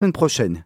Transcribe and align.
semaine 0.00 0.12
prochaine. 0.12 0.64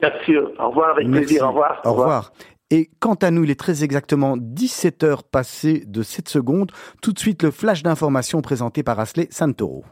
Bien 0.00 0.12
sûr. 0.24 0.52
Au 0.58 0.68
revoir, 0.68 0.90
avec 0.90 1.10
plaisir. 1.10 1.44
Au 1.44 1.48
revoir. 1.48 1.80
Au 1.84 1.92
revoir. 1.92 2.32
Et 2.70 2.90
quant 3.00 3.14
à 3.14 3.30
nous, 3.30 3.44
il 3.44 3.50
est 3.50 3.58
très 3.58 3.84
exactement 3.84 4.36
17 4.36 5.04
heures 5.04 5.24
passées 5.24 5.84
de 5.86 6.02
7 6.02 6.28
secondes. 6.28 6.72
Tout 7.00 7.12
de 7.12 7.18
suite, 7.18 7.42
le 7.42 7.50
flash 7.50 7.82
d'information 7.82 8.42
présenté 8.42 8.82
par 8.82 8.98
Asley 9.00 9.28
Santoro. 9.30 9.84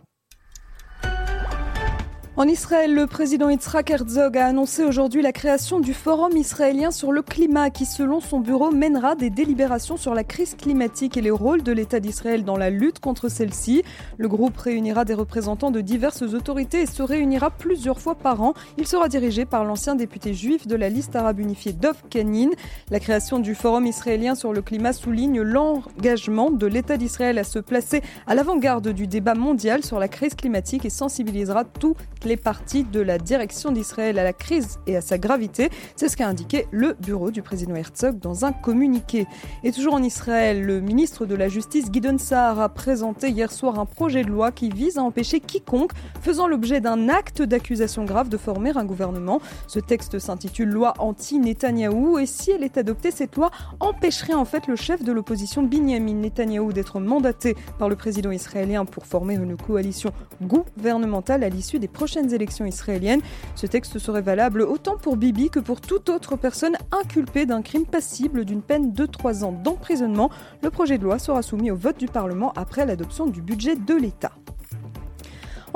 En 2.37 2.49
Israël, 2.49 2.93
le 2.93 3.07
président 3.07 3.49
Yitzhak 3.49 3.91
Herzog 3.91 4.37
a 4.37 4.47
annoncé 4.47 4.83
aujourd'hui 4.83 5.23
la 5.23 5.31
création 5.31 5.79
du 5.79 5.95
Forum 5.95 6.37
israélien 6.37 6.91
sur 6.91 7.13
le 7.13 7.23
climat 7.23 7.71
qui, 7.71 7.87
selon 7.87 8.19
son 8.19 8.41
bureau, 8.41 8.73
mènera 8.73 9.15
des 9.15 9.31
délibérations 9.31 9.97
sur 9.97 10.15
la 10.15 10.25
crise 10.25 10.57
climatique 10.57 11.17
et 11.17 11.21
les 11.21 11.31
rôles 11.31 11.63
de 11.63 11.71
l'État 11.71 12.01
d'Israël 12.01 12.43
dans 12.43 12.57
la 12.57 12.71
lutte 12.71 12.99
contre 12.99 13.29
celle-ci. 13.29 13.85
Le 14.19 14.27
groupe 14.27 14.57
réunira 14.57 15.05
des 15.05 15.15
représentants 15.15 15.71
de 15.71 15.81
diverses 15.81 16.23
autorités 16.23 16.81
et 16.83 16.87
se 16.87 17.05
réunira 17.05 17.53
plusieurs 17.53 18.01
fois 18.01 18.17
par 18.17 18.43
an. 18.43 18.55
Il 18.79 18.89
sera 18.89 19.09
dirigé 19.09 19.45
par 19.45 19.65
l'ancien 19.65 19.95
député 19.95 20.35
juif 20.35 20.67
de 20.67 20.75
la 20.75 20.89
liste 20.89 21.15
arabe 21.15 21.39
unifiée 21.39 21.73
Dov 21.73 22.03
Kanin. 22.11 22.51
La 22.91 22.99
création 22.99 23.39
du 23.39 23.55
Forum 23.55 23.87
israélien 23.87 24.35
sur 24.35 24.53
le 24.53 24.61
climat 24.61 24.93
souligne 24.93 25.41
l'engagement 25.41 26.51
de 26.51 26.67
l'État 26.67 26.97
d'Israël 26.97 27.39
à 27.39 27.45
se 27.45 27.61
placer 27.61 28.03
à 28.27 28.35
l'avant-garde 28.35 28.89
du 28.89 29.07
débat 29.07 29.35
mondial 29.35 29.85
sur 29.85 30.01
la 30.01 30.09
crise 30.09 30.35
climatique 30.35 30.85
et 30.85 30.91
sensibilisera 30.91 31.63
tout 31.65 31.95
les 32.25 32.37
parties 32.37 32.85
de 32.85 33.01
la 33.01 33.19
direction 33.19 33.73
d'Israël 33.73 34.19
à 34.19 34.25
la 34.25 34.33
crise 34.33 34.79
et 34.87 34.97
à 34.97 35.01
sa 35.01 35.19
gravité. 35.19 35.71
C'est 35.97 36.09
ce 36.09 36.17
qu'a 36.17 36.29
indiqué 36.29 36.67
le 36.71 36.95
bureau 37.01 37.31
du 37.31 37.43
président 37.43 37.75
Herzog 37.75 38.19
dans 38.19 38.45
un 38.45 38.53
communiqué. 38.53 39.27
Et 39.63 39.73
toujours 39.73 39.95
en 39.95 40.03
Israël, 40.03 40.63
le 40.63 40.81
ministre 40.81 41.27
de 41.27 41.35
la 41.35 41.49
Justice 41.49 41.91
Guidon 41.91 42.19
Saar 42.19 42.61
a 42.61 42.69
présenté 42.69 43.29
hier 43.29 43.51
soir 43.53 43.79
un 43.79 43.87
projet 43.87 44.25
de 44.25 44.31
loi 44.31 44.53
qui 44.53 44.71
vise 44.71 44.99
à 44.99 45.03
empêcher 45.03 45.41
quiconque 45.41 45.93
faisant 46.21 46.47
l'objet 46.47 46.81
d'un 46.81 47.09
acte 47.09 47.43
d'accusation 47.43 48.05
grave 48.05 48.29
de 48.29 48.37
former 48.37 48.73
un 48.77 48.85
gouvernement. 48.85 49.41
Ce 49.67 49.81
texte 49.81 50.19
s'intitule 50.19 50.71
Loi 50.71 50.95
anti-Netanyahou 50.99 52.19
et 52.19 52.27
si 52.27 52.51
elle 52.51 52.63
est 52.63 52.79
adoptée, 52.79 53.11
cette 53.11 53.37
loi 53.37 53.51
empêcherait 53.81 54.35
en 54.35 54.45
fait 54.45 54.67
le 54.67 54.77
chef 54.77 55.03
de 55.03 55.13
l'opposition 55.13 55.63
Binyamin 55.63 56.15
Netanyahou 56.15 56.73
d'être 56.73 57.01
mandaté 57.01 57.57
par 57.79 57.89
le 57.89 57.97
président 57.97 58.31
israélien 58.31 58.85
pour 58.85 59.07
former 59.07 59.35
une 59.35 59.57
coalition 59.57 60.13
gouvernementale 60.43 61.45
à 61.45 61.49
l'issue 61.49 61.79
des 61.79 61.89
prochaines 61.89 62.14
élections 62.23 62.65
israéliennes. 62.65 63.21
Ce 63.55 63.67
texte 63.67 63.99
serait 63.99 64.23
valable 64.23 64.63
autant 64.63 64.97
pour 64.97 65.17
Bibi 65.17 65.51
que 65.51 65.61
pour 65.61 65.81
toute 65.81 66.09
autre 66.09 66.37
personne 66.37 66.77
inculpée 66.93 67.47
d'un 67.47 67.63
crime 67.63 67.87
passible 67.87 68.45
d'une 68.45 68.63
peine 68.63 68.93
de 68.93 69.07
3 69.07 69.45
ans 69.45 69.53
d'emprisonnement. 69.53 70.31
Le 70.63 70.71
projet 70.71 70.99
de 70.99 71.05
loi 71.05 71.19
sera 71.19 71.43
soumis 71.43 71.71
au 71.71 71.77
vote 71.77 71.99
du 71.99 72.07
Parlement 72.07 72.53
après 72.57 72.87
l'adoption 72.87 73.27
du 73.27 73.43
budget 73.43 73.77
de 73.77 73.95
l'État. 73.95 74.33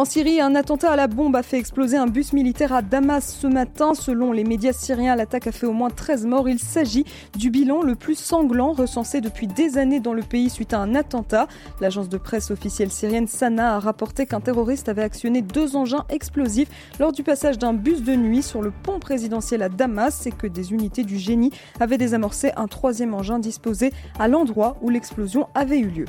En 0.01 0.05
Syrie, 0.05 0.41
un 0.41 0.55
attentat 0.55 0.93
à 0.93 0.97
la 0.97 1.09
bombe 1.09 1.35
a 1.35 1.43
fait 1.43 1.59
exploser 1.59 1.97
un 1.97 2.07
bus 2.07 2.33
militaire 2.33 2.73
à 2.73 2.83
Damas 2.83 3.35
ce 3.35 3.49
matin. 3.49 3.95
Selon 3.95 4.31
les 4.31 4.45
médias 4.45 4.73
syriens, 4.73 5.17
l'attaque 5.17 5.49
a 5.49 5.53
fait 5.53 5.67
au 5.67 5.73
moins 5.73 5.91
13 5.91 6.25
morts. 6.25 6.49
Il 6.49 6.61
s'agit 6.61 7.05
du 7.37 7.51
bilan 7.51 7.83
le 7.83 7.97
plus 7.97 8.17
sanglant 8.17 8.71
recensé 8.71 9.21
depuis 9.21 9.49
des 9.49 9.77
années 9.77 9.99
dans 9.99 10.13
le 10.13 10.23
pays 10.23 10.51
suite 10.51 10.73
à 10.73 10.79
un 10.79 10.95
attentat. 10.95 11.49
L'agence 11.81 12.09
de 12.09 12.17
presse 12.17 12.53
officielle 12.53 12.93
syrienne 12.93 13.27
Sana 13.27 13.75
a 13.75 13.81
rapporté 13.81 14.25
qu'un 14.25 14.41
terroriste 14.41 14.89
avait 14.89 15.03
actionné 15.03 15.43
deux 15.43 15.75
engins 15.75 16.05
explosifs 16.11 16.69
lors 17.01 17.11
du 17.11 17.25
passage 17.25 17.59
d'un 17.59 17.75
bus 17.75 18.05
de 18.05 18.15
nuit 18.15 18.45
sur 18.45 18.63
le 18.63 18.71
pont 18.71 19.01
présidentiel 19.01 19.63
à 19.63 19.69
Damas 19.69 20.29
et 20.29 20.31
que 20.31 20.47
des 20.47 20.73
unités 20.73 21.03
du 21.03 21.19
génie 21.19 21.51
avaient 21.81 21.99
désamorcé 21.99 22.53
un 22.55 22.69
troisième 22.69 23.15
engin 23.15 23.41
disposé 23.41 23.93
à 24.21 24.29
l'endroit 24.29 24.77
où 24.81 24.91
l'explosion 24.91 25.49
avait 25.57 25.81
eu 25.81 25.89
lieu. 25.89 26.07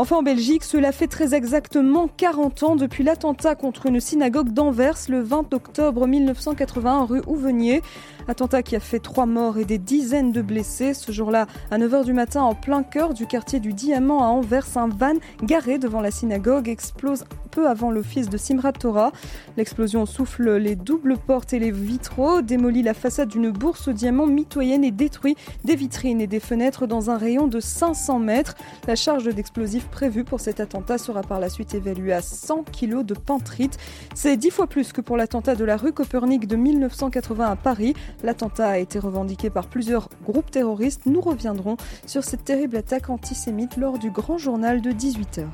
Enfin 0.00 0.18
en 0.18 0.22
Belgique, 0.22 0.62
cela 0.62 0.92
fait 0.92 1.08
très 1.08 1.34
exactement 1.34 2.06
40 2.06 2.62
ans 2.62 2.76
depuis 2.76 3.02
l'attentat 3.02 3.56
contre 3.56 3.86
une 3.86 3.98
synagogue 3.98 4.52
d'Anvers 4.52 4.96
le 5.08 5.20
20 5.20 5.52
octobre 5.52 6.06
1981 6.06 7.04
rue 7.04 7.22
Ouvenier. 7.26 7.82
Attentat 8.28 8.62
qui 8.62 8.76
a 8.76 8.80
fait 8.80 8.98
trois 8.98 9.24
morts 9.24 9.56
et 9.56 9.64
des 9.64 9.78
dizaines 9.78 10.32
de 10.32 10.42
blessés. 10.42 10.92
Ce 10.92 11.12
jour-là, 11.12 11.46
à 11.70 11.78
9h 11.78 12.04
du 12.04 12.12
matin, 12.12 12.42
en 12.42 12.54
plein 12.54 12.82
cœur 12.82 13.14
du 13.14 13.26
quartier 13.26 13.58
du 13.58 13.72
Diamant 13.72 14.22
à 14.22 14.26
Anvers, 14.26 14.76
un 14.76 14.88
van 14.88 15.14
garé 15.42 15.78
devant 15.78 16.02
la 16.02 16.10
synagogue 16.10 16.68
explose 16.68 17.24
peu 17.48 17.68
avant 17.68 17.90
l'office 17.90 18.28
de 18.28 18.36
Simrat 18.36 18.72
Torah. 18.72 19.12
L'explosion 19.56 20.04
souffle 20.04 20.56
les 20.56 20.76
doubles 20.76 21.16
portes 21.16 21.54
et 21.54 21.58
les 21.58 21.70
vitraux, 21.70 22.42
démolit 22.42 22.82
la 22.82 22.92
façade 22.92 23.30
d'une 23.30 23.50
bourse 23.50 23.88
au 23.88 23.92
diamant 23.92 24.26
mitoyenne 24.26 24.84
et 24.84 24.90
détruit 24.90 25.34
des 25.64 25.74
vitrines 25.74 26.20
et 26.20 26.26
des 26.26 26.38
fenêtres 26.38 26.86
dans 26.86 27.10
un 27.10 27.16
rayon 27.16 27.46
de 27.46 27.60
500 27.60 28.18
mètres. 28.18 28.56
La 28.86 28.94
charge 28.94 29.24
d'explosifs 29.34 29.88
prévue 29.88 30.24
pour 30.24 30.40
cet 30.40 30.60
attentat 30.60 30.98
sera 30.98 31.22
par 31.22 31.40
la 31.40 31.48
suite 31.48 31.74
évaluée 31.74 32.12
à 32.12 32.20
100 32.20 32.64
kg 32.64 33.02
de 33.02 33.14
pantrite. 33.14 33.78
C'est 34.14 34.36
dix 34.36 34.50
fois 34.50 34.66
plus 34.66 34.92
que 34.92 35.00
pour 35.00 35.16
l'attentat 35.16 35.54
de 35.54 35.64
la 35.64 35.78
rue 35.78 35.92
Copernic 35.92 36.46
de 36.46 36.56
1980 36.56 37.46
à 37.46 37.56
Paris. 37.56 37.94
L'attentat 38.22 38.68
a 38.68 38.78
été 38.78 38.98
revendiqué 38.98 39.50
par 39.50 39.68
plusieurs 39.68 40.08
groupes 40.24 40.50
terroristes. 40.50 41.06
Nous 41.06 41.20
reviendrons 41.20 41.76
sur 42.06 42.24
cette 42.24 42.44
terrible 42.44 42.76
attaque 42.76 43.10
antisémite 43.10 43.76
lors 43.76 43.98
du 43.98 44.10
grand 44.10 44.38
journal 44.38 44.80
de 44.80 44.90
18h. 44.90 45.46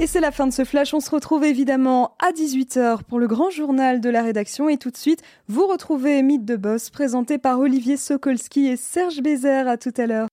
Et 0.00 0.06
c'est 0.06 0.20
la 0.20 0.30
fin 0.30 0.46
de 0.46 0.52
ce 0.52 0.64
flash. 0.64 0.94
On 0.94 1.00
se 1.00 1.10
retrouve 1.10 1.44
évidemment 1.44 2.14
à 2.20 2.30
18h 2.30 3.02
pour 3.02 3.18
le 3.18 3.26
grand 3.26 3.50
journal 3.50 4.00
de 4.00 4.08
la 4.08 4.22
rédaction. 4.22 4.68
Et 4.68 4.76
tout 4.76 4.90
de 4.90 4.96
suite, 4.96 5.22
vous 5.48 5.66
retrouvez 5.66 6.22
Mythe 6.22 6.44
de 6.44 6.54
Boss 6.54 6.90
présenté 6.90 7.36
par 7.36 7.58
Olivier 7.58 7.96
Sokolski 7.96 8.68
et 8.68 8.76
Serge 8.76 9.20
Bézère. 9.20 9.66
À 9.66 9.76
tout 9.76 9.94
à 9.96 10.06
l'heure. 10.06 10.28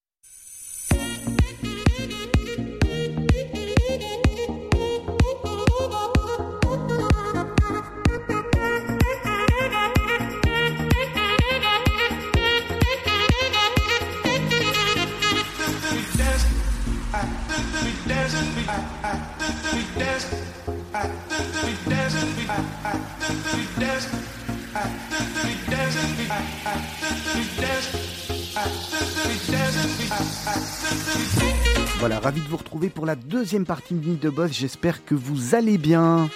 Voilà, 32.00 32.20
ravi 32.20 32.42
de 32.42 32.48
vous 32.48 32.58
retrouver 32.58 32.90
pour 32.90 33.06
la 33.06 33.16
deuxième 33.16 33.66
partie 33.66 33.94
de 33.94 34.06
Nuit 34.08 34.18
de 34.18 34.30
Boss. 34.30 34.52
J'espère 34.52 35.06
que 35.06 35.16
vous 35.16 35.56
allez 35.56 35.78
bien. 35.78 36.30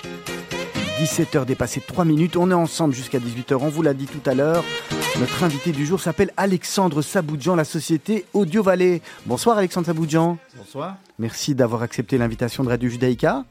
17h 1.00 1.46
dépassé 1.46 1.82
3 1.86 2.06
minutes. 2.06 2.38
On 2.38 2.50
est 2.52 2.56
ensemble 2.56 2.94
jusqu'à 2.94 3.20
18h. 3.20 3.56
On 3.62 3.70
vous 3.70 3.82
l'a 3.82 3.94
dit 3.94 4.08
tout 4.08 4.28
à 4.30 4.34
l'heure. 4.34 4.64
Notre 5.20 5.44
invité 5.44 5.74
du 5.74 5.86
jour 5.86 6.00
s'appelle 6.00 6.32
Alexandre 6.38 7.02
Saboudjan, 7.02 7.58
la 7.58 7.66
société 7.66 8.24
Audio 8.34 8.64
Valley. 8.64 9.02
Bonsoir 9.26 9.58
Alexandre 9.58 9.86
Saboudjan. 9.88 10.38
Bonsoir. 10.56 10.96
Merci 11.18 11.56
d'avoir 11.56 11.82
accepté 11.82 12.18
l'invitation 12.18 12.64
de 12.64 12.70
Radio 12.70 12.90
Judaïka. 12.90 13.44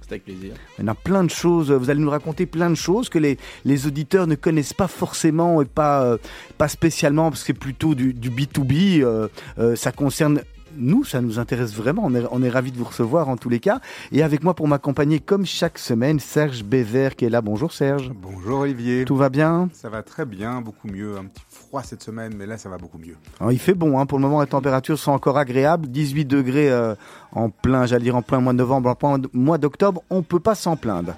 C'est 0.00 0.10
avec 0.10 0.24
plaisir. 0.24 0.54
On 0.80 0.88
a 0.88 0.96
plein 0.96 1.22
de 1.22 1.30
choses, 1.30 1.70
vous 1.70 1.90
allez 1.90 2.00
nous 2.00 2.10
raconter 2.10 2.44
plein 2.44 2.70
de 2.70 2.74
choses 2.74 3.08
que 3.08 3.20
les, 3.20 3.38
les 3.64 3.86
auditeurs 3.86 4.26
ne 4.26 4.34
connaissent 4.34 4.72
pas 4.72 4.88
forcément 4.88 5.62
et 5.62 5.64
pas, 5.64 6.02
euh, 6.02 6.16
pas 6.58 6.66
spécialement, 6.66 7.30
parce 7.30 7.42
que 7.42 7.46
c'est 7.46 7.52
plutôt 7.52 7.94
du, 7.94 8.12
du 8.12 8.28
B2B. 8.28 9.02
Euh, 9.02 9.28
euh, 9.60 9.76
ça 9.76 9.92
concerne 9.92 10.42
nous, 10.76 11.04
ça 11.04 11.20
nous 11.20 11.38
intéresse 11.38 11.74
vraiment. 11.74 12.02
On 12.04 12.14
est, 12.14 12.24
on 12.30 12.42
est 12.42 12.48
ravis 12.48 12.72
de 12.72 12.78
vous 12.78 12.84
recevoir 12.84 13.28
en 13.28 13.36
tous 13.36 13.48
les 13.48 13.60
cas. 13.60 13.80
Et 14.12 14.22
avec 14.22 14.42
moi 14.42 14.54
pour 14.54 14.68
m'accompagner, 14.68 15.20
comme 15.20 15.46
chaque 15.46 15.78
semaine, 15.78 16.20
Serge 16.20 16.64
Bévert 16.64 17.16
qui 17.16 17.24
est 17.24 17.30
là. 17.30 17.40
Bonjour 17.40 17.72
Serge. 17.72 18.10
Bonjour 18.14 18.60
Olivier. 18.60 19.04
Tout 19.04 19.16
va 19.16 19.28
bien? 19.28 19.68
Ça 19.72 19.88
va 19.88 20.02
très 20.02 20.24
bien, 20.24 20.60
beaucoup 20.60 20.88
mieux. 20.88 21.16
Un 21.16 21.24
petit 21.24 21.42
froid 21.48 21.82
cette 21.82 22.02
semaine, 22.02 22.34
mais 22.36 22.46
là 22.46 22.58
ça 22.58 22.68
va 22.68 22.78
beaucoup 22.78 22.98
mieux. 22.98 23.16
Alors, 23.40 23.52
il 23.52 23.58
fait 23.58 23.74
bon, 23.74 23.98
hein. 23.98 24.06
pour 24.06 24.18
le 24.18 24.22
moment 24.22 24.40
les 24.40 24.46
températures 24.46 24.98
sont 24.98 25.12
encore 25.12 25.38
agréables. 25.38 25.88
18 25.88 26.24
degrés 26.24 26.70
euh, 26.70 26.94
en 27.32 27.50
plein, 27.50 27.86
j'allais 27.86 28.04
dire 28.04 28.16
en 28.16 28.22
plein 28.22 28.40
mois 28.40 28.52
de 28.52 28.58
novembre, 28.58 28.90
en 28.90 28.94
plein 28.94 29.20
mois 29.32 29.58
d'octobre, 29.58 30.02
on 30.10 30.22
peut 30.22 30.40
pas 30.40 30.54
s'en 30.54 30.76
plaindre. 30.76 31.14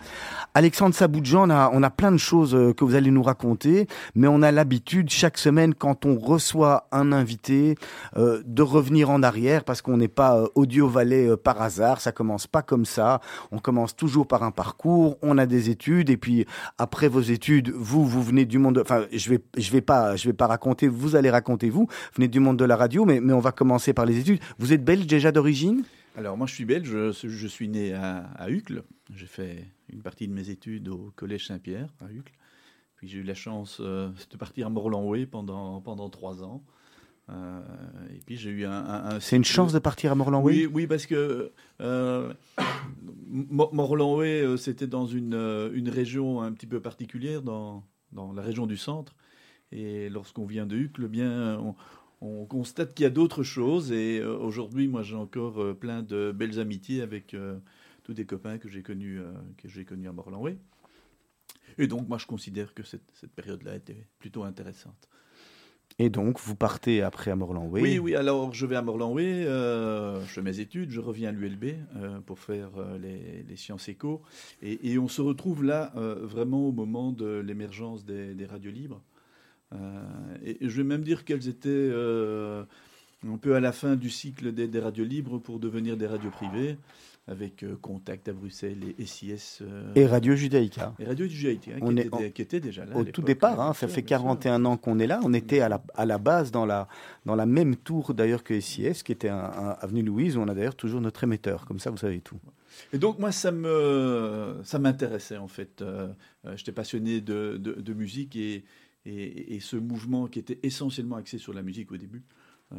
Alexandre 0.59 0.93
Saboudjan, 0.93 1.49
on 1.73 1.83
a, 1.85 1.91
plein 1.91 2.11
de 2.11 2.17
choses 2.17 2.53
euh, 2.53 2.73
que 2.73 2.85
vous 2.85 2.97
allez 2.97 3.13
nous 3.13 3.23
raconter, 3.23 3.87
mais 4.17 4.27
on 4.27 4.43
a 4.43 4.51
l'habitude 4.51 5.09
chaque 5.09 5.39
semaine, 5.39 5.73
quand 5.73 6.05
on 6.05 6.19
reçoit 6.19 6.89
un 6.91 7.13
invité, 7.13 7.77
euh, 8.17 8.43
de 8.45 8.63
revenir 8.63 9.09
en 9.09 9.23
arrière 9.23 9.63
parce 9.63 9.83
qu'on 9.83 9.99
n'est 9.99 10.09
pas 10.09 10.37
euh, 10.37 10.49
audio 10.57 10.89
valet 10.89 11.37
par 11.37 11.63
hasard. 11.63 12.01
Ça 12.01 12.11
commence 12.11 12.49
pas 12.49 12.63
comme 12.63 12.87
ça. 12.87 13.21
On 13.53 13.61
commence 13.61 13.95
toujours 13.95 14.27
par 14.27 14.43
un 14.43 14.51
parcours. 14.51 15.17
On 15.23 15.39
a 15.39 15.47
des 15.47 15.71
études 15.71 16.11
et 16.11 16.17
puis 16.17 16.45
après 16.77 17.07
vos 17.07 17.21
études, 17.21 17.71
vous, 17.71 18.05
vous 18.05 18.25
venez 18.25 18.45
du 18.45 18.59
monde. 18.59 18.79
Enfin, 18.79 19.05
je 19.13 19.31
vais, 19.31 19.41
je 19.57 19.71
vais 19.71 19.81
pas, 19.81 20.17
je 20.17 20.27
vais 20.27 20.35
pas 20.35 20.49
raconter. 20.49 20.89
Vous 20.89 21.15
allez 21.15 21.31
raconter 21.31 21.71
vous. 21.71 21.87
Vous 21.89 22.17
venez 22.17 22.27
du 22.27 22.41
monde 22.41 22.57
de 22.57 22.65
la 22.65 22.75
radio, 22.75 23.05
mais, 23.05 23.21
mais 23.21 23.33
on 23.33 23.39
va 23.39 23.53
commencer 23.53 23.93
par 23.93 24.07
les 24.07 24.19
études. 24.19 24.41
Vous 24.59 24.73
êtes 24.73 24.85
belge 24.85 25.07
déjà 25.07 25.31
d'origine? 25.31 25.85
Alors 26.17 26.37
moi 26.37 26.49
je 26.49 26.55
suis 26.55 26.65
belge, 26.65 26.89
je, 26.91 27.29
je 27.29 27.47
suis 27.47 27.69
né 27.69 27.95
à, 27.95 28.25
à 28.37 28.51
Uccle. 28.51 28.83
J'ai 29.15 29.27
fait 29.27 29.69
une 29.93 30.03
partie 30.03 30.29
de 30.29 30.33
mes 30.33 30.51
études 30.51 30.89
au 30.89 31.13
Collège 31.17 31.47
Saint-Pierre 31.47 31.89
à 32.01 32.11
Uccle. 32.11 32.35
Puis 32.97 33.09
j'ai 33.09 33.19
eu 33.19 33.23
la 33.23 33.35
chance 33.35 33.79
euh, 33.81 34.11
de 34.31 34.37
partir 34.37 34.67
à 34.67 34.71
Morlanoué 34.71 35.27
pendant, 35.27 35.81
pendant 35.81 36.11
trois 36.11 36.43
ans. 36.43 36.63
et 37.29 38.21
puis 38.27 38.37
j'ai 38.37 38.51
eu 38.51 38.65
un. 38.65 39.21
c'est 39.21 39.37
une 39.37 39.45
chance 39.45 39.73
de 39.73 39.79
partir 39.79 40.13
à 40.13 40.15
morlan 40.15 40.43
Oui, 40.43 40.67
oui, 40.67 40.87
parce 40.87 41.07
que 41.07 41.53
euh, 41.81 42.33
c'était 44.57 44.87
dans 44.87 45.07
une, 45.07 45.71
une 45.75 45.91
région 45.91 46.43
un 46.43 46.53
petit 46.53 46.67
peu 46.67 46.81
particulière, 46.81 47.43
dans, 47.43 47.85
dans 48.13 48.33
la 48.33 48.43
région 48.43 48.67
du 48.67 48.77
centre. 48.77 49.15
Et 49.71 50.09
lorsqu'on 50.09 50.47
vient 50.47 50.65
de 50.65 50.77
Hucle, 50.77 51.03
eh 51.05 51.09
bien, 51.09 51.59
on, 51.59 51.75
on 52.21 52.47
constate 52.47 52.95
qu'il 52.95 53.05
y 53.05 53.07
a 53.07 53.11
d'autres 53.11 53.43
choses. 53.43 53.93
Et 53.93 54.19
euh, 54.19 54.37
aujourd'hui, 54.39 54.89
moi, 54.89 55.03
j'ai 55.03 55.17
encore 55.17 55.63
euh, 55.63 55.75
plein 55.75 56.03
de 56.03 56.33
belles 56.33 56.59
amitiés 56.59 57.03
avec 57.03 57.35
euh, 57.35 57.59
tous 58.09 58.15
des 58.15 58.25
copains 58.25 58.57
que 58.57 58.71
j'ai 58.71 58.83
connus, 58.83 59.21
que 59.59 59.69
j'ai 59.69 59.85
connus 59.85 60.09
à 60.09 60.13
Morlanway. 60.13 60.57
Et 61.77 61.87
donc, 61.87 62.09
moi, 62.09 62.17
je 62.17 62.25
considère 62.25 62.73
que 62.73 62.83
cette, 62.83 63.05
cette 63.13 63.33
période-là 63.33 63.77
était 63.77 64.07
plutôt 64.19 64.45
intéressante. 64.45 65.11
Et 65.99 66.09
donc, 66.09 66.41
vous 66.41 66.57
partez 66.57 67.03
après 67.03 67.31
à 67.31 67.37
Morlanway 67.37 67.83
Oui, 67.83 67.99
oui. 67.99 68.15
Alors, 68.17 68.55
je 68.55 68.65
vais 68.65 68.77
à 68.77 68.83
Morlanway, 68.83 69.45
je 69.45 70.25
fais 70.27 70.41
mes 70.41 70.59
études, 70.59 70.91
je 70.91 71.01
reviens 71.01 71.29
à 71.29 71.33
l'ULB 71.33 71.75
pour 72.25 72.39
faire 72.39 72.71
les, 72.99 73.43
les, 73.43 73.57
sciences 73.57 73.91
éco. 73.91 74.23
Et, 74.63 74.91
et, 74.91 74.99
on 74.99 75.09
se 75.09 75.21
retrouve 75.21 75.63
là 75.63 75.93
vraiment 75.95 76.67
au 76.67 76.73
moment 76.73 77.13
de 77.13 77.41
l'émergence 77.41 78.07
des, 78.07 78.35
des 78.35 78.47
radios 78.47 78.73
libres. 78.73 79.03
Euh, 79.75 80.37
et, 80.43 80.57
je 80.61 80.77
vais 80.77 80.85
même 80.85 81.03
dire 81.03 81.25
qu'elles 81.25 81.49
étaient 81.49 81.69
euh, 81.69 82.65
un 83.29 83.37
peu 83.37 83.55
à 83.55 83.61
la 83.61 83.73
fin 83.73 83.97
du 83.97 84.11
cycle 84.11 84.53
des, 84.53 84.81
radios 84.81 85.05
libres 85.05 85.39
pour 85.39 85.59
devenir 85.59 85.97
des 85.97 86.07
radios 86.07 86.31
privées 86.31 86.77
avec 87.27 87.63
euh, 87.63 87.77
Contact 87.83 88.29
à 88.29 88.33
Bruxelles 88.33 88.95
et 88.99 89.05
SIS. 89.05 89.63
et 89.95 90.07
Radio 90.07 90.35
Judaïka. 90.35 90.95
Et 90.99 91.05
Radio 91.05 91.27
Judaïka, 91.27 91.73
on 91.83 91.95
qui, 91.95 92.01
était, 92.01 92.31
qui, 92.33 92.43
était, 92.43 92.61
déjà 92.61 92.87
là. 92.87 92.97
Au 92.97 93.05
tout 93.05 93.21
départ, 93.21 93.61
hein, 93.61 93.75
ça 93.75 93.87
fait 93.87 94.03
41 94.03 94.65
ans 94.65 94.79
qu'on 94.79 94.99
est 94.99 95.07
là. 95.07 95.21
On 95.25 95.35
était 95.35 95.61
à 95.61 95.69
la, 95.69 95.83
à 95.95 96.07
la 96.07 96.17
base 96.17 96.51
dans 96.51 96.65
la, 96.65 96.89
dans 97.27 97.35
la 97.35 97.45
même 97.45 97.77
tour 97.77 98.15
d'ailleurs 98.15 98.43
que 98.43 98.59
SIS, 98.59 99.03
qui 99.05 99.13
était 99.13 99.29
un, 99.29 99.77
Avenue 99.81 100.03
Louise, 100.03 100.39
où 100.39 100.41
on 100.41 100.49
a 100.49 100.55
d'ailleurs 100.55 100.77
toujours 100.77 101.03
notre 101.03 101.23
émetteur. 101.23 101.67
Comme 101.67 101.79
ça, 101.79 101.91
vous 101.91 101.99
savez 101.99 102.21
tout. 102.21 102.41
Et 102.93 102.99
donc 102.99 103.19
moi, 103.19 103.31
ça 103.31 103.53
me, 103.53 104.57
ça 104.65 104.79
m'intéressait 104.79 105.37
en 105.37 105.49
fait. 105.49 105.85
J'étais 106.55 106.73
passionné 106.73 107.21
de, 107.21 107.59
de, 107.59 107.73
de, 107.73 107.93
musique 107.93 108.37
et, 108.37 108.65
et, 109.05 109.61
ce 109.61 109.77
mouvement 109.77 110.27
qui 110.27 110.39
était 110.39 110.59
essentiellement 110.63 111.17
axé 111.17 111.39
sur 111.39 111.53
la 111.53 111.63
musique 111.63 111.93
au 111.93 111.97
début. 111.97 112.23
Euh, 112.73 112.77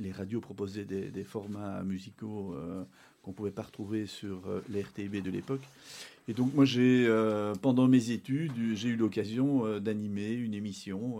les, 0.00 0.10
radios 0.10 0.40
proposaient 0.40 0.84
des, 0.84 1.24
formats 1.24 1.82
musicaux 1.84 2.54
euh, 2.54 2.82
qu'on 3.22 3.30
ne 3.30 3.36
pouvait 3.36 3.52
pas 3.52 3.62
retrouver 3.62 4.06
sur 4.06 4.48
euh, 4.48 4.60
les 4.68 4.82
RTB 4.82 5.22
de 5.22 5.30
l'époque. 5.30 5.62
Et 6.26 6.34
donc 6.34 6.54
moi, 6.54 6.64
j'ai, 6.64 7.06
pendant 7.60 7.86
mes 7.86 8.10
études, 8.10 8.52
j'ai 8.72 8.88
eu 8.88 8.96
l'occasion 8.96 9.78
d'animer 9.78 10.32
une 10.32 10.54
émission 10.54 11.18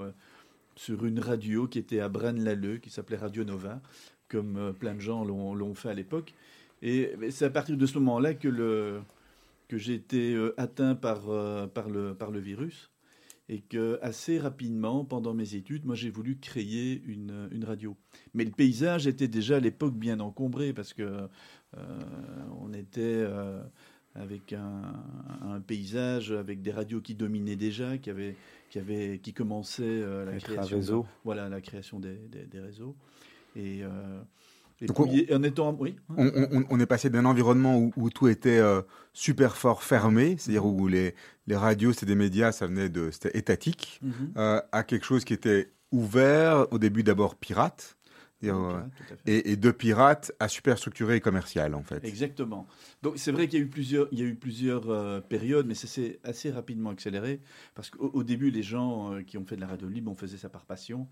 sur 0.77 1.05
une 1.05 1.21
radio 1.21 1.67
qui 1.67 1.79
était 1.79 2.01
à 2.01 2.09
Braine-l'Alleud, 2.09 2.81
qui 2.81 2.89
s'appelait 2.89 3.19
Radio 3.19 3.45
Nova, 3.45 3.83
comme 4.31 4.73
plein 4.81 4.95
de 4.95 5.01
gens 5.01 5.23
l'ont, 5.23 5.75
fait 5.75 5.91
à 5.91 5.95
l'époque. 5.95 6.33
Et 6.81 7.13
c'est 7.29 7.45
à 7.45 7.51
partir 7.51 7.77
de 7.77 7.85
ce 7.85 7.99
moment-là 7.99 8.33
que, 8.33 9.03
j'ai 9.71 9.95
été 9.95 10.35
atteint 10.57 10.95
par 10.95 11.21
le 11.29 12.39
virus 12.39 12.89
et 13.49 13.61
que 13.61 13.99
assez 14.03 14.39
rapidement, 14.39 15.05
pendant 15.05 15.35
mes 15.35 15.55
études, 15.55 15.85
moi 15.85 15.95
j'ai 15.95 16.11
voulu 16.11 16.39
créer 16.39 17.03
une, 17.07 17.49
une, 17.53 17.65
radio. 17.65 17.97
Mais 18.33 18.45
le 18.45 18.51
paysage 18.51 19.07
était 19.07 19.29
déjà 19.29 19.57
à 19.57 19.61
l'époque 19.61 19.95
bien 19.95 20.21
encombré 20.21 20.73
parce 20.73 20.95
que 20.95 21.03
euh, 21.03 22.01
on 22.61 22.73
était 22.73 23.03
euh, 23.03 23.63
avec 24.15 24.55
un, 24.55 24.95
un, 25.43 25.61
paysage 25.61 26.33
avec 26.33 26.63
des 26.63 26.71
radios 26.71 27.03
qui 27.03 27.15
dominaient 27.15 27.57
déjà, 27.57 27.99
qui 27.99 28.09
avaient, 28.09 28.37
qui 28.71 28.79
avaient, 28.79 29.19
qui 29.19 29.35
commençaient 29.35 29.83
euh, 29.85 30.25
la 30.25 30.39
création, 30.39 30.77
réseau. 30.77 31.07
voilà 31.25 31.49
la 31.51 31.61
création 31.61 32.01
des, 32.01 32.17
des, 32.31 32.47
des 32.47 32.61
réseaux 32.61 32.97
et 33.57 33.83
on, 36.17 36.81
est 36.81 36.87
passé 36.87 37.11
d'un 37.11 37.25
environnement 37.25 37.91
où, 37.97 38.11
tout 38.11 38.29
était 38.29 38.59
euh, 38.59 38.83
super 39.13 39.57
fort 39.57 39.83
fermé, 39.83 40.37
c'est-à-dire 40.39 40.67
où 40.67 40.89
les, 40.89 41.15
les 41.47 41.57
radios, 41.57 41.93
c'était 41.93 42.07
des 42.07 42.15
médias, 42.15 42.53
ça 42.53 42.67
venait 42.67 42.89
de, 42.89 43.11
c'était 43.11 43.37
étatique, 43.37 44.01
mhm. 44.03 44.33
euh, 44.37 44.61
à 44.73 44.83
quelque 44.83 45.05
chose 45.05 45.25
qui 45.25 45.33
était 45.33 45.73
ouvert, 45.93 46.67
au 46.73 46.79
début 46.79 47.03
d'abord 47.03 47.37
pirate, 47.37 47.97
euh, 48.43 48.83
et, 49.25 49.57
de 49.57 49.71
pirate 49.71 50.33
à 50.39 50.49
super 50.49 50.77
structuré 50.77 51.17
et 51.17 51.21
commercial 51.21 51.75
en 51.75 51.83
fait. 51.83 52.05
Exactement. 52.05 52.67
Donc 53.03 53.15
c'est 53.17 53.33
vrai 53.33 53.49
qu'il 53.49 53.59
y 53.59 53.63
a 53.63 53.65
eu 53.65 53.69
plusieurs, 53.69 54.07
il 54.13 54.19
y 54.19 54.23
a 54.23 54.27
eu 54.27 54.35
plusieurs 54.35 55.23
périodes, 55.23 55.67
mais 55.67 55.75
ça 55.75 55.87
s'est 55.87 56.21
assez 56.25 56.51
rapidement 56.51 56.91
accéléré 56.91 57.41
parce 57.75 57.89
qu'au 57.89 58.23
début 58.23 58.51
les 58.51 58.63
gens 58.63 59.23
qui 59.27 59.39
ont 59.39 59.47
fait 59.47 59.57
de 59.57 59.63
la 59.63 59.67
radio 59.67 59.89
libre, 59.89 60.11
on 60.11 60.15
faisait 60.15 60.37
ça 60.37 60.51
par 60.51 60.67
passion, 60.67 61.09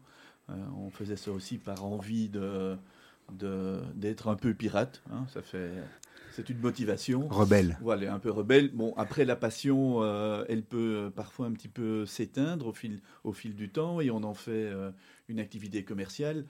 on 0.48 0.90
faisait 0.90 1.16
ça 1.16 1.30
aussi 1.30 1.56
par 1.56 1.86
envie 1.86 2.28
de 2.28 2.76
d'être 3.32 4.28
un 4.28 4.36
peu 4.36 4.54
pirate. 4.54 5.02
Hein, 5.10 5.26
ça 5.28 5.42
fait, 5.42 5.70
c'est 6.32 6.48
une 6.48 6.58
motivation. 6.58 7.28
Rebelle. 7.28 7.78
Voilà, 7.82 8.12
un 8.12 8.18
peu 8.18 8.30
rebelle. 8.30 8.70
Bon, 8.72 8.94
après 8.96 9.24
la 9.24 9.36
passion, 9.36 10.02
euh, 10.02 10.44
elle 10.48 10.62
peut 10.62 11.12
parfois 11.14 11.46
un 11.46 11.52
petit 11.52 11.68
peu 11.68 12.06
s'éteindre 12.06 12.68
au 12.68 12.72
fil, 12.72 13.00
au 13.22 13.32
fil 13.32 13.54
du 13.54 13.68
temps 13.68 14.00
et 14.00 14.10
on 14.10 14.22
en 14.22 14.34
fait 14.34 14.50
euh, 14.50 14.90
une 15.28 15.38
activité 15.38 15.84
commerciale. 15.84 16.46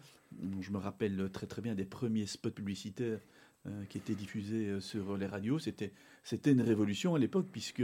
Je 0.60 0.70
me 0.70 0.78
rappelle 0.78 1.28
très 1.32 1.46
très 1.46 1.60
bien 1.60 1.74
des 1.74 1.84
premiers 1.84 2.26
spots 2.26 2.50
publicitaires 2.50 3.18
euh, 3.66 3.84
qui 3.88 3.98
étaient 3.98 4.14
diffusés 4.14 4.80
sur 4.80 5.16
les 5.16 5.26
radios. 5.26 5.58
C'était, 5.58 5.92
c'était 6.22 6.52
une 6.52 6.62
révolution 6.62 7.16
à 7.16 7.18
l'époque 7.18 7.48
puisque 7.50 7.82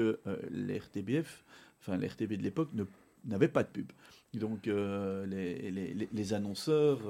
les 0.50 0.78
RTBF, 0.78 1.44
enfin 1.80 1.96
les 1.96 2.06
RTB 2.06 2.34
de 2.34 2.42
l'époque, 2.42 2.70
n'avaient 3.24 3.48
pas 3.48 3.64
de 3.64 3.68
pub. 3.68 3.90
Donc 4.34 4.66
les, 4.66 5.70
les, 5.70 6.08
les, 6.12 6.32
annonceurs 6.32 7.00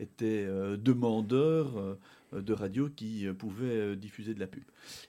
étaient 0.00 0.44
euh, 0.46 0.76
demandeurs 0.76 1.78
euh, 1.78 2.40
de 2.40 2.52
radio 2.52 2.88
qui 2.94 3.26
euh, 3.26 3.32
pouvaient 3.32 3.96
diffuser 3.96 4.34
de 4.34 4.40
la 4.40 4.46
pub. 4.46 4.64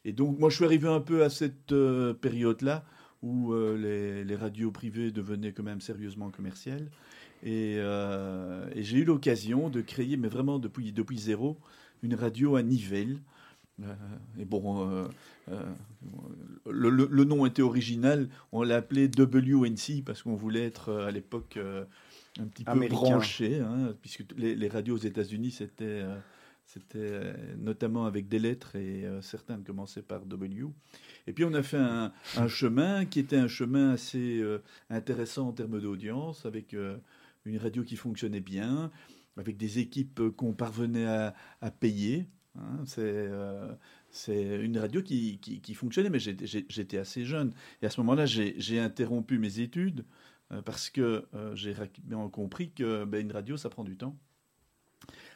Et 0.05 0.13
donc 0.13 0.39
moi 0.39 0.49
je 0.49 0.55
suis 0.55 0.65
arrivé 0.65 0.87
un 0.87 0.99
peu 0.99 1.23
à 1.23 1.29
cette 1.29 1.73
période-là 2.21 2.83
où 3.23 3.53
les, 3.53 4.35
radios 4.35 4.71
privées 4.71 5.11
devenaient 5.11 5.51
quand 5.51 5.63
même 5.63 5.81
sérieusement 5.81 6.29
commerciales. 6.29 6.89
Et, 7.43 7.79
j'ai 8.75 8.97
eu 8.97 9.03
l'occasion 9.03 9.69
de 9.69 9.81
créer, 9.81 10.17
mais 10.17 10.27
vraiment 10.27 10.59
depuis, 10.59 10.91
depuis 10.91 11.17
zéro, 11.17 11.57
une 12.03 12.13
radio 12.13 12.55
à 12.55 12.61
Nivelles. 12.61 13.17
et 14.39 14.45
bon, 14.45 15.07
le, 16.67 17.23
nom 17.23 17.45
était 17.47 17.63
original. 17.63 18.29
On 18.51 18.61
l'a 18.61 18.77
appelé 18.77 19.07
WNC 19.07 20.03
parce 20.05 20.21
qu'on 20.21 20.35
voulait 20.35 20.65
être 20.65 20.93
à 20.93 21.11
l'époque 21.11 21.57
un 22.39 22.47
petit 22.47 22.63
peu 22.63 22.87
branché, 22.87 23.59
hein, 23.59 23.95
puisque 24.01 24.23
les, 24.37 24.67
radios 24.67 24.95
aux 24.95 24.99
États-Unis, 24.99 25.51
c'était 25.51 25.85
euh, 25.85 26.17
c'était 26.65 26.97
euh, 26.99 27.33
notamment 27.57 28.05
avec 28.05 28.27
des 28.27 28.39
lettres 28.39 28.75
et 28.75 29.05
euh, 29.05 29.21
certaines 29.21 29.63
commençaient 29.63 30.01
par 30.01 30.25
W. 30.25 30.65
Et 31.27 31.33
puis 31.33 31.45
on 31.45 31.53
a 31.53 31.63
fait 31.63 31.77
un, 31.77 32.11
chemin 32.47 33.05
qui 33.05 33.19
était 33.19 33.37
un 33.37 33.47
chemin 33.47 33.91
assez 33.91 34.41
intéressant 34.89 35.49
en 35.49 35.51
termes 35.53 35.79
d'audience, 35.79 36.45
avec 36.45 36.73
une 36.73 37.57
radio 37.57 37.83
qui 37.83 37.95
fonctionnait 37.95 38.39
bien, 38.39 38.91
avec 39.35 39.57
des 39.57 39.79
équipes 39.79 40.21
qu'on 40.35 40.53
parvenait 40.53 41.05
à, 41.05 41.71
payer. 41.71 42.27
Hein. 42.55 42.83
c'est 42.85 43.29
c'est 44.09 44.63
une 44.63 44.77
radio 44.77 45.01
qui, 45.01 45.37
qui, 45.39 45.59
qui 45.59 45.73
fonctionnait, 45.73 46.09
mais 46.09 46.19
j'étais 46.19 46.97
assez 46.97 47.25
jeune. 47.25 47.51
Et 47.81 47.85
à 47.85 47.89
ce 47.89 47.99
moment-là, 48.01 48.25
j'ai 48.25 48.79
interrompu 48.79 49.37
mes 49.37 49.59
études 49.59 49.99
euh, 50.01 50.03
parce 50.65 50.89
que 50.89 51.25
euh, 51.33 51.55
j'ai 51.55 51.75
bien 52.03 52.27
compris 52.29 52.71
que 52.71 53.05
ben, 53.05 53.21
une 53.21 53.31
radio, 53.31 53.57
ça 53.57 53.69
prend 53.69 53.83
du 53.83 53.97
temps. 53.97 54.15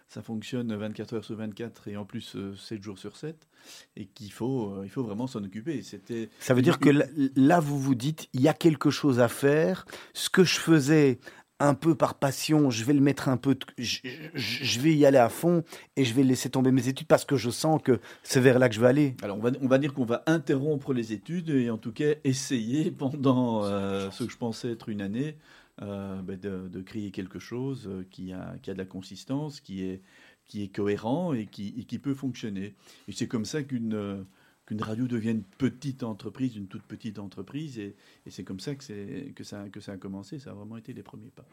Ça 0.07 0.21
fonctionne 0.21 0.75
24 0.75 1.13
heures 1.13 1.23
sur 1.23 1.37
24 1.37 1.87
et 1.87 1.95
en 1.95 2.03
plus 2.03 2.35
7 2.57 2.79
euh, 2.79 2.81
jours 2.81 2.99
sur 2.99 3.15
7 3.15 3.47
et 3.95 4.07
qu'il 4.07 4.31
faut, 4.31 4.83
il 4.83 4.89
faut 4.89 5.03
vraiment 5.03 5.25
s'en 5.27 5.41
occuper. 5.43 5.81
C'était 5.83 6.29
ça 6.39 6.53
veut 6.53 6.61
dire 6.61 6.79
que 6.79 6.89
là, 7.35 7.59
vous 7.61 7.79
vous 7.79 7.95
dites, 7.95 8.27
il 8.33 8.41
y 8.41 8.49
a 8.49 8.53
quelque 8.53 8.89
chose 8.89 9.21
à 9.21 9.29
faire. 9.29 9.85
Ce 10.13 10.29
que 10.29 10.43
je 10.43 10.59
faisais 10.59 11.19
un 11.61 11.73
peu 11.73 11.95
par 11.95 12.15
passion, 12.15 12.69
je 12.69 12.83
vais 12.83 12.93
le 12.93 13.01
mettre 13.01 13.29
un 13.29 13.37
peu, 13.37 13.55
je, 13.77 14.79
vais 14.79 14.93
y 14.93 15.05
aller 15.05 15.17
à 15.17 15.29
fond 15.29 15.63
et 15.95 16.03
je 16.03 16.13
vais 16.13 16.23
laisser 16.23 16.49
tomber 16.49 16.71
mes 16.71 16.87
études 16.87 17.07
parce 17.07 17.25
que 17.25 17.35
je 17.35 17.49
sens 17.49 17.81
que 17.83 17.99
c'est 18.23 18.39
vers 18.39 18.59
là 18.59 18.69
que 18.69 18.75
je 18.75 18.81
vais 18.81 18.87
aller. 18.87 19.15
Alors 19.21 19.37
on 19.37 19.41
va, 19.41 19.51
on 19.61 19.67
va 19.67 19.77
dire 19.77 19.93
qu'on 19.93 20.05
va 20.05 20.23
interrompre 20.25 20.93
les 20.93 21.13
études 21.13 21.49
et 21.49 21.69
en 21.69 21.77
tout 21.77 21.91
cas 21.91 22.13
essayer 22.23 22.91
pendant 22.97 23.63
euh, 23.63 24.09
ce 24.11 24.23
que 24.23 24.31
je 24.31 24.37
pensais 24.37 24.71
être 24.71 24.89
une 24.89 25.01
année 25.01 25.37
euh, 25.81 26.21
ben 26.21 26.37
de, 26.37 26.81
créer 26.81 27.11
quelque 27.11 27.39
chose 27.39 27.87
euh, 27.87 28.05
qui 28.11 28.33
a, 28.33 28.55
qui 28.61 28.69
a 28.69 28.73
de 28.73 28.79
la 28.79 28.85
consistance, 28.85 29.61
qui 29.61 29.83
est, 29.83 30.01
qui 30.45 30.63
est 30.63 30.67
cohérent 30.67 31.33
et 31.33 31.45
qui, 31.47 31.73
et 31.77 31.85
qui 31.85 31.97
peut 31.99 32.13
fonctionner. 32.13 32.75
Et 33.07 33.11
c'est 33.13 33.27
comme 33.27 33.45
ça 33.45 33.63
qu'une 33.63 34.25
qu'une 34.71 34.81
radio 34.81 35.05
devienne 35.05 35.43
petite 35.57 36.01
entreprise, 36.01 36.55
une 36.55 36.67
toute 36.67 36.83
petite 36.83 37.19
entreprise. 37.19 37.77
Et, 37.77 37.93
c'est 38.29 38.45
comme 38.45 38.61
ça 38.61 38.73
que, 38.73 39.43
ça 39.43 39.91
a 39.91 39.97
commencé. 39.97 40.39
Ça 40.39 40.51
a 40.51 40.53
vraiment 40.53 40.77
été 40.77 40.93
les 40.93 41.03
premiers 41.03 41.29
pas. 41.29 41.45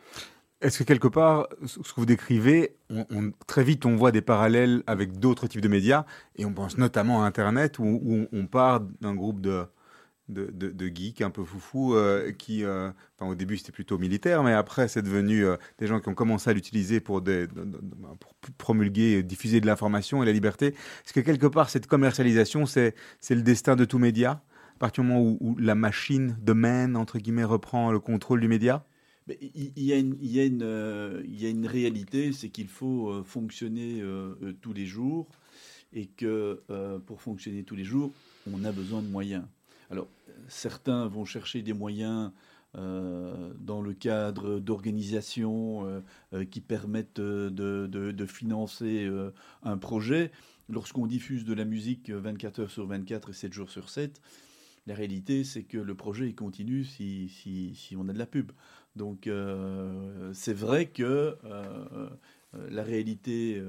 Est-ce 0.60 0.78
que 0.78 0.84
quelque 0.84 1.08
part, 1.08 1.48
ce 1.66 1.78
que 1.78 1.96
vous 1.96 2.06
décrivez, 2.06 2.76
on, 2.90 3.32
très 3.48 3.64
vite 3.64 3.87
on 3.87 3.96
voit 3.96 4.12
des 4.12 4.22
parallèles 4.22 4.84
avec 4.87 5.18
d'autres 5.18 5.48
types 5.48 5.60
de 5.60 5.68
médias, 5.68 6.04
et 6.37 6.44
on 6.44 6.52
pense 6.52 6.78
notamment 6.78 7.25
à 7.25 7.26
Internet, 7.26 7.80
où, 7.80 8.28
on 8.32 8.46
part 8.46 8.80
d'un 9.00 9.14
groupe 9.16 9.40
de, 9.40 9.64
de, 10.28 10.50
de, 10.50 10.88
geeks 10.88 11.23
un 11.23 11.30
peu 11.30 11.44
foufou 11.44 11.94
euh, 11.94 12.32
qui, 12.32 12.64
euh, 12.64 12.90
au 13.20 13.35
début 13.35 13.56
c'était 13.56 13.73
plutôt 13.73 13.99
militaire, 13.99 14.42
mais 14.42 14.52
après 14.52 14.88
c'est 14.88 15.02
devenu 15.02 15.44
euh, 15.44 15.56
des 15.78 15.87
gens 15.87 16.00
qui 16.00 16.08
ont 16.08 16.14
commencé 16.14 16.50
à 16.50 16.52
l'utiliser 16.52 17.00
pour, 17.00 17.23
des, 17.23 17.47
pour 17.47 18.35
promulguer, 18.58 19.23
diffuser 19.23 19.61
de 19.61 19.66
l'information 19.66 20.23
et 20.23 20.26
la 20.26 20.32
liberté. 20.32 20.68
Est-ce 20.68 21.12
que 21.12 21.20
quelque 21.20 21.47
part 21.47 21.70
cette 21.70 21.87
commercialisation 21.87 22.66
c'est 22.66 22.94
le 23.30 23.42
destin 23.42 23.76
de 23.76 23.85
tout 23.85 23.99
média 23.99 24.42
à 24.76 24.78
partir 24.78 25.02
du 25.02 25.11
moment 25.11 25.37
où, 25.40 25.56
la 25.58 25.75
machine 25.75 26.37
de 26.40 26.52
man 26.52 26.97
entre 26.97 27.18
guillemets 27.18 27.44
reprend 27.44 27.90
le 27.90 28.00
contrôle 28.00 28.40
du 28.40 28.49
média 28.49 28.85
il 29.42 29.73
y, 29.76 29.92
a 29.92 29.99
une, 29.99 30.16
il, 30.23 30.30
y 30.30 30.40
a 30.40 30.44
une, 30.47 31.23
il 31.26 31.38
y 31.38 31.44
a 31.44 31.50
une 31.50 31.66
réalité, 31.66 32.32
c'est 32.32 32.49
qu'il 32.49 32.68
faut 32.68 33.23
fonctionner 33.25 34.02
tous 34.62 34.73
les 34.73 34.87
jours 34.87 35.28
et 35.92 36.06
que 36.06 36.62
pour 37.04 37.20
fonctionner 37.20 37.62
tous 37.62 37.76
les 37.76 37.85
jours, 37.85 38.11
on 38.50 38.64
a 38.64 38.73
besoin 38.73 39.02
de 39.02 39.08
moyens. 39.08 39.44
Alors, 39.90 40.09
certains 40.49 41.07
vont 41.07 41.25
chercher 41.25 41.62
des 41.62 41.73
moyens 41.73 42.33
euh, 42.76 43.54
dans 43.59 43.80
le 43.80 43.95
cadre 43.95 44.61
d'organisations 44.61 45.87
euh, 45.87 46.00
euh, 46.35 46.45
qui 46.45 46.61
permettent 46.61 47.18
de, 47.18 48.26
financer 48.26 49.11
un 49.62 49.78
projet. 49.78 50.30
Lorsqu'on 50.68 51.07
diffuse 51.07 51.45
de 51.45 51.54
la 51.54 51.64
musique 51.64 52.11
24 52.11 52.61
heures 52.61 52.71
sur 52.71 52.87
24 52.87 53.30
et 53.30 53.33
7 53.33 53.52
jours 53.54 53.71
sur 53.71 53.88
7, 53.88 54.21
la 54.87 54.95
réalité, 54.95 55.45
c'est 55.45 55.62
que 55.62 55.78
le 55.78 55.95
projet 55.95 56.33
continue 56.35 56.85
si, 56.85 57.28
si, 57.28 57.97
on 57.97 58.09
a 58.09 58.12
de 58.12 58.18
la 58.18 58.26
pub. 58.26 58.52
Donc, 58.97 59.30
c'est 60.33 60.52
vrai 60.52 60.87
que 60.87 61.37
la 62.52 62.83
réalité 62.83 63.62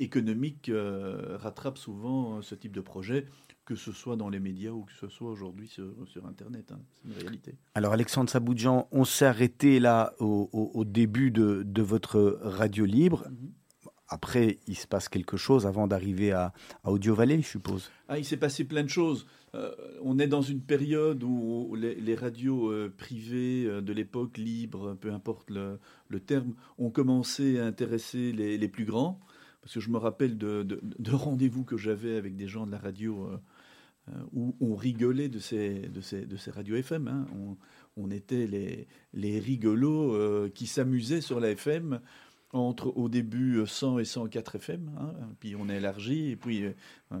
économique 0.00 0.70
rattrape 0.74 1.78
souvent 1.78 2.42
ce 2.42 2.56
type 2.56 2.72
de 2.72 2.80
projet 2.80 3.26
que 3.64 3.74
ce 3.74 3.92
soit 3.92 4.16
dans 4.16 4.28
les 4.28 4.40
médias 4.40 4.70
ou 4.70 4.82
que 4.82 4.92
ce 4.92 5.08
soit 5.08 5.30
aujourd'hui 5.30 5.68
sur, 5.68 6.26
Internet. 6.26 6.70
Hein. 6.72 6.80
C'est 6.94 7.08
une 7.08 7.18
réalité. 7.18 7.54
Alors 7.74 7.92
Alexandre 7.92 8.28
Saboudjan, 8.28 8.88
on 8.92 9.04
s'est 9.04 9.26
arrêté 9.26 9.80
là 9.80 10.12
au, 10.20 10.84
début 10.84 11.30
de, 11.30 11.82
votre 11.82 12.38
radio 12.42 12.84
libre. 12.84 13.26
Mhm. 13.30 13.52
Après, 14.08 14.58
il 14.66 14.76
se 14.76 14.86
passe 14.86 15.08
quelque 15.08 15.36
chose 15.36 15.66
avant 15.66 15.86
d'arriver 15.86 16.32
à, 16.32 16.52
Audio 16.84 17.14
Valley, 17.14 17.40
je 17.40 17.48
suppose. 17.48 17.90
Ah, 18.08 18.18
il 18.18 18.24
s'est 18.24 18.36
passé 18.36 18.64
plein 18.64 18.82
de 18.82 18.88
choses. 18.88 19.26
Euh, 19.54 19.72
on 20.02 20.18
est 20.18 20.26
dans 20.26 20.42
une 20.42 20.60
période 20.60 21.22
où 21.22 21.74
les, 21.74 22.14
radios 22.14 22.70
euh, 22.70 22.92
privées 22.96 23.64
euh, 23.66 23.80
de 23.80 23.92
l'époque, 23.92 24.36
libres, 24.36 24.94
peu 25.00 25.12
importe 25.12 25.50
le, 25.50 25.80
terme, 26.20 26.54
ont 26.78 26.90
commencé 26.90 27.58
à 27.58 27.64
intéresser 27.64 28.32
les, 28.32 28.68
plus 28.68 28.84
grands. 28.84 29.18
Parce 29.62 29.74
que 29.74 29.80
je 29.80 29.88
me 29.88 29.96
rappelle 29.96 30.36
de, 30.36 30.62
de 30.62 31.10
rendez-vous 31.10 31.64
que 31.64 31.78
j'avais 31.78 32.16
avec 32.16 32.36
des 32.36 32.46
gens 32.46 32.66
de 32.66 32.72
la 32.72 32.78
radio 32.78 33.30
où 34.32 34.54
on 34.60 34.74
rigolait 34.74 35.28
de 35.28 35.38
ces, 35.38 35.88
de 35.88 36.00
ces, 36.00 36.26
de 36.26 36.36
ces 36.36 36.50
radios 36.50 36.76
FM. 36.76 37.08
Hein. 37.08 37.26
On, 37.96 38.10
était 38.10 38.46
les, 38.46 38.86
les 39.12 39.38
rigolos 39.38 40.14
euh, 40.14 40.50
qui 40.52 40.66
s'amusaient 40.66 41.20
sur 41.20 41.40
la 41.40 41.50
FM 41.50 42.00
entre 42.52 42.96
au 42.96 43.08
début 43.08 43.66
100 43.66 43.98
et 43.98 44.04
104 44.04 44.56
FM, 44.56 44.90
hein. 44.96 45.12
puis 45.40 45.56
on 45.56 45.68
a 45.68 45.74
élargi, 45.74 46.30
et 46.30 46.36
puis 46.36 46.62
euh, 46.62 46.70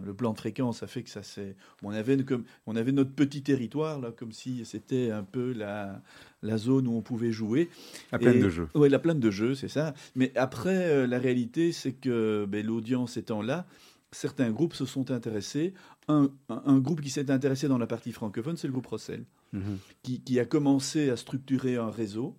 le 0.04 0.14
plan 0.14 0.32
de 0.32 0.38
fréquence 0.38 0.84
a 0.84 0.86
fait 0.86 1.02
que 1.02 1.10
ça 1.10 1.24
s'est... 1.24 1.56
On 1.82 1.90
avait, 1.90 2.22
comme, 2.22 2.44
on 2.66 2.76
avait 2.76 2.92
notre 2.92 3.10
petit 3.10 3.42
territoire, 3.42 4.00
là, 4.00 4.12
comme 4.12 4.30
si 4.30 4.64
c'était 4.64 5.10
un 5.10 5.24
peu 5.24 5.52
la, 5.52 6.00
la 6.42 6.56
zone 6.56 6.86
où 6.86 6.92
on 6.92 7.02
pouvait 7.02 7.32
jouer. 7.32 7.68
La 8.12 8.20
plaine 8.20 8.40
de 8.40 8.48
jeu. 8.48 8.68
Oui, 8.76 8.88
la 8.88 9.00
plaine 9.00 9.18
de 9.18 9.30
jeu, 9.32 9.56
c'est 9.56 9.68
ça. 9.68 9.94
Mais 10.14 10.30
après, 10.36 11.04
la 11.08 11.18
réalité, 11.18 11.72
c'est 11.72 11.94
que 11.94 12.46
ben, 12.48 12.64
l'audience 12.64 13.16
étant 13.16 13.42
là, 13.42 13.66
certains 14.14 14.50
groupes 14.50 14.74
se 14.74 14.86
sont 14.86 15.10
intéressés. 15.10 15.74
Un, 16.08 16.78
groupe 16.80 17.00
qui 17.00 17.10
s'est 17.10 17.30
intéressé 17.30 17.66
dans 17.66 17.78
la 17.78 17.86
partie 17.86 18.12
francophone, 18.12 18.56
c'est 18.56 18.66
le 18.66 18.72
groupe 18.72 18.86
Rossel, 18.86 19.24
mhm. 19.52 19.78
qui, 20.02 20.38
a 20.38 20.44
commencé 20.44 21.08
à 21.08 21.16
structurer 21.16 21.76
un 21.76 21.90
réseau 21.90 22.36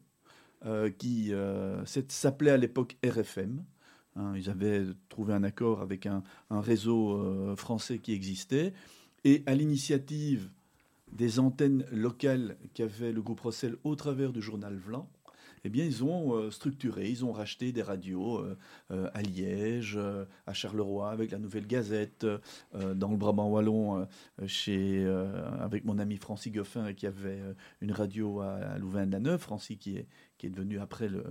euh, 0.66 0.90
qui 0.90 1.34
euh, 1.34 1.84
s'appelait 1.86 2.52
à 2.52 2.58
l'époque 2.58 2.98
RFM. 3.04 3.64
Hein, 4.16 4.34
ils 4.36 4.50
avaient 4.50 4.84
trouvé 5.10 5.34
un 5.34 5.44
accord 5.44 5.82
avec 5.82 6.06
un, 6.06 6.24
réseau 6.52 7.18
euh, 7.18 7.56
français 7.56 8.00
qui 8.00 8.14
existait. 8.14 8.74
Et 9.24 9.44
à 9.48 9.56
l'initiative 9.56 10.50
des 11.12 11.40
antennes 11.40 11.86
locales 11.92 12.58
qu'avait 12.74 13.12
le 13.12 13.22
groupe 13.22 13.40
Rossel 13.40 13.78
au 13.84 13.96
travers 13.96 14.32
du 14.32 14.42
journal 14.42 14.76
Vlan, 14.76 15.10
eh 15.66 15.70
bien, 15.70 15.84
ils 15.84 16.04
ont 16.04 16.36
euh, 16.36 16.52
structuré, 16.52 17.10
ils 17.10 17.26
ont 17.26 17.32
racheté 17.32 17.72
des 17.72 17.82
radios 17.82 18.38
euh, 18.38 18.56
euh, 18.92 19.10
à 19.16 19.24
Liège, 19.24 19.98
à 20.46 20.54
Charleroi, 20.54 21.10
avec 21.10 21.32
la 21.32 21.40
Nouvelle 21.40 21.66
Gazette, 21.66 22.26
dans 22.74 23.10
le 23.10 23.18
Brabant 23.18 23.50
Wallon, 23.50 24.08
chez, 24.46 25.06
avec 25.60 25.84
mon 25.86 25.98
ami 25.98 26.18
Francis 26.18 26.52
Goffin, 26.52 26.94
qui 26.94 27.08
avait 27.08 27.40
une 27.82 27.92
radio 27.92 28.42
à, 28.42 28.78
Louvain-la-Neuve, 28.78 29.40
Francis 29.40 29.78
qui 29.78 29.98
est, 29.98 30.08
qui 30.38 30.46
est 30.46 30.50
devenu 30.50 30.80
après 30.80 31.10
le, 31.10 31.24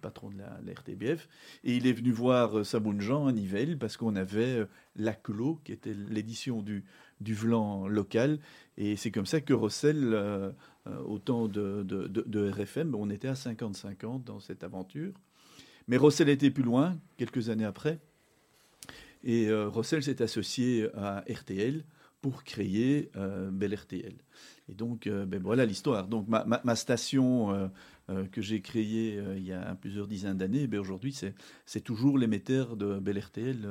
patron 0.00 0.30
de 0.30 0.38
la, 0.38 0.72
RTBF. 0.72 1.28
Et 1.64 1.76
il 1.76 1.86
est 1.86 1.92
venu 1.92 2.12
voir 2.12 2.64
Saboun 2.64 3.00
Jean 3.00 3.26
à 3.26 3.32
Nivelles, 3.32 3.78
parce 3.78 3.96
qu'on 3.96 4.16
avait 4.16 4.66
La 4.96 5.12
Clos, 5.12 5.60
qui 5.64 5.72
était 5.72 5.94
l'édition 5.94 6.62
du, 6.62 6.84
du 7.22 7.34
Vlan 7.34 7.86
local. 7.86 8.38
Et 8.76 8.96
c'est 8.96 9.10
comme 9.10 9.26
ça 9.26 9.40
que 9.40 9.52
Rossel 9.52 10.14
euh, 10.88 10.98
au 11.04 11.20
temps 11.20 11.46
de, 11.46 11.84
de, 11.84 12.50
RFM, 12.50 12.96
on 12.96 13.08
était 13.08 13.28
à 13.28 13.34
50-50 13.34 14.24
dans 14.24 14.40
cette 14.40 14.64
aventure. 14.64 15.12
Mais 15.86 15.96
Rossel 15.96 16.28
était 16.28 16.50
plus 16.50 16.64
loin, 16.64 16.98
quelques 17.16 17.50
années 17.50 17.64
après. 17.64 18.00
Et 19.22 19.46
euh, 19.48 19.68
Rossel 19.68 20.02
s'est 20.02 20.20
associé 20.22 20.88
à 20.96 21.24
RTL 21.30 21.84
pour 22.20 22.42
créer 22.42 23.10
euh, 23.14 23.50
Bel 23.52 23.74
RTL. 23.74 24.14
Et 24.68 24.74
donc, 24.74 25.08
ben 25.08 25.40
voilà 25.40 25.66
l'histoire. 25.66 26.08
Donc, 26.08 26.26
ma, 26.28 26.76
station 26.76 27.70
que 28.30 28.40
j'ai 28.40 28.60
créée 28.60 29.20
il 29.36 29.44
y 29.44 29.52
a 29.52 29.74
plusieurs 29.80 30.06
dizaines 30.06 30.38
d'années, 30.38 30.66
ben 30.66 30.80
aujourd'hui, 30.80 31.14
c'est 31.66 31.80
toujours 31.80 32.18
l'émetteur 32.18 32.76
de 32.76 32.98
Bel 32.98 33.18
RTL 33.18 33.66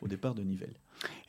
au 0.00 0.08
départ 0.08 0.34
de 0.34 0.42
Nivelles. 0.42 0.76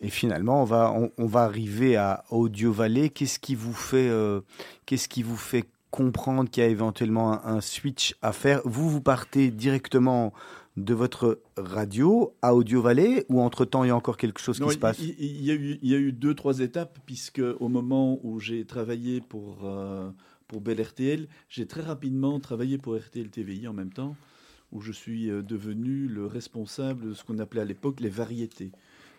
Et 0.02 0.10
finalement, 0.10 0.62
on 0.62 0.66
va, 0.66 0.94
on, 1.18 1.26
va 1.26 1.42
arriver 1.42 1.96
à 1.96 2.24
Audio 2.30 2.72
Valley. 2.72 3.10
Qu'est-ce 3.10 3.40
qui 3.40 3.56
vous 3.56 3.74
fait, 3.74 4.10
euh, 4.10 4.42
qu'est-ce 4.86 5.10
qui 5.10 5.24
vous 5.24 5.38
fait 5.38 5.66
comprendre 5.92 6.50
qu'il 6.50 6.64
y 6.64 6.66
a 6.66 6.70
éventuellement 6.70 7.46
un, 7.46 7.62
switch 7.62 8.16
à 8.22 8.32
faire? 8.32 8.62
Vous, 8.66 8.90
vous 8.90 9.02
partez 9.02 9.52
directement 9.52 10.34
de 10.78 10.94
votre 10.94 11.42
radio 11.58 12.34
à 12.42 12.56
Audio 12.56 12.82
Valley 12.82 13.26
ou 13.28 13.42
entre-temps, 13.42 13.84
il 13.84 13.88
y 13.88 13.92
a 13.92 13.96
encore 13.96 14.16
quelque 14.16 14.40
chose 14.40 14.60
qui 14.60 14.70
se 14.70 14.78
passe? 14.78 15.00
il, 15.00 15.44
y 15.44 15.52
a 15.52 15.56
eu, 15.56 15.78
il 15.82 15.90
y 15.90 15.94
a 15.94 15.98
eu 15.98 16.14
deux, 16.14 16.34
trois 16.34 16.60
étapes, 16.60 16.98
puisque 17.06 17.42
au 17.60 17.68
moment 17.68 18.20
où 18.24 18.40
j'ai 18.40 18.64
travaillé 18.66 19.20
pour, 19.20 19.66
euh, 19.66 20.10
pour 20.50 20.60
Bel 20.60 20.82
RTL, 20.82 21.30
j'ai 21.48 21.66
très 21.66 21.82
rapidement 21.82 22.38
travaillé 22.42 22.78
pour 22.78 22.98
RTL 22.98 23.30
TVI 23.30 23.70
en 23.70 23.74
même 23.74 23.94
temps, 23.94 24.18
où 24.74 24.82
je 24.82 24.92
suis 24.92 25.30
euh, 25.30 25.42
devenu 25.42 26.08
le 26.08 26.26
responsable 26.26 27.10
de 27.10 27.14
ce 27.14 27.24
qu'on 27.24 27.40
appelait 27.40 27.62
à 27.62 27.66
l'époque 27.66 28.02
les 28.02 28.10
variétés. 28.10 28.72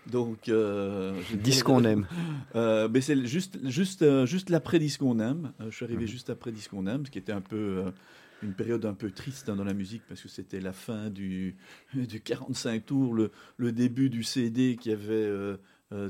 Donc, 0.06 0.49
euh, 0.49 1.20
dis 1.34 1.60
qu'on 1.60 1.84
aime. 1.84 2.06
Euh, 2.56 2.88
mais 2.90 3.00
c'est 3.00 3.26
juste, 3.26 3.58
juste, 3.68 4.02
euh, 4.02 4.26
juste 4.26 4.50
l'après 4.50 4.80
dis 4.80 4.96
qu'on 4.99 5.20
aime. 5.20 5.52
je 5.60 5.70
suis 5.70 5.84
arrivé 5.84 6.02
mhm. 6.02 6.08
juste 6.08 6.30
après 6.30 6.50
dis 6.50 6.66
qu'on 6.68 6.87
aime, 6.87 7.06
ce 7.06 7.10
qui 7.10 7.18
était 7.18 7.32
un 7.32 7.40
peu 7.40 7.84
une 8.42 8.54
période 8.54 8.84
un 8.87 8.94
peu 8.94 9.12
triste 9.12 9.49
hein, 9.49 9.54
dans 9.54 9.64
la 9.64 9.72
musique 9.72 10.02
parce 10.08 10.20
que 10.20 10.28
c'était 10.28 10.60
la 10.60 10.72
fin 10.72 11.10
du, 11.10 11.54
du 11.94 12.20
45 12.20 12.84
tours, 12.87 13.14
le, 13.14 13.30
le, 13.56 13.70
début 13.70 14.10
du 14.10 14.25
CD 14.25 14.76
qui 14.80 14.90
avait 14.90 15.30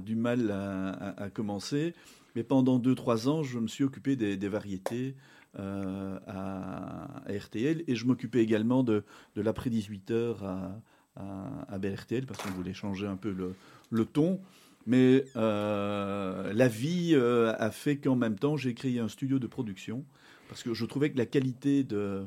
du 0.01 0.17
mal 0.17 0.51
à, 0.51 1.29
commencer. 1.29 1.95
Mais 2.37 2.45
pendant 2.45 2.79
2-3 2.79 3.29
ans, 3.29 3.43
je 3.43 3.59
me 3.59 3.67
suis 3.67 3.85
occupé 3.85 4.17
des, 4.17 4.49
variétés. 4.49 5.17
à, 5.57 7.23
RTL 7.29 7.83
et 7.87 7.95
je 7.97 8.07
m'occupais 8.07 8.41
également 8.43 8.83
de, 8.85 9.05
de 9.35 9.43
l'après 9.43 9.71
18h 9.71 10.45
à, 10.45 10.81
à, 11.17 11.67
à 11.69 11.79
BRTL 11.79 12.27
parce 12.27 12.41
qu'on 12.43 12.51
voulait 12.51 12.75
changer 12.75 13.07
un 13.07 13.17
peu 13.17 13.33
le, 13.33 13.55
le 13.91 14.05
ton. 14.05 14.41
Mais 14.87 15.27
euh, 15.37 16.53
la 16.53 16.69
vie 16.69 17.11
euh, 17.15 17.55
a 17.59 17.71
fait 17.71 17.99
qu'en 17.99 18.17
même 18.17 18.39
temps, 18.39 18.57
j'ai 18.57 18.75
créé 18.75 18.99
un 18.99 19.09
studio 19.09 19.39
de 19.39 19.47
production 19.47 20.05
parce 20.49 20.63
que 20.63 20.75
je 20.75 20.85
trouvais 20.85 21.11
que 21.11 21.19
la 21.19 21.27
qualité, 21.27 21.85
de, 21.85 22.25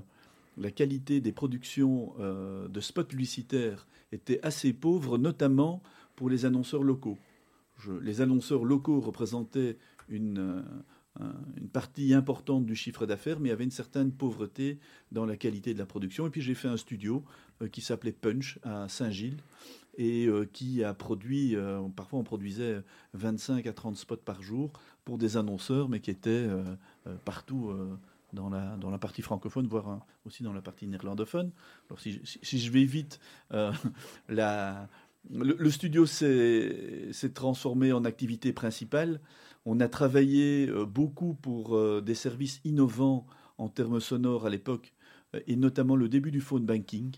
la 0.58 0.72
qualité 0.72 1.20
des 1.20 1.32
productions 1.32 2.14
euh, 2.20 2.68
de 2.68 2.80
spots 2.80 3.04
publicitaires 3.04 3.88
était 4.12 4.40
assez 4.44 4.72
pauvre, 4.72 5.18
notamment 5.18 5.82
pour 6.16 6.30
les 6.30 6.46
annonceurs 6.46 6.84
locaux. 6.84 7.18
les 8.02 8.22
annonceurs 8.22 8.64
locaux 8.64 9.02
représentaient 9.02 9.78
une, 10.10 10.64
une 11.58 11.70
partie 11.70 12.14
importante 12.14 12.66
du 12.66 12.76
chiffre 12.76 13.06
d'affaires, 13.06 13.40
mais 13.40 13.50
il 13.50 13.52
y 13.52 13.54
avait 13.54 13.64
une 13.64 13.72
certaine 13.72 14.12
pauvreté 14.12 14.80
dans 15.12 15.26
la 15.26 15.38
qualité 15.38 15.74
de 15.74 15.80
la 15.80 15.86
production. 15.86 16.28
Et 16.28 16.30
puis 16.30 16.42
j'ai 16.42 16.56
fait 16.56 16.68
un 16.68 16.78
studio 16.78 17.24
qui 17.72 17.82
s'appelait 17.82 18.12
Punch 18.12 18.60
à 18.64 18.88
Saint-Gilles 18.90 19.38
et 19.98 20.26
euh, 20.26 20.46
qui 20.52 20.84
a 20.84 20.94
produit, 20.94 21.56
euh, 21.56 21.82
parfois 21.96 22.20
on 22.20 22.24
produisait 22.24 22.82
25 23.14 23.68
à 23.68 23.74
30 23.74 23.96
spots 23.96 24.18
par 24.18 24.42
jour 24.42 24.72
pour 25.06 25.18
des 25.18 25.38
annonceurs, 25.38 25.90
mais 25.90 26.00
qui 26.00 26.12
étaient 26.12 26.30
euh, 26.30 26.64
partout 27.26 27.74
dans 28.32 28.50
la, 28.50 28.76
dans 28.78 28.90
la 28.90 28.98
partie 28.98 29.22
francophone, 29.22 29.68
voire 29.68 30.06
aussi 30.26 30.44
dans 30.44 30.54
la 30.54 30.62
partie 30.62 30.88
néerlandophone. 30.88 31.52
Alors 31.90 32.00
si, 32.00 32.22
si, 32.24 32.60
je 32.60 32.72
vais 32.72 32.86
vite, 32.86 33.20
la, 34.30 34.90
le, 35.30 35.70
studio 35.70 36.06
s'est 36.06 37.12
transformé 37.34 37.92
en 37.92 38.06
activité 38.06 38.54
principale 38.54 39.20
on 39.66 39.80
a 39.80 39.88
travaillé 39.88 40.68
beaucoup 40.88 41.34
pour 41.36 42.02
des 42.02 42.16
services 42.16 42.60
innovants 42.64 43.26
en 43.58 43.70
termes 43.70 44.00
sonores 44.00 44.46
à 44.46 44.50
l'époque, 44.50 44.94
et 45.48 45.56
notamment 45.56 45.96
le 45.96 46.10
début 46.10 46.32
du 46.32 46.42
phone 46.42 46.66
banking 46.66 47.14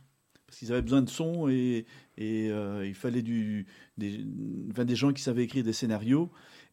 parce 0.46 0.60
qu'ils 0.60 0.72
avaient 0.72 0.82
besoin 0.82 1.02
de 1.02 1.10
son 1.10 1.50
et, 1.50 1.86
il 2.18 2.94
fallait 2.94 3.22
du, 3.22 3.66
des, 3.98 4.96
gens 4.96 5.12
qui 5.12 5.22
savaient 5.22 5.44
écrire 5.44 5.64
des 5.64 5.74
scénarios. 5.74 6.32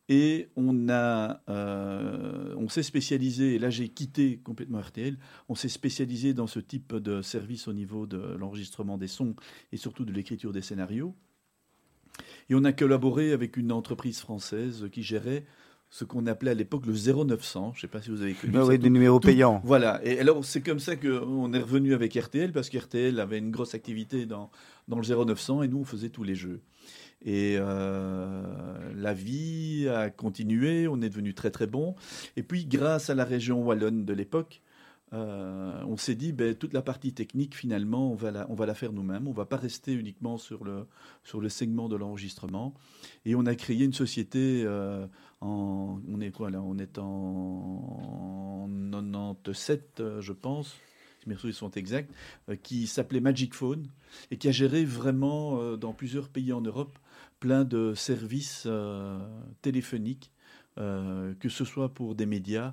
Et 0.08 0.48
on, 0.56 0.88
euh, 0.88 2.54
on 2.58 2.68
s'est 2.68 2.82
spécialisé, 2.82 3.54
et 3.54 3.58
là 3.58 3.70
j'ai 3.70 3.88
quitté 3.88 4.38
complètement 4.38 4.80
RTL, 4.80 5.16
on 5.48 5.54
s'est 5.54 5.68
spécialisé 5.68 6.34
dans 6.34 6.48
ce 6.48 6.58
type 6.58 6.94
de 6.96 7.22
service 7.22 7.68
au 7.68 7.72
niveau 7.72 8.06
de 8.06 8.18
l'enregistrement 8.18 8.98
des 8.98 9.06
sons 9.06 9.36
et 9.70 9.76
surtout 9.76 10.04
de 10.04 10.12
l'écriture 10.12 10.52
des 10.52 10.60
scénarios. 10.60 11.14
Et 12.50 12.54
on 12.54 12.64
a 12.64 12.72
collaboré 12.72 13.32
avec 13.32 13.56
une 13.56 13.72
entreprise 13.72 14.18
française 14.20 14.88
qui 14.90 15.02
gérait 15.02 15.46
ce 15.92 16.04
qu'on 16.04 16.26
appelait 16.26 16.52
à 16.52 16.54
l'époque 16.54 16.86
le 16.86 16.94
0900. 16.94 17.72
Je 17.74 17.78
ne 17.78 17.80
sais 17.82 17.86
pas 17.86 18.00
si 18.00 18.08
vous 18.08 18.22
avez 18.22 18.32
connu. 18.32 18.54
Ah 18.56 18.64
oui, 18.64 18.78
des 18.78 18.88
numéros 18.88 19.20
payants. 19.20 19.60
Voilà. 19.62 20.00
Et 20.02 20.18
alors, 20.18 20.42
c'est 20.42 20.62
comme 20.62 20.78
ça 20.78 20.96
qu'on 20.96 21.52
est 21.52 21.58
revenu 21.58 21.92
avec 21.92 22.14
RTL, 22.14 22.50
parce 22.50 22.70
qu'RTL 22.70 23.20
avait 23.20 23.36
une 23.36 23.50
grosse 23.50 23.74
activité 23.74 24.24
dans, 24.24 24.50
dans 24.88 24.98
le 24.98 25.24
0900, 25.24 25.64
et 25.64 25.68
nous, 25.68 25.80
on 25.80 25.84
faisait 25.84 26.08
tous 26.08 26.24
les 26.24 26.34
jeux. 26.34 26.62
Et 27.22 27.56
euh, 27.58 28.42
la 28.96 29.12
vie 29.12 29.86
a 29.86 30.08
continué, 30.08 30.88
on 30.88 31.02
est 31.02 31.10
devenu 31.10 31.34
très 31.34 31.50
très 31.50 31.66
bon. 31.66 31.94
Et 32.38 32.42
puis 32.42 32.64
grâce 32.64 33.10
à 33.10 33.14
la 33.14 33.24
région 33.24 33.62
wallonne 33.62 34.06
de 34.06 34.12
l'époque, 34.14 34.62
euh, 35.12 35.82
on 35.86 35.96
s'est 35.96 36.14
dit, 36.14 36.32
ben, 36.32 36.54
toute 36.54 36.72
la 36.72 36.82
partie 36.82 37.12
technique, 37.12 37.54
finalement, 37.54 38.10
on 38.10 38.14
va 38.14 38.30
la, 38.30 38.50
on 38.50 38.54
va 38.54 38.66
la 38.66 38.74
faire 38.74 38.92
nous-mêmes. 38.92 39.28
On 39.28 39.32
va 39.32 39.44
pas 39.44 39.56
rester 39.56 39.92
uniquement 39.92 40.38
sur 40.38 40.64
le, 40.64 40.86
sur 41.24 41.40
le 41.40 41.48
segment 41.48 41.88
de 41.88 41.96
l'enregistrement. 41.96 42.74
Et 43.24 43.34
on 43.34 43.46
a 43.46 43.54
créé 43.54 43.84
une 43.84 43.92
société 43.92 44.62
euh, 44.64 45.06
en, 45.40 46.00
on 46.08 46.20
est 46.20 46.30
quoi 46.30 46.50
là 46.50 46.62
On 46.62 46.78
est 46.78 46.98
en 46.98 48.68
97, 48.90 50.02
je 50.20 50.32
pense 50.32 50.76
si 51.20 51.28
mes 51.28 51.36
souvenirs 51.36 51.54
sont 51.54 51.70
exacts, 51.70 52.12
qui 52.64 52.88
s'appelait 52.88 53.20
Magic 53.20 53.54
Phone 53.54 53.86
et 54.32 54.38
qui 54.38 54.48
a 54.48 54.50
géré 54.50 54.84
vraiment 54.84 55.76
dans 55.76 55.92
plusieurs 55.92 56.28
pays 56.28 56.52
en 56.52 56.60
Europe 56.60 56.98
plein 57.42 57.64
de 57.64 57.92
services 57.94 58.66
euh, 58.66 59.18
téléphoniques, 59.62 60.30
euh, 60.78 61.34
que 61.40 61.48
ce 61.48 61.64
soit 61.64 61.92
pour 61.92 62.14
des 62.14 62.24
médias, 62.24 62.68
euh, 62.68 62.72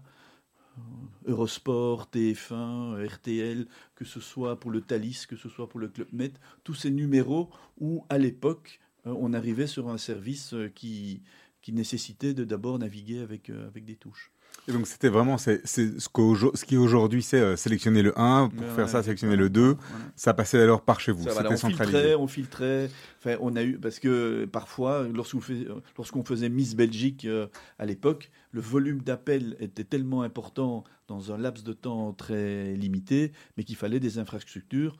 Eurosport, 1.25 2.09
TF1, 2.13 3.05
RTL, 3.05 3.67
que 3.95 4.05
ce 4.05 4.19
soit 4.19 4.59
pour 4.59 4.71
le 4.71 4.81
Thalys, 4.81 5.25
que 5.27 5.35
ce 5.35 5.49
soit 5.49 5.69
pour 5.69 5.79
le 5.79 5.87
Club 5.87 6.07
Med, 6.11 6.37
tous 6.63 6.73
ces 6.73 6.91
numéros 6.91 7.49
où 7.79 8.05
à 8.09 8.17
l'époque 8.17 8.79
on 9.05 9.33
arrivait 9.33 9.67
sur 9.67 9.89
un 9.89 9.97
service 9.97 10.55
qui, 10.75 11.21
qui 11.61 11.73
nécessitait 11.73 12.33
de 12.33 12.43
d'abord 12.43 12.79
naviguer 12.79 13.19
avec, 13.19 13.49
avec 13.49 13.85
des 13.85 13.95
touches. 13.95 14.31
Et 14.69 14.71
donc 14.71 14.85
c'était 14.85 15.09
vraiment 15.09 15.39
c'est, 15.39 15.65
ce, 15.65 15.97
ce 15.99 16.65
qui 16.65 16.77
aujourd'hui 16.77 17.23
c'est 17.23 17.39
euh, 17.39 17.55
sélectionner 17.55 18.03
le 18.03 18.17
1, 18.19 18.49
pour 18.49 18.67
faire 18.67 18.87
ça 18.87 19.01
sélectionner 19.01 19.35
le 19.35 19.49
2, 19.49 19.75
ça 20.15 20.35
passait 20.35 20.61
alors 20.61 20.81
par 20.81 20.99
chez 20.99 21.11
vous, 21.11 21.27
c'était 21.27 21.47
on 21.47 21.57
Filtrait, 21.57 22.15
on 22.15 22.27
filtrait, 22.27 22.89
enfin, 23.17 23.35
on 23.41 23.55
a 23.55 23.63
eu, 23.63 23.79
parce 23.79 23.99
que 23.99 24.45
parfois 24.45 25.07
lorsqu'on, 25.11 25.41
fait, 25.41 25.65
lorsqu'on 25.97 26.23
faisait 26.23 26.49
Miss 26.49 26.75
Belgique 26.75 27.25
euh, 27.25 27.47
à 27.79 27.85
l'époque, 27.85 28.29
le 28.51 28.61
volume 28.61 29.01
d'appels 29.01 29.57
était 29.59 29.83
tellement 29.83 30.21
important 30.21 30.83
dans 31.07 31.31
un 31.31 31.37
laps 31.39 31.63
de 31.63 31.73
temps 31.73 32.13
très 32.13 32.75
limité, 32.75 33.31
mais 33.57 33.63
qu'il 33.63 33.75
fallait 33.75 33.99
des 33.99 34.19
infrastructures 34.19 34.97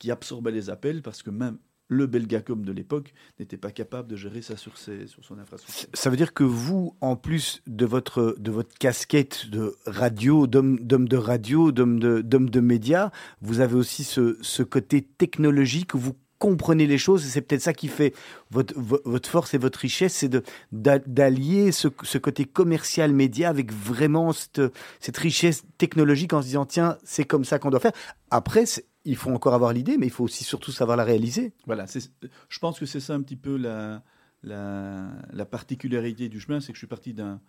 qui 0.00 0.10
absorbaient 0.10 0.50
les 0.50 0.70
appels 0.70 1.02
parce 1.02 1.22
que 1.22 1.30
même 1.30 1.58
le 1.88 2.06
Belgacom 2.06 2.62
de 2.62 2.72
l'époque 2.72 3.12
n'était 3.38 3.56
pas 3.56 3.70
capable 3.70 4.08
de 4.08 4.16
gérer 4.16 4.42
ça 4.42 4.56
sur, 4.56 4.76
son 4.76 5.38
infrastructure. 5.38 5.88
Ça 5.92 6.10
veut 6.10 6.16
dire 6.16 6.32
que 6.32 6.44
vous, 6.44 6.96
en 7.00 7.16
plus 7.16 7.62
de 7.66 7.86
votre, 7.86 8.36
de 8.38 8.50
votre 8.50 8.76
casquette 8.78 9.50
de 9.50 9.76
radio, 9.86 10.46
d'homme 10.46 10.78
de 10.78 11.16
radio, 11.16 11.72
d'homme 11.72 11.98
de, 11.98 12.22
de 12.22 12.60
médias, 12.60 13.10
vous 13.40 13.60
avez 13.60 13.74
aussi 13.74 14.04
ce, 14.04 14.38
ce 14.40 14.62
côté 14.62 15.02
technologique 15.02 15.94
où 15.94 15.98
vous 15.98 16.16
comprenez 16.38 16.86
les 16.86 16.98
choses, 16.98 17.24
et 17.24 17.30
c'est 17.30 17.40
peut-être 17.40 17.62
ça 17.62 17.72
qui 17.72 17.88
fait 17.88 18.12
votre, 18.50 18.74
votre 18.76 19.28
force 19.28 19.54
et 19.54 19.58
votre 19.58 19.78
richesse, 19.78 20.14
c'est 20.14 20.30
d'allier 20.72 21.72
ce, 21.72 21.88
ce, 22.02 22.18
côté 22.18 22.44
commercial 22.44 23.14
média 23.14 23.48
avec 23.48 23.72
vraiment 23.72 24.32
cette, 24.32 24.60
cette 25.00 25.16
richesse 25.16 25.62
technologique 25.78 26.34
en 26.34 26.42
se 26.42 26.48
disant, 26.48 26.66
tiens, 26.66 26.98
c'est 27.02 27.24
comme 27.24 27.44
ça 27.44 27.58
qu'on 27.58 27.70
doit 27.70 27.80
faire. 27.80 27.92
Après, 28.30 28.64
il 29.04 29.16
faut 29.16 29.30
encore 29.30 29.54
avoir 29.54 29.72
l'idée, 29.72 29.98
mais 29.98 30.06
il 30.06 30.12
faut 30.12 30.24
aussi 30.24 30.44
surtout 30.44 30.72
savoir 30.72 30.96
la 30.96 31.04
réaliser. 31.04 31.52
Voilà, 31.66 31.86
je 31.86 32.58
pense 32.58 32.78
que 32.78 32.86
c'est 32.86 33.00
ça 33.00 33.14
un 33.14 33.22
petit 33.22 33.36
peu 33.36 33.56
la, 33.56 34.02
la, 34.42 35.12
la 35.32 35.44
particularité 35.44 36.28
du 36.28 36.40
chemin, 36.40 36.60
c'est 36.60 36.68
que 36.72 36.76
je 36.76 36.80
suis 36.80 36.86
parti 36.86 37.12
d'un 37.14 37.40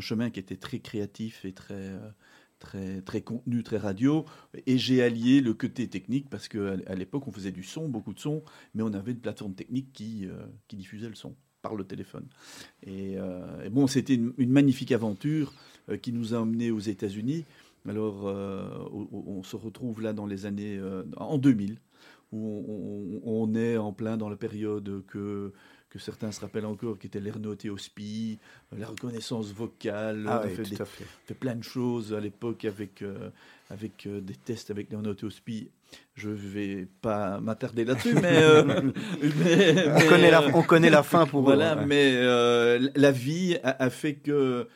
chemin 0.00 0.30
qui 0.30 0.40
était 0.40 0.56
très 0.56 0.78
créatif 0.78 1.44
et 1.44 1.52
très, 1.52 1.74
euh, 1.74 2.10
très, 2.58 3.02
très 3.02 3.20
contenu, 3.22 3.62
très 3.62 3.78
radio, 3.78 4.24
et 4.66 4.78
j'ai 4.78 5.02
allié 5.02 5.40
le 5.40 5.54
côté 5.54 5.88
technique 5.88 6.30
parce 6.30 6.48
qu'à 6.48 6.94
l'époque 6.94 7.26
on 7.26 7.32
faisait 7.32 7.52
du 7.52 7.62
son, 7.62 7.88
beaucoup 7.88 8.14
de 8.14 8.20
son, 8.20 8.42
mais 8.74 8.82
on 8.82 8.92
avait 8.92 9.12
une 9.12 9.20
plateforme 9.20 9.54
technique 9.54 9.92
qui, 9.92 10.26
euh, 10.26 10.46
qui 10.68 10.76
diffusait 10.76 11.08
le 11.08 11.14
son 11.14 11.34
par 11.62 11.74
le 11.74 11.84
téléphone. 11.84 12.26
Et, 12.82 13.18
euh, 13.18 13.68
bon, 13.70 13.86
c'était 13.86 14.14
une, 14.14 14.32
magnifique 14.38 14.92
aventure 14.92 15.54
qui 16.00 16.12
nous 16.12 16.34
a 16.34 16.38
emmenés 16.38 16.70
aux 16.70 16.80
États-Unis. 16.80 17.44
Alors, 17.88 18.28
euh, 18.28 18.68
on, 18.92 19.42
se 19.42 19.56
retrouve 19.56 20.02
là 20.02 20.12
dans 20.12 20.26
les 20.26 20.46
années, 20.46 20.78
euh, 20.78 21.02
en 21.16 21.36
2000, 21.36 21.78
où 22.30 23.20
on, 23.24 23.54
est 23.54 23.76
en 23.76 23.92
plein 23.92 24.16
dans 24.16 24.28
la 24.28 24.36
période 24.36 25.02
que, 25.08 25.52
que 25.90 25.98
certains 25.98 26.30
se 26.30 26.40
rappellent 26.40 26.66
encore, 26.66 26.98
qui 26.98 27.08
était 27.08 27.20
l'ernotéospie, 27.20 28.38
la 28.76 28.86
reconnaissance 28.86 29.52
vocale. 29.52 30.26
Ah 30.28 30.42
on 30.44 30.48
fait, 30.48 30.64
fait, 31.26 31.34
plein 31.34 31.56
de 31.56 31.64
choses 31.64 32.14
à 32.14 32.20
l'époque 32.20 32.64
avec, 32.64 33.02
euh, 33.02 33.30
avec 33.68 34.08
des 34.08 34.36
tests 34.36 34.70
avec 34.70 34.88
l'ernotéospie. 34.90 35.70
Je 36.14 36.30
ne 36.30 36.34
vais 36.34 36.88
pas 37.02 37.40
m'attarder 37.40 37.84
là-dessus, 37.84 38.14
mais, 38.14 38.44
on, 38.62 40.08
connaît 40.08 40.30
la, 40.30 40.56
on, 40.56 40.62
connaît 40.62 40.88
la, 40.88 41.02
fin 41.02 41.26
pour 41.26 41.42
voilà. 41.42 41.74
Mais 41.84 42.14
la 42.94 43.10
vie 43.10 43.58
a, 43.64 43.82
a 43.82 43.90
fait 43.90 44.14
que 44.14 44.68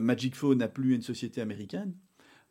Magic 0.00 0.34
Phone 0.34 0.58
n'a 0.58 0.68
plus 0.68 0.94
une 0.94 1.02
société 1.02 1.42
américaine. 1.42 1.92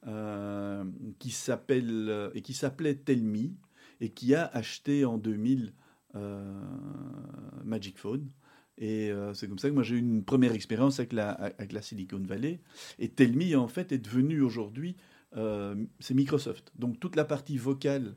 Euh, 0.08 0.84
qui 1.18 1.32
s'appelle 1.32 2.30
et 2.36 2.42
qui 2.44 2.54
s'appelait 2.54 2.94
Telmi 2.94 3.56
et 4.02 4.10
qui 4.10 4.36
a 4.36 4.46
acheté 4.46 5.04
en 5.04 5.18
2000 5.18 5.74
euh, 6.14 6.62
Magic 7.64 7.98
Phone. 7.98 8.30
Et 8.78 9.10
euh, 9.12 9.34
c'est 9.34 9.48
comme 9.48 9.58
ça 9.58 9.68
que 9.68 9.74
moi 9.74 9.82
j'ai 9.82 9.96
eu 9.96 10.00
une 10.00 10.24
première 10.24 10.52
expérience 10.52 11.00
avec 11.00 11.12
la, 11.12 11.32
avec 11.32 11.72
la 11.72 11.82
Silicon 11.82 12.20
Valley. 12.20 12.62
Et 13.00 13.10
Telmi 13.10 13.56
en 13.56 13.68
fait 13.68 13.92
est 13.94 13.98
devenu 13.98 14.42
aujourd'hui, 14.42 14.96
c'est 16.00 16.14
Microsoft. 16.14 16.72
Donc 16.76 17.00
toute 17.00 17.16
la 17.16 17.26
partie 17.26 17.58
vocale 17.58 18.16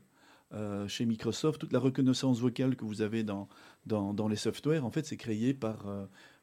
chez 0.87 1.05
Microsoft, 1.05 1.59
toute 1.59 1.73
la 1.73 1.79
reconnaissance 1.79 2.39
vocale 2.39 2.75
que 2.75 2.85
vous 2.85 3.01
avez 3.01 3.23
dans, 3.23 3.49
dans, 3.87 4.13
dans 4.13 4.27
les 4.27 4.35
softwares, 4.35 4.85
en 4.85 4.91
fait 4.91 5.05
c'est 5.05 5.17
créé 5.17 5.53
par, 5.53 5.85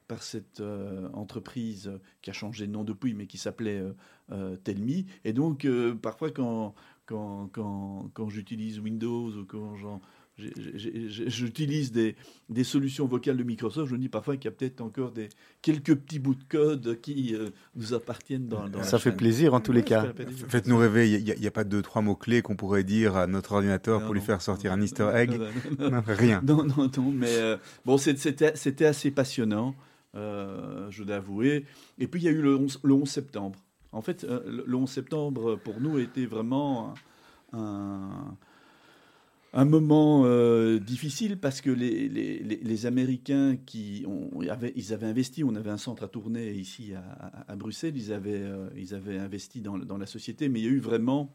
par 0.07 0.23
cette 0.23 0.61
euh, 0.61 1.09
entreprise 1.13 1.91
qui 2.21 2.29
a 2.29 2.33
changé 2.33 2.67
de 2.67 2.71
nom 2.71 2.83
depuis, 2.83 3.13
mais 3.13 3.27
qui 3.27 3.37
s'appelait 3.37 3.79
euh, 3.79 3.93
euh, 4.31 4.55
Telmi. 4.55 5.05
Et 5.25 5.33
donc, 5.33 5.67
parfois, 6.01 6.31
quand, 6.31 6.73
quand, 7.05 7.49
quand, 7.51 8.09
quand 8.13 8.29
j'utilise 8.29 8.79
Windows 8.79 9.29
ou 9.29 9.45
quand 9.45 9.75
j'utilise 11.27 11.91
des, 11.91 12.15
des, 12.49 12.63
solutions 12.63 13.05
vocales 13.07 13.37
de 13.37 13.43
Microsoft, 13.43 13.89
je 13.89 13.95
me 13.95 13.99
dis 13.99 14.07
parfois 14.07 14.37
qu'il 14.37 14.45
y 14.45 14.53
a 14.53 14.55
peut-être 14.55 14.81
encore 14.81 15.11
des, 15.11 15.29
quelques 15.61 15.95
petits 15.95 16.19
bouts 16.19 16.35
de 16.35 16.43
code 16.47 17.01
qui 17.01 17.35
nous 17.75 17.93
appartiennent 17.93 18.47
dans, 18.47 18.69
dans 18.69 18.83
Ça 18.83 18.99
fait 18.99 19.11
plaisir 19.11 19.53
en 19.53 19.61
tous 19.61 19.71
les 19.71 19.83
cas. 19.83 20.13
Faites-nous 20.47 20.77
rêver, 20.77 21.11
il 21.11 21.23
n'y 21.39 21.47
a, 21.47 21.51
pas 21.51 21.63
deux, 21.63 21.81
trois 21.81 22.01
mots-clés 22.01 22.41
qu'on 22.41 22.55
pourrait 22.55 22.83
dire 22.83 23.15
à 23.15 23.27
notre 23.27 23.53
ordinateur 23.53 24.05
pour 24.05 24.13
lui 24.13 24.21
faire 24.21 24.41
sortir 24.41 24.71
un 24.71 24.81
easter 24.81 25.09
egg 25.13 25.39
Rien. 26.07 26.41
Non, 26.45 26.63
non, 26.63 26.89
non, 26.95 27.11
mais 27.11 27.57
bon, 27.85 27.97
c'était 27.97 28.85
assez 28.85 29.11
passionnant. 29.11 29.75
Euh, 30.15 30.89
je 30.89 31.03
dois 31.03 31.17
avouer. 31.17 31.65
Et 31.99 32.07
puis 32.07 32.21
il 32.21 32.25
y 32.25 32.27
a 32.27 32.31
eu 32.31 32.41
le 32.41 32.55
11, 32.55 32.79
le 32.83 32.93
11 32.93 33.09
septembre. 33.09 33.59
En 33.91 34.01
fait, 34.01 34.23
euh, 34.23 34.63
le 34.65 34.75
11 34.75 34.89
septembre, 34.89 35.55
pour 35.55 35.79
nous, 35.79 35.99
était 35.99 36.25
vraiment 36.25 36.93
un, 37.53 38.35
moment 39.53 40.23
euh, 40.25 40.79
difficile 40.79 41.39
parce 41.39 41.61
que 41.61 41.69
les, 41.69 42.85
Américains 42.85 43.57
qui 43.65 44.05
avaient, 44.49 44.73
ils 44.75 44.93
avaient 44.93 45.07
investi, 45.07 45.43
on 45.43 45.55
avait 45.55 45.69
un 45.71 45.77
centre 45.77 46.03
à 46.03 46.07
tourner 46.07 46.51
ici 46.51 46.93
à, 47.47 47.55
Bruxelles, 47.55 47.97
ils 47.97 48.13
avaient, 48.13 48.45
ils 48.75 48.93
avaient 48.93 49.17
investi 49.17 49.61
dans, 49.61 49.97
la 49.97 50.05
société, 50.05 50.49
mais 50.49 50.59
il 50.59 50.65
y 50.65 50.69
a 50.69 50.71
eu 50.71 50.79
vraiment 50.79 51.33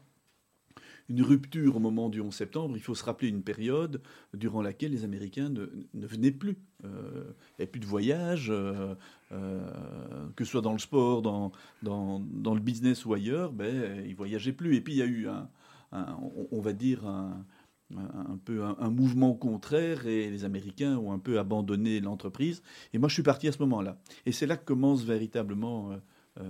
une 1.09 1.21
rupture 1.21 1.75
au 1.75 1.79
moment 1.79 2.09
du 2.09 2.21
11 2.21 2.33
septembre. 2.33 2.75
Il 2.77 2.81
faut 2.81 2.95
se 2.95 3.03
rappeler 3.03 3.27
une 3.27 3.43
période 3.43 4.01
durant 4.33 4.61
laquelle 4.61 4.91
les 4.91 5.03
Américains 5.03 5.49
ne, 5.49 5.67
venaient 5.93 6.31
plus. 6.31 6.57
Euh, 6.85 7.23
il 7.25 7.59
n'y 7.59 7.63
avait 7.63 7.67
plus 7.67 7.79
de 7.79 7.85
voyages, 7.85 8.49
euh, 8.49 8.95
euh, 9.31 10.29
que 10.35 10.45
ce 10.45 10.51
soit 10.51 10.61
dans 10.61 10.73
le 10.73 10.79
sport, 10.79 11.21
dans, 11.21 11.51
le 11.83 12.59
business 12.59 13.05
ou 13.05 13.13
ailleurs, 13.13 13.51
ben, 13.51 14.03
ils 14.05 14.11
ne 14.11 14.15
voyageaient 14.15 14.53
plus. 14.53 14.75
Et 14.75 14.81
puis 14.81 14.93
il 14.93 14.97
y 14.97 15.01
a 15.01 15.05
eu 15.05 15.27
un, 15.27 15.49
on, 16.51 16.61
va 16.61 16.73
dire, 16.73 17.05
un, 17.05 17.45
un, 17.95 18.37
peu 18.43 18.63
un, 18.63 18.89
mouvement 18.89 19.33
contraire 19.33 20.07
et 20.07 20.29
les 20.29 20.45
Américains 20.45 20.97
ont 20.97 21.11
un 21.11 21.19
peu 21.19 21.39
abandonné 21.39 21.99
l'entreprise. 21.99 22.63
Et 22.93 22.97
moi, 22.97 23.09
je 23.09 23.13
suis 23.13 23.23
parti 23.23 23.47
à 23.47 23.51
ce 23.51 23.59
moment-là. 23.59 23.97
Et 24.25 24.31
c'est 24.31 24.47
là 24.47 24.57
que 24.57 24.65
commence 24.65 25.03
véritablement 25.03 25.91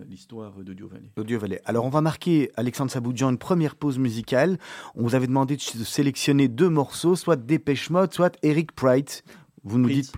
l'histoire 0.07 0.53
d'Audio 0.63 0.87
Valley. 0.87 1.11
Audio 1.17 1.39
Valley. 1.39 1.61
Alors, 1.65 1.85
on 1.85 1.89
va 1.89 2.01
marquer, 2.01 2.51
Alexandre 2.55 2.91
Saboudjan, 2.91 3.29
une 3.29 3.37
première 3.37 3.75
pause 3.75 3.99
musicale. 3.99 4.57
On 4.95 5.03
vous 5.03 5.15
avait 5.15 5.27
demandé 5.27 5.55
de 5.55 5.83
sélectionner 5.83 6.47
deux 6.47 6.69
morceaux, 6.69 7.15
soit 7.15 7.35
Dépêche 7.35 7.89
Mode, 7.89 8.13
soit 8.13 8.37
Eric 8.43 8.71
Price. 8.71 9.23
Vous 9.63 9.77
nous 9.77 9.89
dites 9.89 10.13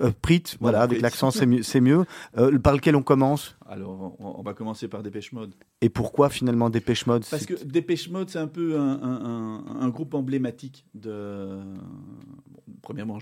euh, 0.00 0.12
Prit, 0.22 0.42
voilà, 0.60 0.80
avec 0.80 1.00
l'accent, 1.00 1.30
c'est 1.30 1.46
mieux. 1.46 1.62
mieux. 1.80 2.04
Euh, 2.38 2.58
par 2.58 2.74
lequel 2.74 2.96
on 2.96 3.02
commence? 3.02 3.56
Alors, 3.66 4.16
on, 4.18 4.42
va 4.42 4.54
commencer 4.54 4.88
par 4.88 5.02
Dépêche 5.02 5.32
Mode. 5.32 5.54
Et 5.80 5.88
pourquoi 5.88 6.30
finalement 6.30 6.70
Dépêche 6.70 7.06
Mode? 7.06 7.24
Parce 7.30 7.46
que 7.46 7.62
Dépêche 7.64 8.08
Mode, 8.08 8.30
c'est 8.30 8.38
un 8.38 8.46
peu 8.46 8.78
un, 8.78 9.88
groupe 9.88 10.14
emblématique 10.14 10.86
de. 10.94 11.58
premièrement, 12.82 13.18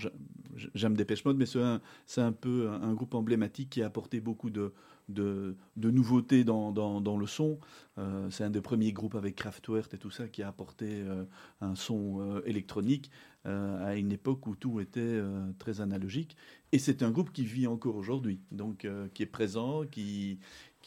j'aime 0.73 0.95
Dépêche 0.95 1.25
Mode, 1.25 1.37
mais 1.37 1.45
c'est 1.45 2.21
un, 2.21 2.31
peu 2.31 2.69
un, 2.69 2.93
groupe 2.93 3.13
emblématique 3.13 3.71
qui 3.71 3.83
a 3.83 3.87
apporté 3.87 4.21
beaucoup 4.21 4.49
de, 4.49 4.73
de, 5.09 5.55
nouveautés 5.75 6.43
dans, 6.43 6.71
dans, 6.71 7.17
le 7.17 7.27
son. 7.27 7.59
Euh, 7.97 8.29
c'est 8.29 8.43
un 8.43 8.49
des 8.49 8.61
premiers 8.61 8.91
groupes 8.93 9.15
avec 9.15 9.35
Kraftwerk 9.35 9.93
et 9.93 9.97
tout 9.97 10.11
ça 10.11 10.27
qui 10.27 10.43
a 10.43 10.47
apporté 10.47 10.85
euh, 10.89 11.25
un 11.61 11.75
son 11.75 12.21
euh, 12.21 12.41
électronique 12.45 13.11
à 13.45 13.95
une 13.95 14.11
époque 14.11 14.45
où 14.47 14.55
tout 14.55 14.81
était 14.81 15.21
très 15.57 15.79
analogique. 15.79 16.35
Et 16.73 16.77
c'est 16.77 17.01
un 17.01 17.09
groupe 17.09 17.31
qui 17.31 17.45
vit 17.45 17.67
encore 17.67 17.95
aujourd'hui, 17.95 18.41
donc 18.51 18.85
qui 19.13 19.23
est 19.23 19.25
présent, 19.25 19.85
qui, 19.89 20.39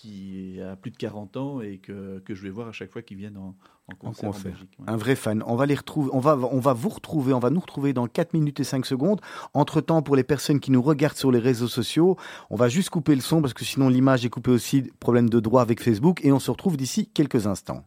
qui 0.03 0.61
a 0.61 0.75
plus 0.75 0.91
de 0.91 0.97
40 0.97 1.37
ans 1.37 1.61
et 1.61 1.79
que, 1.79 2.19
que 2.25 2.35
je 2.35 2.43
vais 2.43 2.51
voir 2.51 2.67
à 2.67 2.73
chaque 2.73 2.91
fois 2.91 3.03
qu'ils 3.03 3.19
viennent 3.19 3.37
en, 3.37 3.55
concert 4.01 4.31
en, 4.31 4.33
Belgique. 4.33 4.77
Un 4.85 4.97
vrai 4.97 5.15
fan. 5.15 5.45
On 5.47 5.55
va 5.55 5.65
les 5.65 5.77
retrouver, 5.77 6.11
on 6.13 6.19
va, 6.19 6.37
on 6.37 6.59
va 6.59 6.73
vous 6.73 6.89
retrouver, 6.89 7.33
on 7.33 7.39
va 7.39 7.51
nous 7.51 7.61
retrouver 7.61 7.93
dans 7.93 8.09
4 8.09 8.35
minutes 8.35 8.59
et 8.59 8.65
5 8.65 8.85
secondes. 8.85 9.21
Entre-temps, 9.55 10.03
pour 10.03 10.17
les 10.17 10.25
personnes 10.25 10.59
qui 10.59 10.73
nous 10.73 10.83
regardent 10.83 11.17
sur 11.17 11.31
les 11.31 11.39
réseaux 11.39 11.69
sociaux, 11.69 12.17
on 12.51 12.57
va 12.57 12.69
juste 12.69 12.91
couper 12.91 13.15
le 13.15 13.21
son 13.21 13.41
parce 13.41 13.55
que 13.55 13.65
sinon 13.65 13.89
l'image 13.89 14.27
est 14.27 14.29
coupée 14.29 14.51
aussi, 14.51 14.91
problème 14.99 15.31
de 15.31 15.39
droit 15.39 15.63
avec 15.63 15.81
Facebook 15.81 16.19
et 16.25 16.33
on 16.33 16.41
se 16.41 16.51
retrouve 16.51 16.77
d'ici 16.77 17.07
quelques 17.07 17.47
instants. 17.47 17.85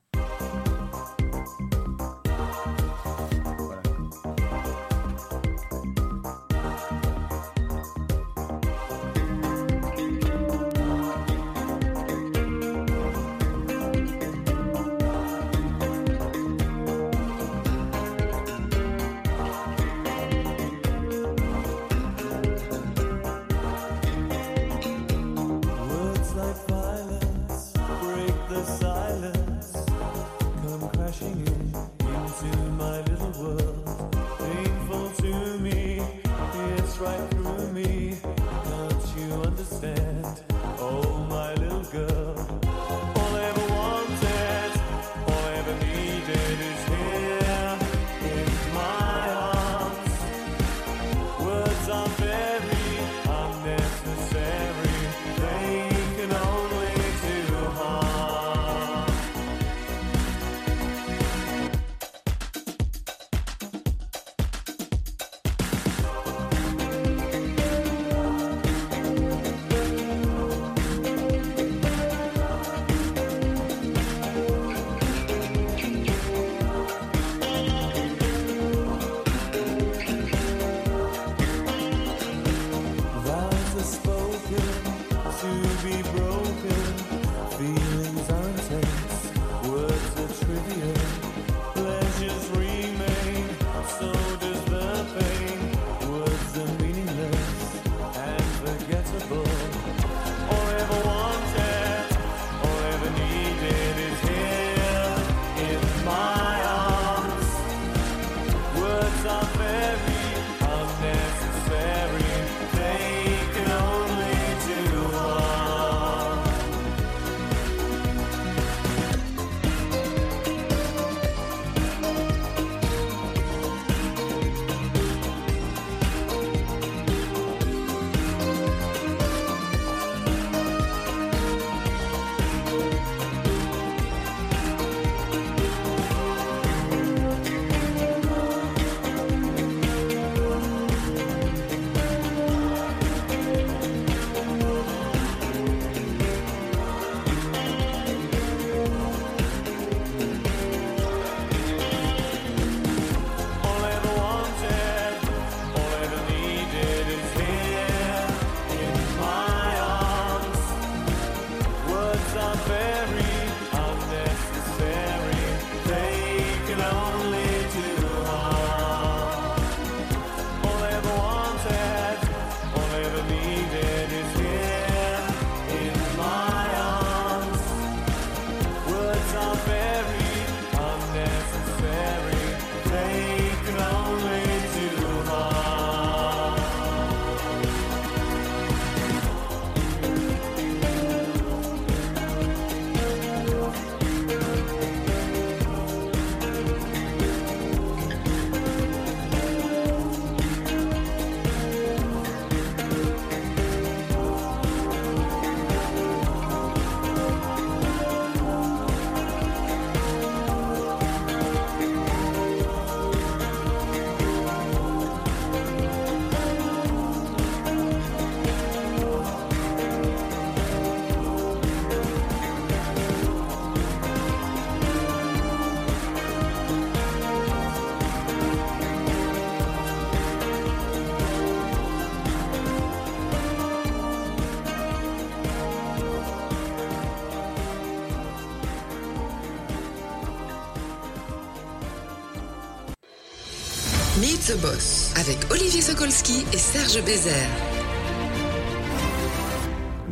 The 244.48 244.58
Boss 244.62 245.12
avec 245.16 245.38
Olivier 245.52 245.82
Sokolski 245.82 246.46
et 246.54 246.58
Serge 246.58 247.04
Bézère. 247.04 247.85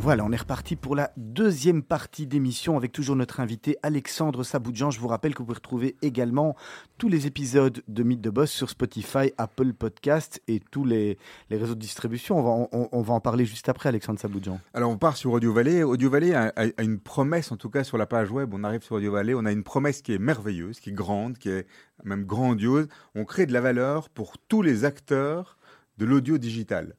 Voilà, 0.04 0.26
on 0.26 0.34
est 0.34 0.38
reparti 0.38 0.76
pour 0.76 0.98
la 0.98 1.14
deuxième 1.16 1.82
partie 1.82 2.28
d'émission 2.28 2.76
avec 2.76 2.92
toujours 2.92 3.16
notre 3.16 3.40
invité 3.40 3.78
Alexandre 3.84 4.44
Saboudjan. 4.44 4.92
Je 4.92 5.00
vous 5.00 5.08
rappelle 5.08 5.34
que 5.34 5.38
vous 5.38 5.46
pouvez 5.46 5.56
retrouver 5.56 5.96
également 6.02 6.58
tous 6.98 7.08
les 7.08 7.26
épisodes 7.26 7.82
de 7.88 8.04
Mythe 8.04 8.20
de 8.20 8.30
Boss 8.30 8.52
sur 8.52 8.70
Spotify, 8.70 9.32
Apple 9.38 9.72
Podcast 9.72 10.42
et 10.50 10.60
tous 10.60 10.84
les, 10.84 11.18
réseaux 11.50 11.76
de 11.76 11.80
distribution. 11.80 12.38
On 12.38 12.44
va, 12.44 12.90
on, 12.92 13.02
va, 13.02 13.14
en 13.14 13.22
parler 13.22 13.46
juste 13.46 13.70
après, 13.70 13.88
Alexandre 13.88 14.20
Saboudjan. 14.20 14.60
Alors, 14.74 14.92
on 14.92 14.98
part 14.98 15.16
sur 15.16 15.32
Audio 15.32 15.54
Valley. 15.54 15.84
Audio 15.84 16.10
Valley 16.10 16.36
a, 16.36 16.52
une 16.84 17.00
promesse, 17.00 17.54
en 17.54 17.56
tout 17.56 17.70
cas 17.70 17.86
sur 17.86 17.98
la 17.98 18.06
page 18.06 18.30
web. 18.30 18.54
On 18.54 18.66
arrive 18.66 18.84
sur 18.84 18.98
Audio 18.98 19.14
Valley. 19.14 19.34
On 19.34 19.46
a 19.46 19.54
une 19.54 19.64
promesse 19.64 20.02
qui 20.02 20.12
est 20.12 20.20
merveilleuse, 20.20 20.82
qui 20.82 20.90
est 20.90 20.94
grande, 20.94 21.38
qui 21.38 21.48
est 21.48 21.66
même 22.04 22.26
grandiose. 22.26 22.90
On 23.16 23.24
crée 23.24 23.46
de 23.46 23.54
la 23.54 23.62
valeur 23.62 24.10
pour 24.10 24.38
tous 24.38 24.64
les 24.64 24.84
acteurs 24.84 25.58
de 25.98 26.04
l'audio 26.04 26.38
digital. 26.38 26.98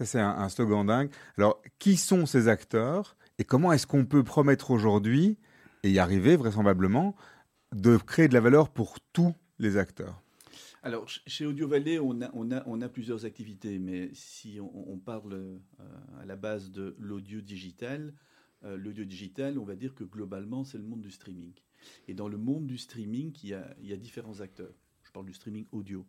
Ça, 0.00 0.06
c'est 0.06 0.20
un, 0.20 0.48
slogan 0.48 0.86
dingue. 0.86 1.10
Alors, 1.36 1.60
qui 1.78 1.98
sont 1.98 2.24
ces 2.24 2.48
acteurs 2.48 3.18
et 3.38 3.44
comment 3.44 3.70
est-ce 3.70 3.86
qu'on 3.86 4.06
peut 4.06 4.24
promettre 4.24 4.70
aujourd'hui, 4.70 5.36
et 5.82 5.90
y 5.90 5.98
arriver 5.98 6.36
vraisemblablement, 6.36 7.14
de 7.72 7.98
créer 7.98 8.26
de 8.26 8.32
la 8.32 8.40
valeur 8.40 8.70
pour 8.70 8.98
tous 9.12 9.34
les 9.58 9.76
acteurs? 9.76 10.22
Alors, 10.82 11.06
chez 11.06 11.44
Audio 11.44 11.68
Valley, 11.68 11.98
on 11.98 12.22
a, 12.22 12.88
plusieurs 12.88 13.26
activités, 13.26 13.78
mais 13.78 14.08
si 14.14 14.58
on, 14.58 14.96
parle 14.96 15.34
euh, 15.34 15.58
à 16.18 16.24
la 16.24 16.36
base 16.36 16.70
de 16.70 16.96
l'audio 16.98 17.42
digital, 17.42 18.14
euh, 18.64 18.78
l'audio 18.78 19.04
digital, 19.04 19.58
on 19.58 19.64
va 19.64 19.76
dire 19.76 19.94
que 19.94 20.04
globalement, 20.04 20.64
c'est 20.64 20.78
le 20.78 20.84
monde 20.84 21.02
du 21.02 21.10
streaming. 21.10 21.52
Et 22.08 22.14
dans 22.14 22.28
le 22.28 22.38
monde 22.38 22.66
du 22.66 22.78
streaming, 22.78 23.36
il 23.42 23.50
y 23.50 23.92
a, 23.92 23.96
différents 23.98 24.40
acteurs. 24.40 24.72
Je 25.02 25.12
parle 25.12 25.26
du 25.26 25.34
streaming 25.34 25.66
audio. 25.72 26.06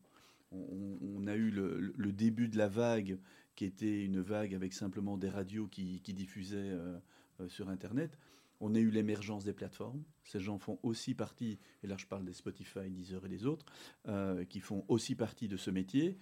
On, 0.53 1.27
a 1.27 1.35
eu 1.35 1.49
le, 1.49 2.11
début 2.11 2.49
de 2.49 2.57
la 2.57 2.67
vague 2.67 3.17
qui 3.55 3.65
était 3.65 4.03
une 4.03 4.21
vague 4.21 4.53
avec 4.55 4.73
simplement 4.73 5.17
des 5.17 5.29
radios 5.29 5.67
qui, 5.67 6.01
diffusaient 6.07 6.57
euh, 6.57 6.97
euh, 7.39 7.47
sur 7.47 7.69
Internet. 7.69 8.17
On 8.59 8.75
a 8.75 8.79
eu 8.79 8.91
l'émergence 8.91 9.43
des 9.43 9.53
plateformes. 9.53 10.03
Ces 10.23 10.39
gens 10.39 10.59
font 10.59 10.79
aussi 10.83 11.15
partie, 11.15 11.59
et 11.83 11.87
là 11.87 11.97
je 11.97 12.05
parle 12.05 12.25
des 12.25 12.33
Spotify, 12.33 12.89
Deezer 12.89 13.25
et 13.25 13.29
des 13.29 13.45
autres, 13.45 13.65
euh, 14.07 14.45
qui 14.45 14.59
font 14.59 14.85
aussi 14.87 15.15
partie 15.15 15.47
de 15.47 15.57
ce 15.57 15.71
métier. 15.71 16.17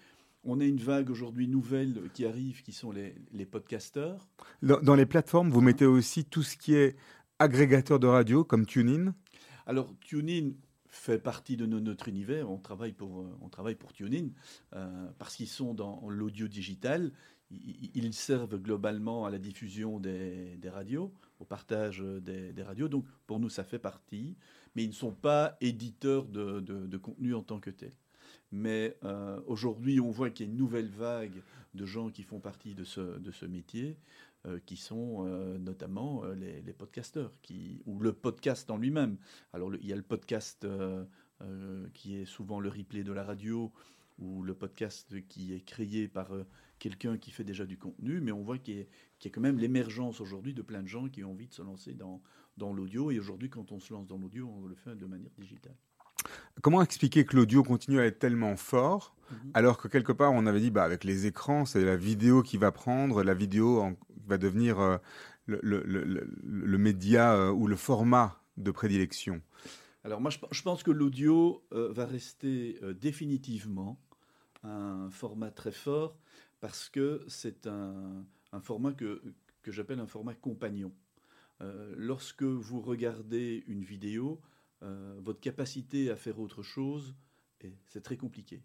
On 0.45 0.61
a 0.61 0.65
une 0.65 0.79
vague 0.79 1.09
aujourd'hui 1.09 1.49
nouvelle 1.49 2.09
qui 2.13 2.25
arrive, 2.25 2.63
qui 2.63 2.71
sont 2.71 2.91
les, 2.91 3.13
les 3.33 3.45
podcasteurs. 3.45 4.29
Dans, 4.61 4.95
les 4.95 5.05
plateformes, 5.05 5.49
vous 5.49 5.59
mettez 5.59 5.85
aussi 5.85 6.23
tout 6.23 6.43
ce 6.43 6.55
qui 6.55 6.75
est 6.75 6.95
agrégateur 7.39 7.99
de 7.99 8.07
radio, 8.07 8.45
comme 8.45 8.65
TuneIn? 8.65 9.13
Alors, 9.65 9.93
TuneIn, 9.99 10.51
fait 10.89 11.19
partie 11.19 11.57
de 11.57 11.65
notre 11.65 12.07
univers. 12.07 12.49
On 12.49 12.57
travaille 12.57 12.93
pour, 12.93 13.21
euh, 13.21 13.37
on 13.41 13.49
travaille 13.49 13.75
pour 13.75 13.93
TuneIn 13.93 14.29
euh, 14.73 15.07
parce 15.17 15.35
qu'ils 15.35 15.47
sont 15.47 15.73
dans 15.73 16.07
l'audio 16.09 16.47
digital. 16.47 17.11
Ils, 17.51 18.13
servent 18.13 18.57
globalement 18.57 19.25
à 19.25 19.31
la 19.31 19.39
diffusion 19.39 19.99
des, 19.99 20.59
radios, 20.71 21.11
au 21.39 21.45
partage 21.45 21.99
des, 21.99 22.53
radios. 22.61 22.87
Donc 22.87 23.05
pour 23.25 23.39
nous, 23.39 23.49
ça 23.49 23.63
fait 23.63 23.79
partie. 23.79 24.35
Mais 24.75 24.83
ils 24.83 24.89
ne 24.89 24.93
sont 24.93 25.13
pas 25.13 25.57
éditeurs 25.59 26.25
de, 26.25 26.97
contenu 26.97 27.33
en 27.33 27.41
tant 27.41 27.59
que 27.59 27.71
tel. 27.71 27.93
Mais 28.51 28.95
euh, 29.03 29.39
aujourd'hui, 29.47 29.99
on 29.99 30.11
voit 30.11 30.29
qu'il 30.29 30.45
y 30.45 30.49
a 30.49 30.51
une 30.51 30.57
nouvelle 30.57 30.89
vague 30.89 31.41
de 31.73 31.85
gens 31.85 32.09
qui 32.09 32.23
font 32.23 32.39
partie 32.39 32.75
de 32.75 32.83
ce, 32.83 33.19
de 33.19 33.31
ce 33.31 33.45
métier. 33.45 33.97
Euh, 34.47 34.57
qui 34.65 34.77
sont 34.77 35.25
euh, 35.27 35.57
notamment 35.57 36.23
euh, 36.23 36.33
les, 36.33 36.61
les, 36.61 36.71
podcasteurs, 36.71 37.33
qui, 37.41 37.81
ou 37.85 37.99
le 37.99 38.13
podcast 38.13 38.71
en 38.71 38.77
lui-même. 38.77 39.17
Alors 39.51 39.75
il 39.75 39.85
y 39.85 39.91
a 39.91 39.97
le 39.97 40.01
podcast 40.01 40.65
qui 41.93 42.15
est 42.15 42.25
souvent 42.25 42.59
le 42.59 42.69
replay 42.69 43.03
de 43.03 43.11
la 43.11 43.23
radio, 43.23 43.71
ou 44.17 44.41
le 44.41 44.53
podcast 44.53 45.15
qui 45.27 45.53
est 45.53 45.59
créé 45.59 46.07
par 46.07 46.31
quelqu'un 46.77 47.17
qui 47.17 47.31
fait 47.31 47.43
déjà 47.43 47.65
du 47.65 47.77
contenu, 47.77 48.21
mais 48.21 48.31
on 48.31 48.41
voit 48.41 48.57
qu'il 48.57 48.75
y, 48.77 49.27
a 49.27 49.29
quand 49.29 49.41
même 49.41 49.59
l'émergence 49.59 50.21
aujourd'hui 50.21 50.53
de 50.53 50.61
plein 50.61 50.83
de 50.83 50.87
gens 50.87 51.07
qui 51.07 51.23
ont 51.23 51.31
envie 51.31 51.47
de 51.47 51.53
se 51.53 51.61
lancer 51.61 51.93
dans, 51.93 52.21
dans 52.57 52.73
l'audio, 52.73 53.11
et 53.11 53.19
aujourd'hui 53.19 53.49
quand 53.49 53.71
on 53.71 53.79
se 53.79 53.93
lance 53.93 54.07
dans 54.07 54.17
l'audio, 54.17 54.49
on 54.49 54.65
le 54.65 54.75
fait 54.75 54.95
de 54.95 55.05
manière 55.05 55.31
digitale. 55.37 55.75
Comment 56.61 56.81
expliquer 56.81 57.25
que 57.25 57.35
l'audio 57.35 57.63
continue 57.63 57.99
à 57.99 58.05
être 58.05 58.19
tellement 58.19 58.57
fort 58.57 59.15
mhm. 59.31 59.51
alors 59.53 59.77
que 59.77 59.87
quelque 59.87 60.11
part 60.11 60.33
on 60.33 60.45
avait 60.45 60.59
dit 60.59 60.71
bah 60.71 60.83
avec 60.83 61.03
les 61.03 61.25
écrans 61.25 61.65
c'est 61.65 61.83
la 61.83 61.95
vidéo 61.95 62.43
qui 62.43 62.57
va 62.57 62.71
prendre, 62.71 63.23
la 63.23 63.33
vidéo 63.33 63.95
va 64.27 64.37
devenir 64.37 64.79
euh, 64.79 64.97
le, 65.47 66.77
média 66.77 67.33
euh, 67.33 67.51
ou 67.51 67.67
le 67.67 67.75
format 67.75 68.41
de 68.57 68.71
prédilection? 68.71 69.41
Alors 70.03 70.21
moi 70.21 70.31
je, 70.31 70.61
pense 70.61 70.83
que 70.83 70.91
l'audio 70.91 71.63
euh, 71.73 71.91
va 71.91 72.05
rester 72.05 72.79
définitivement 72.99 73.99
un 74.63 75.09
format 75.09 75.51
très 75.51 75.71
fort 75.71 76.17
parce 76.59 76.89
que 76.89 77.23
c'est 77.27 77.67
un, 77.67 78.25
un, 78.51 78.59
format 78.59 78.91
que, 78.91 79.21
que 79.61 79.71
j'appelle 79.71 79.99
un 79.99 80.07
format 80.07 80.33
compagnon. 80.33 80.91
lorsque 81.95 82.43
vous 82.43 82.81
regardez 82.81 83.63
une 83.67 83.83
vidéo, 83.83 84.41
votre 84.81 85.39
capacité 85.39 86.09
à 86.09 86.15
faire 86.15 86.39
autre 86.39 86.63
chose, 86.63 87.13
c'est 87.87 88.01
très 88.01 88.17
compliqué. 88.17 88.63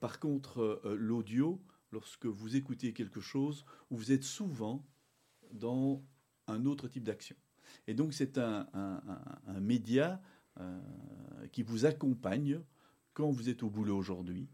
Par 0.00 0.20
contre, 0.20 0.60
euh, 0.84 0.96
l'audio, 0.96 1.62
lorsque 1.92 2.26
vous 2.26 2.56
écoutez 2.56 2.92
quelque 2.92 3.20
chose, 3.20 3.64
vous 3.90 4.12
êtes 4.12 4.24
souvent 4.24 4.84
dans 5.52 6.04
un 6.46 6.66
autre 6.66 6.88
type 6.88 7.04
d'action. 7.04 7.36
Et 7.86 7.94
donc 7.94 8.12
c'est 8.12 8.38
un, 8.38 8.68
média 9.60 10.20
euh, 10.60 10.80
qui 11.52 11.62
vous 11.62 11.86
accompagne 11.86 12.60
quand 13.14 13.30
vous 13.30 13.48
êtes 13.48 13.62
au 13.62 13.70
boulot 13.70 13.96
aujourd'hui, 13.96 14.48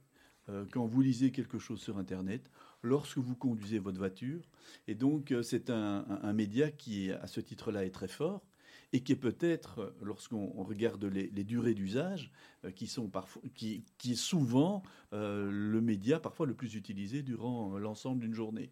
quand 0.73 0.85
vous 0.85 1.01
lisez 1.01 1.31
quelque 1.31 1.59
chose 1.59 1.81
sur 1.81 1.97
Internet, 1.99 2.51
lorsque 2.83 3.19
vous 3.19 3.37
conduisez 3.37 3.79
votre 3.79 3.99
voiture. 3.99 4.51
Et 4.89 4.95
donc 4.95 5.33
c'est 5.43 5.71
un, 5.71 6.33
média 6.33 6.71
qui, 6.71 7.11
à 7.11 7.27
ce 7.27 7.41
titre-là, 7.41 7.85
est 7.85 7.91
très 7.91 8.09
fort 8.09 8.45
et 8.92 9.03
qui 9.03 9.12
est 9.12 9.16
peut-être, 9.16 9.94
lorsqu'on 10.03 10.62
regarde 10.62 11.05
les, 11.05 11.44
durées 11.44 11.74
d'usage, 11.74 12.33
euh, 12.64 12.70
qui 12.70 12.87
sont 12.87 13.11
qui 13.55 13.85
est 14.05 14.14
souvent 14.14 14.83
euh, 15.12 15.48
le 15.50 15.81
média 15.81 16.18
parfois 16.18 16.46
le 16.46 16.55
plus 16.55 16.74
utilisé 16.74 17.22
durant 17.22 17.79
l'ensemble 17.79 18.20
d'une 18.20 18.35
journée. 18.35 18.70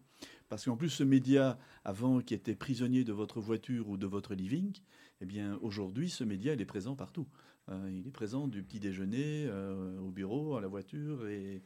Parce 0.49 0.65
qu'en 0.65 0.75
plus, 0.75 0.89
ce 0.89 1.03
média, 1.03 1.59
avant 1.85 2.21
qui 2.21 2.33
était 2.33 2.55
prisonnier 2.55 3.03
de 3.03 3.13
votre 3.13 3.39
voiture 3.39 3.87
ou 3.87 3.97
de 3.97 4.07
votre 4.07 4.33
living, 4.33 4.75
eh 5.21 5.25
bien, 5.25 5.57
aujourd'hui, 5.61 6.09
ce 6.09 6.23
média, 6.23 6.53
il 6.53 6.61
est 6.61 6.65
présent 6.65 6.95
partout. 6.95 7.27
Euh, 7.71 7.89
il 7.91 8.07
est 8.07 8.11
présent 8.11 8.47
du 8.47 8.63
petit 8.63 8.79
déjeuner 8.79 9.45
euh, 9.47 9.99
au 9.99 10.09
bureau, 10.09 10.55
à 10.55 10.61
la 10.61 10.67
voiture 10.67 11.27
et, 11.27 11.61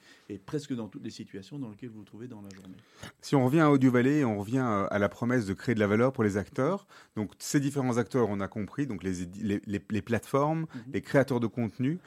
presque 0.46 0.74
dans 0.74 0.88
toutes 0.88 1.04
les 1.04 1.10
situations 1.10 1.60
dans 1.60 1.70
lesquelles 1.70 1.90
vous 1.90 2.00
vous 2.00 2.06
trouvez 2.06 2.28
dans 2.28 2.42
la 2.42 2.50
journée. 2.50 2.76
Si 3.22 3.36
on 3.36 3.46
revient 3.46 3.62
à 3.62 3.72
Audio 3.72 3.92
Valley, 3.92 4.24
on 4.26 4.38
revient 4.38 4.66
euh, 4.66 4.88
à 4.90 5.00
la 5.00 5.08
promesse 5.08 5.46
de 5.46 5.54
créer 5.54 5.76
de 5.76 5.80
la 5.80 5.88
valeur 5.88 6.12
pour 6.12 6.24
les 6.24 6.38
acteurs. 6.38 6.88
Donc 7.16 7.32
ces 7.40 7.60
différents 7.60 7.98
acteurs, 7.98 8.28
on 8.30 8.40
a 8.42 8.48
compris, 8.48 8.86
donc 8.88 9.04
les, 9.04 9.26
les, 9.66 10.02
plateformes, 10.02 10.62
mhm. 10.62 10.94
les 10.94 11.02
créateurs 11.02 11.40
de 11.40 11.48
contenu. 11.48 12.00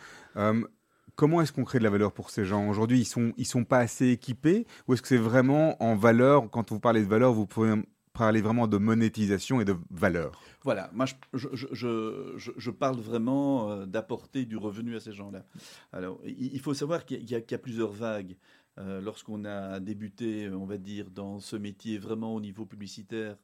comment 1.15 1.41
est-ce 1.41 1.53
qu'on 1.53 1.65
crée 1.65 1.79
de 1.79 1.85
la 1.85 1.91
valeur 1.91 2.13
pour 2.13 2.31
ces 2.31 2.45
gens? 2.45 2.69
Aujourd'hui, 2.69 3.01
ils 3.01 3.07
sont, 3.07 3.33
ils 3.39 3.47
sont 3.47 3.65
pas 3.65 3.79
assez 3.79 4.09
équipés 4.09 4.67
Ou 4.87 4.95
est-ce 4.95 5.03
que 5.03 5.09
c'est 5.09 5.17
vraiment 5.17 5.83
en 5.83 5.97
valeur? 5.97 6.51
Quand 6.51 6.71
vous 6.71 6.81
parlez 6.81 7.01
de 7.01 7.09
valeur, 7.09 7.33
vous 7.33 7.47
pouvez 7.47 7.75
parler 8.17 8.41
vraiment 8.41 8.67
de 8.67 8.79
monétisation 8.79 9.61
et 9.61 9.65
de 9.65 9.77
valeur. 9.91 10.41
Voilà, 10.63 10.91
moi 10.93 11.07
je, 11.33 11.49
je, 11.55 12.71
parle 12.71 12.99
vraiment 12.99 13.71
euh, 13.71 13.87
d'apporter 13.87 14.45
du 14.47 14.57
revenu 14.57 14.97
à 14.97 15.01
ces 15.01 15.13
gens-là. 15.13 15.45
Alors, 15.93 16.21
il, 16.25 16.59
faut 16.61 16.75
savoir 16.75 17.05
qu'il 17.05 17.29
y, 17.29 17.35
a 17.35 17.59
plusieurs 17.59 17.93
vagues. 17.93 18.37
Euh, 18.79 19.01
lorsqu'on 19.01 19.45
a 19.45 19.81
débuté, 19.81 20.51
on 20.51 20.67
va 20.67 20.77
dire, 20.77 21.11
dans 21.11 21.39
ce 21.39 21.57
métier 21.57 21.99
vraiment 21.99 22.35
au 22.35 22.41
niveau 22.41 22.67
publicitaire, 22.67 23.37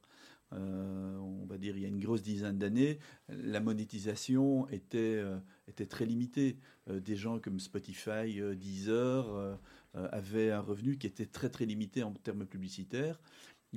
euh, 0.52 1.16
on 1.18 1.46
va 1.46 1.56
dire 1.56 1.76
il 1.76 1.82
y 1.82 1.86
a 1.86 1.88
une 1.88 2.00
grosse 2.00 2.22
dizaine 2.22 2.58
d'années, 2.58 2.98
la 3.28 3.60
monétisation 3.60 4.68
était, 4.68 5.22
était 5.68 5.86
très 5.86 6.04
limitée. 6.04 6.58
des 6.90 7.16
gens 7.16 7.38
comme 7.38 7.60
Spotify, 7.60 8.40
Deezer 8.56 9.58
avaient 9.94 10.50
un 10.50 10.60
revenu 10.60 10.98
qui 10.98 11.06
était 11.06 11.26
très 11.26 11.48
très 11.48 11.64
limité 11.64 12.02
en 12.02 12.12
termes 12.12 12.44
publicitaires 12.44 13.18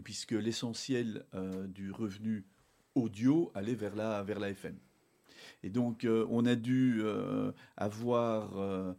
puisque 0.02 0.32
l'essentiel 0.32 1.26
euh, 1.34 1.68
du 1.68 1.92
revenu 1.92 2.46
audio 2.96 3.52
allait 3.56 3.76
vers 3.76 3.96
la, 3.96 4.50
FM. 4.50 4.78
Et 5.64 5.70
donc, 5.70 6.06
euh, 6.06 6.26
on 6.30 6.46
a 6.46 6.56
dû 6.56 7.02
euh, 7.02 7.52
avoir 7.78 8.96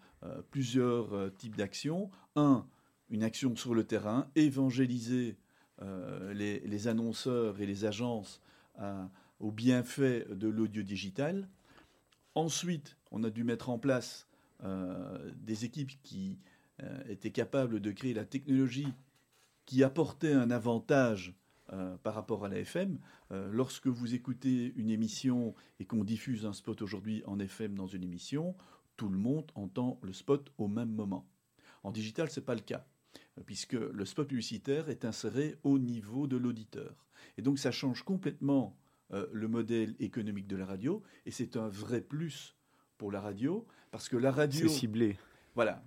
plusieurs 0.50 1.35
types 1.37 1.56
d'actions. 1.56 2.11
Un, 2.35 2.66
une 3.11 3.22
action 3.22 3.54
sur 3.56 3.74
le 3.74 3.85
terrain, 3.85 4.28
évangéliser 4.35 5.37
les, 6.32 6.61
les, 6.61 6.88
annonceurs 6.88 7.61
et 7.61 7.66
les 7.66 7.85
agences 7.85 8.40
au 9.38 9.52
bienfait 9.52 10.26
de 10.30 10.48
l'audio 10.48 10.82
digital. 10.82 11.48
Ensuite, 12.35 12.96
on 13.11 13.22
a 13.22 13.30
dû 13.30 13.44
mettre 13.44 13.68
en 13.68 13.78
place 13.78 14.26
des 15.37 15.64
équipes 15.64 15.92
qui 16.02 16.38
étaient 17.09 17.30
capables 17.30 17.80
de 17.80 17.92
créer 17.92 18.14
la 18.14 18.24
technologie 18.24 18.92
qui 19.66 19.83
apportait 19.83 20.33
un 20.33 20.50
avantage 20.50 21.35
euh, 21.72 21.96
par 21.98 22.14
rapport 22.14 22.44
à 22.44 22.48
la 22.48 22.61
FM. 22.61 23.00
Euh, 23.33 23.50
lorsque 23.52 23.88
vous 23.88 24.14
écoutez 24.14 24.72
une 24.76 24.88
émission 24.88 25.52
et 25.81 25.85
qu'on 25.85 26.05
diffuse 26.05 26.46
un 26.46 26.52
spot 26.52 26.81
aujourd'hui 26.81 27.24
en 27.26 27.40
FM 27.40 27.74
dans 27.74 27.88
une 27.88 28.05
émission, 28.05 28.55
tout 28.96 29.09
le 29.09 29.18
monde 29.18 29.50
entend 29.57 29.98
le 30.02 30.12
spot 30.12 30.52
au 30.59 30.68
même 30.68 30.92
moment. 30.92 31.29
En 31.83 31.90
digital, 31.90 32.31
ce 32.31 32.38
n'est 32.38 32.46
pas 32.46 32.55
le 32.55 32.61
cas, 32.61 32.87
puisque 33.46 33.72
le 33.72 34.05
spot 34.05 34.29
publicitaire 34.29 34.88
est 34.88 35.05
inséré 35.05 35.57
au 35.64 35.81
niveau 35.81 36.29
de 36.29 36.37
l'auditeur. 36.37 37.09
Et 37.37 37.42
donc 37.42 37.59
ça 37.59 37.72
change 37.72 38.05
complètement 38.05 38.79
euh, 39.12 39.26
le 39.33 39.48
modèle 39.48 39.96
économique 39.98 40.46
de 40.46 40.57
la 40.57 40.66
radio, 40.66 41.02
et 41.26 41.33
c'est 41.33 41.57
un 41.57 41.68
vrai 41.68 42.00
plus 42.00 42.57
pour 42.96 43.11
la 43.11 43.20
radio, 43.20 43.66
parce 43.90 44.09
que 44.09 44.16
la 44.16 44.31
radio... 44.31 44.68
C'est 44.68 44.74
ciblé. 44.74 45.18
Voilà, 45.57 45.83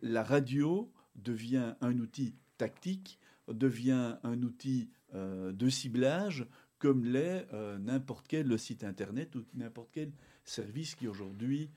la 0.00 0.22
radio 0.22 0.90
devient 1.16 1.74
un 1.80 1.98
outil 1.98 2.36
tactique, 2.62 3.18
devient 3.48 4.18
un 4.22 4.40
outil 4.44 4.88
euh, 5.14 5.50
de 5.50 5.68
ciblage, 5.68 6.46
comme 6.78 7.04
l'est 7.04 7.48
euh, 7.52 7.76
n'importe 7.78 8.28
quel 8.28 8.56
site 8.56 8.84
internet 8.84 9.34
ou 9.34 9.42
n'importe 9.54 9.88
quel 9.90 10.12
service 10.44 10.94
qui 10.94 11.08
aujourd'hui 11.08 11.70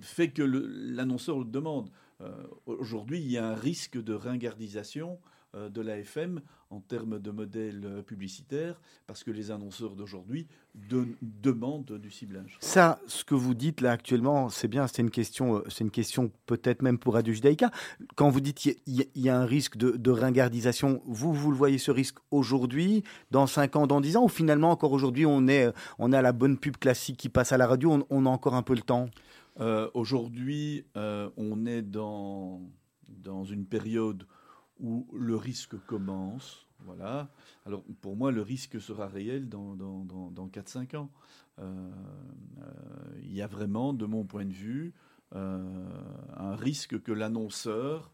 fait 0.00 0.30
que 0.30 0.42
l'annonceur 0.42 1.38
le 1.38 1.44
demande. 1.44 1.90
aujourd'hui, 2.66 3.20
il 3.20 3.30
y 3.30 3.38
a 3.38 3.48
un 3.48 3.54
risque 3.54 4.00
de 4.00 4.12
ringardisation 4.12 5.18
euh, 5.18 5.39
de 5.54 5.80
l'AFM 5.80 6.40
en 6.70 6.80
termes 6.80 7.18
de 7.18 7.32
modèle 7.32 7.82
euh, 7.84 8.02
publicitaire, 8.02 8.80
parce 9.08 9.24
que 9.24 9.32
les 9.32 9.50
annonceurs 9.50 9.96
d'aujourd'hui 9.96 10.46
demandent 11.20 11.98
du 11.98 12.10
ciblage. 12.12 12.58
Ça, 12.60 13.00
ce 13.08 13.24
que 13.24 13.34
vous 13.34 13.54
dites 13.54 13.80
là 13.80 13.90
actuellement, 13.90 14.48
c'est 14.50 14.68
bien, 14.68 14.86
c'est 14.86 15.02
une 15.02 15.10
question, 15.10 15.56
euh, 15.56 15.64
c'est 15.68 15.82
une 15.82 15.90
question 15.90 16.30
peut-être 16.46 16.82
même 16.82 16.96
pour 16.96 17.14
Radio 17.14 17.34
Judaïka. 17.34 17.72
Quand 18.14 18.30
vous 18.30 18.40
dites 18.40 18.56
qu'il 18.58 18.76
y, 18.86 19.28
a 19.28 19.36
un 19.36 19.44
risque 19.44 19.76
de, 19.76 20.10
ringardisation, 20.10 21.02
vous, 21.06 21.32
vous 21.32 21.50
le 21.50 21.56
voyez 21.56 21.78
ce 21.78 21.90
risque 21.90 22.18
aujourd'hui, 22.30 23.02
dans 23.32 23.48
5 23.48 23.74
ans, 23.74 23.86
dans 23.88 24.00
10 24.00 24.16
ans, 24.16 24.24
ou 24.24 24.28
finalement 24.28 24.70
encore 24.70 24.92
aujourd'hui, 24.92 25.26
on 25.26 25.48
est, 25.48 25.72
on 25.98 26.12
est 26.12 26.16
à 26.16 26.22
la 26.22 26.32
bonne 26.32 26.56
pub 26.56 26.76
classique 26.76 27.16
qui 27.16 27.28
passe 27.28 27.50
à 27.50 27.58
la 27.58 27.66
radio, 27.66 28.06
on, 28.08 28.26
a 28.26 28.28
encore 28.28 28.54
un 28.54 28.62
peu 28.62 28.74
le 28.74 28.82
temps? 28.82 29.08
Aujourd'hui, 29.92 30.86
on 30.94 31.66
est 31.66 31.82
dans, 31.82 32.62
dans 33.08 33.44
une 33.44 33.66
période 33.66 34.24
où 34.80 35.06
le 35.14 35.36
risque 35.36 35.78
commence. 35.86 36.66
Voilà. 36.80 37.30
Alors 37.66 37.84
pour 38.00 38.16
moi, 38.16 38.32
le 38.32 38.42
risque 38.42 38.80
sera 38.80 39.06
réel 39.06 39.48
dans, 39.48 39.74
dans, 39.74 40.04
dans, 40.30 40.48
4-5 40.48 40.96
ans. 40.96 41.10
Euh, 41.58 41.90
euh, 42.62 42.66
il 43.22 43.34
y 43.34 43.42
a 43.42 43.46
vraiment, 43.46 43.92
de 43.92 44.06
mon 44.06 44.24
point 44.24 44.46
de 44.46 44.52
vue, 44.52 44.94
euh, 45.34 45.88
un 46.36 46.56
risque 46.56 47.00
que 47.02 47.12
l'annonceur 47.12 48.10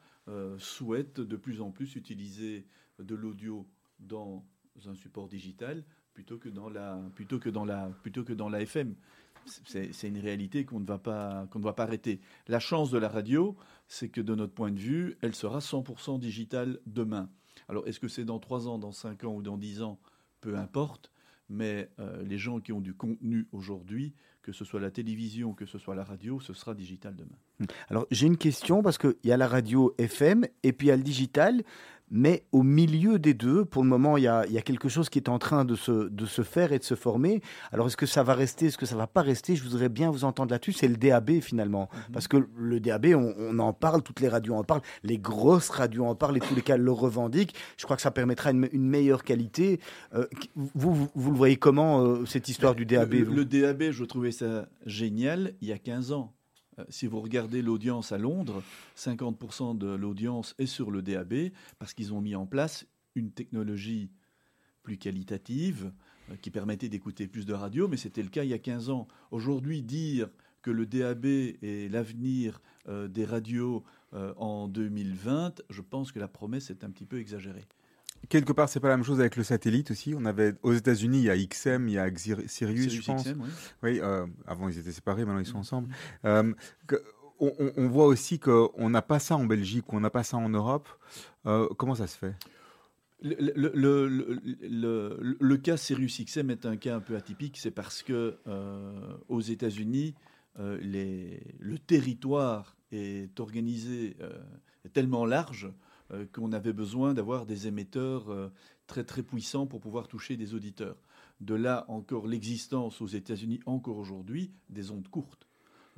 souhaite 0.59 1.21
de 1.21 1.37
plus 1.37 1.61
en 1.61 1.71
plus 1.71 1.95
utiliser 1.95 2.67
de 2.99 3.15
l'audio 3.15 3.65
dans 4.01 4.45
un 4.87 4.95
support 4.97 5.29
digital 5.29 5.85
plutôt 6.15 6.37
que 6.37 6.49
dans 6.49 6.69
la, 6.69 7.01
plutôt 7.15 7.39
que 7.39 7.49
dans 7.49 7.65
la, 7.65 7.91
plutôt 8.03 8.25
que 8.25 8.33
dans 8.33 8.49
la 8.49 8.63
FM 8.63 8.97
c'est 9.47 10.09
une 10.09 10.19
réalité 10.19 10.65
qu'on 10.65 10.81
ne 10.81 10.87
qu'on 10.87 11.59
ne 11.59 11.65
va 11.65 11.73
pas 11.73 11.83
arrêter. 11.83 12.21
La 12.49 12.61
chance 12.61 12.91
de 12.91 12.99
la 12.99 13.09
radio, 13.09 13.57
c'est 13.89 14.09
que 14.09 14.21
de 14.21 14.35
notre 14.35 14.53
point 14.53 14.71
de 14.71 14.79
vue, 14.79 15.17
elle 15.23 15.35
sera 15.35 15.59
100% 15.59 16.19
digitale 16.19 16.81
demain. 16.87 17.29
Alors 17.69 17.87
est-ce 17.87 18.01
que 18.01 18.09
c'est 18.09 18.25
dans 18.25 18.39
3 18.39 18.69
ans, 18.69 18.79
dans 18.79 18.93
5 18.93 19.25
ans 19.25 19.35
ou 19.35 19.43
dans 19.43 19.57
10 19.57 19.83
ans? 19.83 19.99
Peu 20.41 20.57
importe. 20.57 21.11
Mais 21.49 21.91
euh, 22.01 22.23
les 22.23 22.39
gens 22.39 22.61
qui 22.61 22.73
ont 22.73 22.81
du 22.81 22.95
contenu 22.95 23.47
aujourd'hui, 23.53 24.15
que 24.43 24.53
ce 24.53 24.65
soit 24.65 24.81
la 24.81 24.91
télévision, 24.91 25.55
que 25.55 25.67
ce 25.67 25.79
soit 25.79 25.95
la 25.95 26.05
radio, 26.05 26.41
ce 26.41 26.53
sera 26.53 26.75
digital 26.75 27.15
demain. 27.15 27.69
Alors 27.89 28.07
j'ai 28.11 28.27
une 28.27 28.37
question 28.37 28.83
parce 28.83 28.99
qu'il 28.99 29.17
y 29.25 29.33
a 29.33 29.37
la 29.37 29.49
radio 29.49 29.95
FM 29.99 30.47
et 30.63 30.73
puis 30.73 30.89
il 30.89 30.91
y 30.91 30.93
a 30.93 30.97
le 30.97 31.03
digital. 31.03 31.63
Mais 32.11 32.45
au 32.53 32.63
milieu 32.63 33.19
des 33.19 33.35
deux, 33.35 33.65
pour 33.65 33.83
le 33.83 33.89
moment, 33.89 34.17
il 34.17 34.23
y 34.23 34.29
a, 34.29 34.45
quelque 34.63 34.89
chose 34.89 35.09
qui 35.09 35.19
est 35.19 35.29
en 35.29 35.39
train 35.39 35.65
de 35.65 35.75
se, 35.75 36.09
de 36.09 36.27
se 36.27 36.43
faire 36.43 36.73
et 36.73 36.79
de 36.79 36.85
se 36.85 36.95
former. 36.95 37.43
Alors, 37.73 37.89
est-ce 37.89 37.97
que 37.97 38.07
ça 38.07 38.23
va 38.23 38.35
rester, 38.35 38.67
est-ce 38.67 38.79
que 38.79 38.87
ça 38.87 38.97
va 38.97 39.07
pas 39.07 39.23
rester? 39.23 39.57
Je 39.57 39.65
voudrais 39.65 39.89
bien 39.89 40.11
vous 40.11 40.25
entendre 40.25 40.53
là-dessus. 40.53 40.73
C'est 40.73 40.89
le 40.89 40.97
DAB 40.97 41.41
finalement. 41.41 41.89
Mhm. 41.93 42.13
Parce 42.13 42.29
que 42.29 42.49
le 42.57 42.81
DAB, 42.81 43.07
on, 43.17 43.59
en 43.59 43.73
parle, 43.73 44.03
toutes 44.03 44.21
les 44.21 44.29
radios 44.29 44.55
en 44.55 44.63
parlent, 44.63 44.83
les 45.03 45.19
grosses 45.19 45.71
radios 45.71 46.07
en 46.07 46.15
parlent 46.15 46.37
et 46.37 46.41
tous 46.41 46.55
les 46.55 46.63
cas 46.63 46.77
le 46.77 46.93
revendiquent. 46.93 47.55
Je 47.77 47.85
crois 47.85 47.97
que 47.97 48.03
ça 48.03 48.11
permettra 48.11 48.51
une, 48.51 48.69
meilleure 48.73 49.25
qualité. 49.25 49.81
Euh, 50.15 50.27
vous, 50.55 51.09
vous, 51.15 51.31
le 51.31 51.37
voyez 51.37 51.57
comment, 51.57 52.03
euh, 52.03 52.25
cette 52.25 52.49
histoire 52.49 52.75
du 52.75 52.87
DAB 52.87 53.15
le, 53.15 53.25
le 53.25 53.45
DAB, 53.45 53.91
je 53.91 54.05
trouvais 54.05 54.33
ça 54.33 54.69
génial 54.85 55.55
il 55.61 55.69
y 55.69 55.73
a 55.73 55.79
15 55.79 56.13
ans. 56.13 56.36
Euh, 56.79 56.85
si 56.89 57.07
vous 57.07 57.21
regardez 57.21 57.63
l'audience 57.63 58.13
à 58.13 58.19
Londres, 58.19 58.63
50% 58.97 59.77
de 59.79 59.89
l'audience 59.89 60.55
est 60.59 60.67
sur 60.67 60.91
le 60.91 61.03
DAB 61.03 61.51
parce 61.79 61.95
qu'ils 61.95 62.13
ont 62.13 62.21
mis 62.21 62.35
en 62.35 62.47
place 62.47 62.87
une 63.15 63.31
technologie 63.31 64.11
plus 64.83 64.99
qualitative 64.99 65.93
euh, 66.31 66.37
qui 66.37 66.51
permettait 66.51 66.89
d'écouter 66.89 67.27
plus 67.27 67.47
de 67.47 67.55
radio, 67.55 67.89
mais 67.89 67.97
c'était 67.97 68.23
le 68.23 68.29
cas 68.29 68.45
il 68.45 68.51
y 68.51 68.55
a 68.55 68.59
15 68.59 68.91
ans. 68.91 69.09
Aujourd'hui, 69.31 69.83
dire 69.83 70.29
que 70.63 70.71
le 70.71 70.87
DAB 70.87 71.25
est 71.27 71.91
l'avenir 71.91 72.61
euh, 72.89 73.09
des 73.09 73.25
radios 73.25 73.85
en 74.39 74.67
2020, 74.67 75.63
je 75.69 75.83
pense 75.83 76.11
que 76.11 76.19
la 76.19 76.29
promesse 76.29 76.71
est 76.71 76.85
un 76.85 76.91
petit 76.91 77.05
peu 77.05 77.19
exagérée. 77.19 77.67
Quelque 78.29 78.53
part, 78.53 78.69
c'est 78.69 78.81
pas 78.81 78.89
la 78.89 78.97
même 78.97 79.05
chose 79.05 79.21
avec 79.21 79.37
le 79.37 79.43
satellite 79.43 79.91
aussi. 79.91 80.15
On 80.17 80.25
avait 80.25 80.55
aux 80.63 80.73
États-Unis, 80.73 81.19
il 81.19 81.25
y 81.25 81.31
a 81.31 81.37
XM, 81.37 81.89
il 81.89 81.95
y 81.95 81.99
a 81.99 82.09
Sirius, 82.47 82.93
je 82.93 83.03
pense. 83.03 83.25
XM, 83.25 83.41
oui. 83.41 83.49
oui 83.83 84.01
euh, 84.01 84.27
avant 84.47 84.69
ils 84.69 84.79
étaient 84.79 84.93
séparés, 84.93 85.25
maintenant 85.25 85.41
ils 85.41 85.47
sont 85.47 85.59
ensemble. 85.59 85.89
Euh, 86.25 86.53
on, 87.39 87.89
voit 87.89 88.07
aussi 88.07 88.39
qu'on 88.39 88.91
n'a 88.91 89.03
pas 89.03 89.19
ça 89.19 89.37
en 89.37 89.45
Belgique, 89.45 89.93
on 89.93 90.01
n'a 90.01 90.11
pas 90.11 90.23
ça 90.23 90.39
en 90.39 90.49
Europe. 90.49 90.89
Euh, 91.47 91.69
comment 91.77 91.95
ça 91.95 92.07
se 92.07 92.17
fait? 92.17 92.35
Le, 93.23 93.71
le, 93.75 95.37
le, 95.41 95.57
cas 95.57 95.77
Sirius 95.77 96.23
XM 96.23 96.51
est 96.51 96.67
un 96.67 96.77
cas 96.77 96.97
un 96.97 97.01
peu 97.01 97.17
atypique, 97.17 97.57
c'est 97.57 97.71
parce 97.71 98.03
que 98.03 98.39
aux 99.29 99.41
États-Unis, 99.41 100.15
le 100.59 101.77
territoire 101.77 102.77
est 102.93 103.39
organisé 103.41 104.17
est 104.85 104.93
tellement 104.93 105.27
large 105.27 105.71
qu'on 106.33 106.53
avait 106.53 106.73
besoin 106.73 107.15
d'avoir 107.15 107.47
des 107.47 107.67
émetteurs 107.67 108.31
euh, 108.31 108.53
très 108.87 109.05
très 109.05 109.23
puissants 109.23 109.67
pour 109.67 109.81
pouvoir 109.81 110.09
toucher 110.09 110.37
des 110.37 110.55
auditeurs. 110.55 110.97
De 111.41 111.55
là 111.55 111.85
encore 111.89 112.27
l'existence 112.27 113.01
aux 113.01 113.07
États-Unis, 113.07 113.61
encore 113.67 113.99
aujourd'hui, 113.99 114.53
des 114.71 114.91
ondes 114.91 115.09
courtes, 115.09 115.47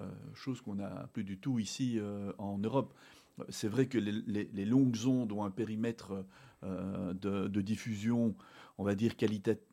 euh, 0.01 0.11
chose 0.35 0.61
qu'on 0.61 0.77
n'a 0.77 1.09
plus 1.13 1.25
du 1.25 1.39
tout 1.39 1.59
ici 1.59 2.01
en 2.39 2.59
Europe. 2.59 2.95
C'est 3.51 3.69
vrai 3.69 3.87
que 3.87 3.99
les, 3.99 4.65
longues 4.65 5.07
ondes 5.07 5.31
ont 5.31 5.45
un 5.45 5.51
périmètre 5.51 6.25
de, 6.63 7.61
diffusion 7.61 8.35
on 8.79 8.85
va 8.85 8.95
dire, 8.95 9.13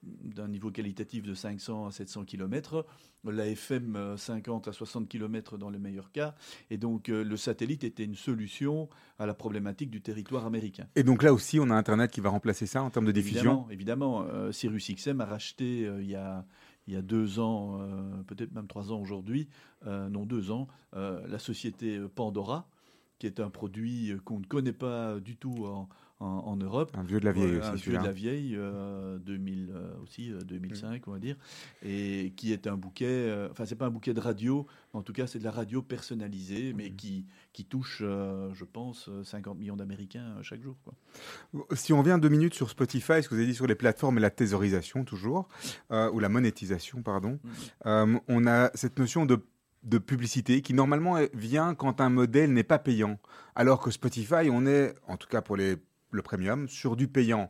d'un 0.01 0.47
niveau 0.47 0.71
qualitatif 0.71 1.23
de 1.23 1.35
500 1.35 1.85
à 1.87 1.91
700 1.91 2.25
km, 2.25 2.85
la 3.23 3.47
FM 3.47 4.15
50 4.17 4.67
à 4.67 4.73
60 4.73 5.07
km 5.07 5.57
dans 5.57 5.69
le 5.69 5.77
meilleur 5.77 6.11
cas, 6.11 6.33
et 6.71 6.77
donc 6.77 7.09
euh, 7.09 7.23
le 7.23 7.37
satellite 7.37 7.83
était 7.83 8.03
une 8.03 8.15
solution 8.15 8.89
à 9.19 9.27
la 9.27 9.35
problématique 9.35 9.91
du 9.91 10.01
territoire 10.01 10.45
américain. 10.45 10.87
Et 10.95 11.03
donc 11.03 11.21
là 11.21 11.33
aussi, 11.33 11.59
on 11.59 11.69
a 11.69 11.75
Internet 11.75 12.11
qui 12.11 12.19
va 12.19 12.29
remplacer 12.29 12.65
ça 12.65 12.81
en 12.81 12.89
termes 12.89 13.05
de 13.05 13.11
diffusion? 13.11 13.67
Évidemment, 13.69 14.21
évidemment. 14.21 14.25
Euh, 14.33 14.51
Sirius 14.51 14.91
XM 14.91 15.21
a 15.21 15.25
racheté 15.25 15.85
euh, 15.85 16.01
il 16.01 16.09
y 16.09 16.15
a 16.15 16.45
il 16.87 16.93
y 16.93 16.97
a 16.97 17.01
deux 17.01 17.39
ans, 17.39 17.79
peut-être 18.27 18.53
même 18.53 18.67
trois 18.67 18.91
ans 18.91 18.99
aujourd'hui, 18.99 19.47
non 19.87 20.27
deux 20.27 20.51
ans, 20.51 20.67
la 20.93 21.39
société 21.39 21.99
Pandora, 22.13 22.69
qui 23.17 23.25
est 23.25 23.39
un 23.39 23.49
produit 23.49 24.13
qu'on 24.23 24.37
ne 24.39 24.45
connaît 24.45 24.71
pas 24.71 25.19
du 25.19 25.35
tout 25.35 25.65
en, 25.65 25.89
en, 26.19 26.55
Europe. 26.55 26.91
Un 26.97 27.03
vieux 27.03 27.19
de 27.19 27.25
la 27.25 27.31
vieille 27.31 27.57
aussi. 27.57 27.67
Un 27.67 27.75
vieux 27.75 27.97
de 27.97 28.03
la 28.03 28.11
vieille, 28.11 28.51
2000 28.51 28.59
euh, 28.59 29.73
euh, 29.75 30.03
aussi, 30.03 30.31
2005 30.45 30.95
euh, 30.95 30.99
on 31.07 31.11
va 31.11 31.19
dire, 31.19 31.35
et 31.83 32.33
qui 32.37 32.53
est 32.53 32.67
un 32.67 32.77
bouquet. 32.77 33.47
enfin, 33.51 33.65
c'est 33.65 33.75
pas 33.75 33.87
un 33.87 33.91
bouquet 33.91 34.13
de 34.13 34.19
radio, 34.19 34.65
en 34.93 35.01
tout 35.01 35.13
cas, 35.13 35.27
c'est 35.27 35.39
de 35.39 35.43
la 35.43 35.51
radio 35.51 35.81
personnalisée, 35.81 36.73
mais 36.73 36.89
mhm. 36.89 36.95
qui 36.95 37.25
qui 37.53 37.65
touche, 37.65 37.99
je 38.01 38.63
pense, 38.65 39.09
50 39.23 39.57
millions 39.57 39.77
d'Américains 39.77 40.41
chaque 40.41 40.61
jour. 40.61 40.75
Quoi. 40.83 41.65
Si 41.73 41.93
on 41.93 41.99
revient 41.99 42.19
deux 42.21 42.29
minutes 42.29 42.53
sur 42.53 42.69
Spotify, 42.69 43.23
ce 43.23 43.29
que 43.29 43.35
vous 43.35 43.39
avez 43.39 43.47
dit 43.47 43.55
sur 43.55 43.67
les 43.67 43.75
plateformes 43.75 44.17
et 44.17 44.21
la 44.21 44.29
thésaurisation 44.29 45.05
toujours, 45.05 45.47
ou 45.91 46.19
la 46.19 46.29
monétisation, 46.29 47.01
pardon, 47.01 47.39
mhm. 47.85 48.19
on 48.27 48.47
a 48.47 48.71
cette 48.73 48.99
notion 48.99 49.25
de 49.25 49.39
de 49.83 49.99
publicité 49.99 50.63
qui 50.63 50.73
normalement 50.73 51.17
vient 51.35 51.75
quand 51.75 52.01
un 52.01 52.09
modèle 52.09 52.51
n'est 52.51 52.63
pas 52.63 52.79
payant. 52.79 53.19
Alors 53.53 53.79
que 53.79 53.91
Spotify, 53.91 54.49
on 54.51 54.65
est, 54.65 54.95
en 55.07 55.15
tout 55.15 55.27
cas 55.27 55.43
pour 55.43 55.55
les 55.55 55.77
le 56.15 56.21
premium, 56.21 56.67
sur 56.67 56.95
du 56.95 57.07
payant. 57.07 57.49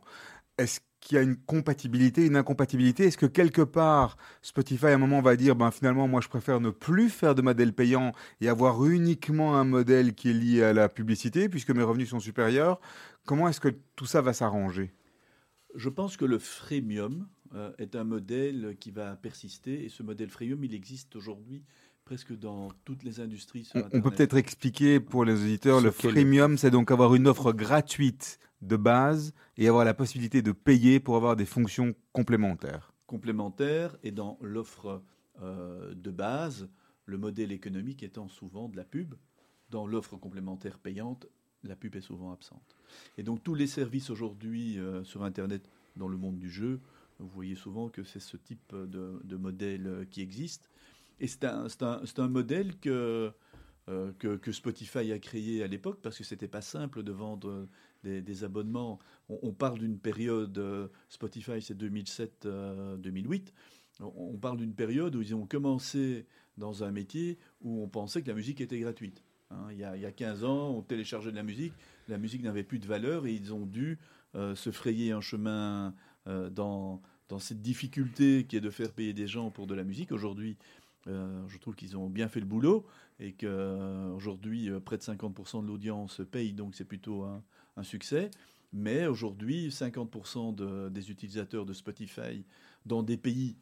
Est-ce 0.58 0.80
qu'il 1.00 1.16
y 1.16 1.18
a 1.18 1.22
une 1.22 1.36
compatibilité, 1.36 2.26
une 2.26 2.36
incompatibilité? 2.36 3.04
Est-ce 3.04 3.18
que 3.18 3.26
quelque 3.26 3.62
part, 3.62 4.16
Spotify 4.42 4.86
à 4.86 4.94
un 4.94 4.98
moment 4.98 5.20
va 5.20 5.36
dire, 5.36 5.54
ben 5.54 5.70
finalement, 5.70 6.08
moi 6.08 6.20
je 6.20 6.28
préfère 6.28 6.60
ne 6.60 6.70
plus 6.70 7.10
faire 7.10 7.34
de 7.34 7.42
modèle 7.42 7.72
payant 7.72 8.12
et 8.40 8.48
avoir 8.48 8.84
uniquement 8.84 9.56
un 9.56 9.64
modèle 9.64 10.14
qui 10.14 10.30
est 10.30 10.34
lié 10.34 10.62
à 10.62 10.72
la 10.72 10.88
publicité, 10.88 11.48
puisque 11.48 11.70
mes 11.70 11.82
revenus 11.82 12.10
sont 12.10 12.20
supérieurs? 12.20 12.80
Comment 13.26 13.48
est-ce 13.48 13.60
que 13.60 13.74
tout 13.96 14.06
ça 14.06 14.22
va 14.22 14.32
s'arranger? 14.32 14.92
Je 15.74 15.88
pense 15.88 16.16
que 16.16 16.24
le 16.24 16.38
freemium 16.38 17.28
euh, 17.54 17.70
est 17.78 17.94
un 17.94 18.04
modèle 18.04 18.76
qui 18.80 18.90
va 18.90 19.16
persister, 19.16 19.84
et 19.84 19.88
ce 19.88 20.02
modèle 20.02 20.30
freemium, 20.30 20.64
il 20.64 20.74
existe 20.74 21.16
aujourd'hui 21.16 21.64
presque 22.06 22.38
dans 22.38 22.68
toutes 22.84 23.02
les 23.02 23.20
industries. 23.20 23.68
on, 23.74 24.00
peut 24.00 24.10
peut-être 24.10 24.36
expliquer 24.36 25.00
pour 25.00 25.24
les 25.24 25.34
auditeurs, 25.34 25.80
le 25.80 25.90
freemium, 25.90 26.56
c'est 26.56 26.70
donc 26.70 26.90
avoir 26.90 27.14
une 27.16 27.26
offre 27.26 27.52
gratuite 27.52 28.38
de 28.62 28.76
base 28.76 29.34
et 29.56 29.68
avoir 29.68 29.84
la 29.84 29.94
possibilité 29.94 30.42
de 30.42 30.52
payer 30.52 31.00
pour 31.00 31.16
avoir 31.16 31.36
des 31.36 31.46
fonctions 31.46 31.94
complémentaires. 32.12 32.92
Complémentaires, 33.06 33.96
et 34.02 34.10
dans 34.10 34.38
l'offre 34.40 35.02
euh, 35.42 35.94
de 35.94 36.10
base, 36.10 36.68
le 37.04 37.18
modèle 37.18 37.52
économique 37.52 38.02
étant 38.02 38.28
souvent 38.28 38.68
de 38.68 38.76
la 38.76 38.84
pub. 38.84 39.14
Dans 39.70 39.86
l'offre 39.86 40.16
complémentaire 40.16 40.78
payante, 40.78 41.26
la 41.62 41.76
pub 41.76 41.94
est 41.96 42.00
souvent 42.00 42.32
absente. 42.32 42.76
Et 43.18 43.22
donc 43.22 43.42
tous 43.42 43.54
les 43.54 43.66
services 43.66 44.10
aujourd'hui 44.10 44.78
euh, 44.78 45.04
sur 45.04 45.22
Internet 45.22 45.68
dans 45.96 46.08
le 46.08 46.16
monde 46.16 46.38
du 46.38 46.50
jeu, 46.50 46.80
vous 47.18 47.28
voyez 47.28 47.54
souvent 47.54 47.88
que 47.88 48.02
c'est 48.02 48.20
ce 48.20 48.36
type 48.36 48.74
de, 48.74 49.36
modèle 49.36 50.06
qui 50.10 50.20
existe. 50.20 50.70
Et 51.18 51.28
c'est 51.28 51.44
un, 51.44 51.66
un, 51.80 52.02
un, 52.18 52.28
modèle 52.28 52.78
que, 52.78 53.32
que, 53.86 54.36
que, 54.36 54.52
Spotify 54.52 55.12
a 55.12 55.18
créé 55.18 55.62
à 55.62 55.66
l'époque 55.66 56.00
parce 56.02 56.18
que 56.18 56.24
c'était 56.24 56.46
pas 56.46 56.60
simple 56.60 57.02
de 57.02 57.12
vendre 57.12 57.66
des, 58.04 58.44
abonnements. 58.44 58.98
On, 59.28 59.52
parle 59.52 59.78
d'une 59.78 59.98
période, 59.98 60.56
euh, 60.58 60.88
Spotify 61.08 61.60
c'est 61.60 61.76
2007-2008, 61.76 62.44
euh, 62.44 64.04
on, 64.04 64.36
parle 64.36 64.58
d'une 64.58 64.74
période 64.74 65.16
où 65.16 65.22
ils 65.22 65.34
ont 65.34 65.46
commencé 65.46 66.26
dans 66.56 66.84
un 66.84 66.92
métier 66.92 67.38
où 67.62 67.82
on 67.82 67.88
pensait 67.88 68.22
que 68.22 68.28
la 68.28 68.34
musique 68.34 68.60
était 68.60 68.78
gratuite. 68.78 69.22
Hein. 69.50 69.68
il, 69.70 69.78
y 69.78 69.84
a, 69.84 69.96
il, 69.96 70.02
y 70.02 70.06
a, 70.06 70.12
15 70.12 70.44
ans, 70.44 70.70
on 70.70 70.82
téléchargeait 70.82 71.30
de 71.30 71.36
la 71.36 71.42
musique, 71.42 71.72
la 72.08 72.18
musique 72.18 72.42
n'avait 72.42 72.62
plus 72.62 72.78
de 72.78 72.86
valeur 72.86 73.26
et 73.26 73.32
ils 73.32 73.52
ont 73.52 73.66
dû 73.66 73.98
euh, 74.34 74.54
se 74.54 74.70
frayer 74.70 75.12
un 75.12 75.20
chemin 75.20 75.94
dans, 76.50 77.00
dans 77.28 77.38
cette 77.38 77.62
difficulté 77.62 78.46
qui 78.48 78.56
est 78.56 78.60
de 78.60 78.70
faire 78.70 78.90
payer 78.90 79.12
des 79.12 79.28
gens 79.28 79.50
pour 79.50 79.68
de 79.68 79.76
la 79.76 79.84
musique. 79.84 80.10
Aujourd'hui, 80.10 80.56
je 81.06 81.58
trouve 81.58 81.74
qu'ils 81.74 81.96
ont 81.96 82.08
bien 82.08 82.28
fait 82.28 82.40
le 82.40 82.46
boulot 82.46 82.86
et 83.20 83.32
qu'aujourd'hui, 83.32 84.70
près 84.84 84.98
de 84.98 85.02
50% 85.02 85.62
de 85.62 85.66
l'audience 85.66 86.20
paye, 86.30 86.52
donc 86.52 86.74
c'est 86.74 86.84
plutôt 86.84 87.22
un, 87.22 87.82
succès. 87.82 88.30
Mais 88.72 89.06
aujourd'hui, 89.06 89.68
50% 89.68 90.90
des 90.90 91.10
utilisateurs 91.10 91.64
de 91.64 91.72
Spotify 91.72 92.44
dans 92.84 93.02
des 93.02 93.16
pays 93.16 93.56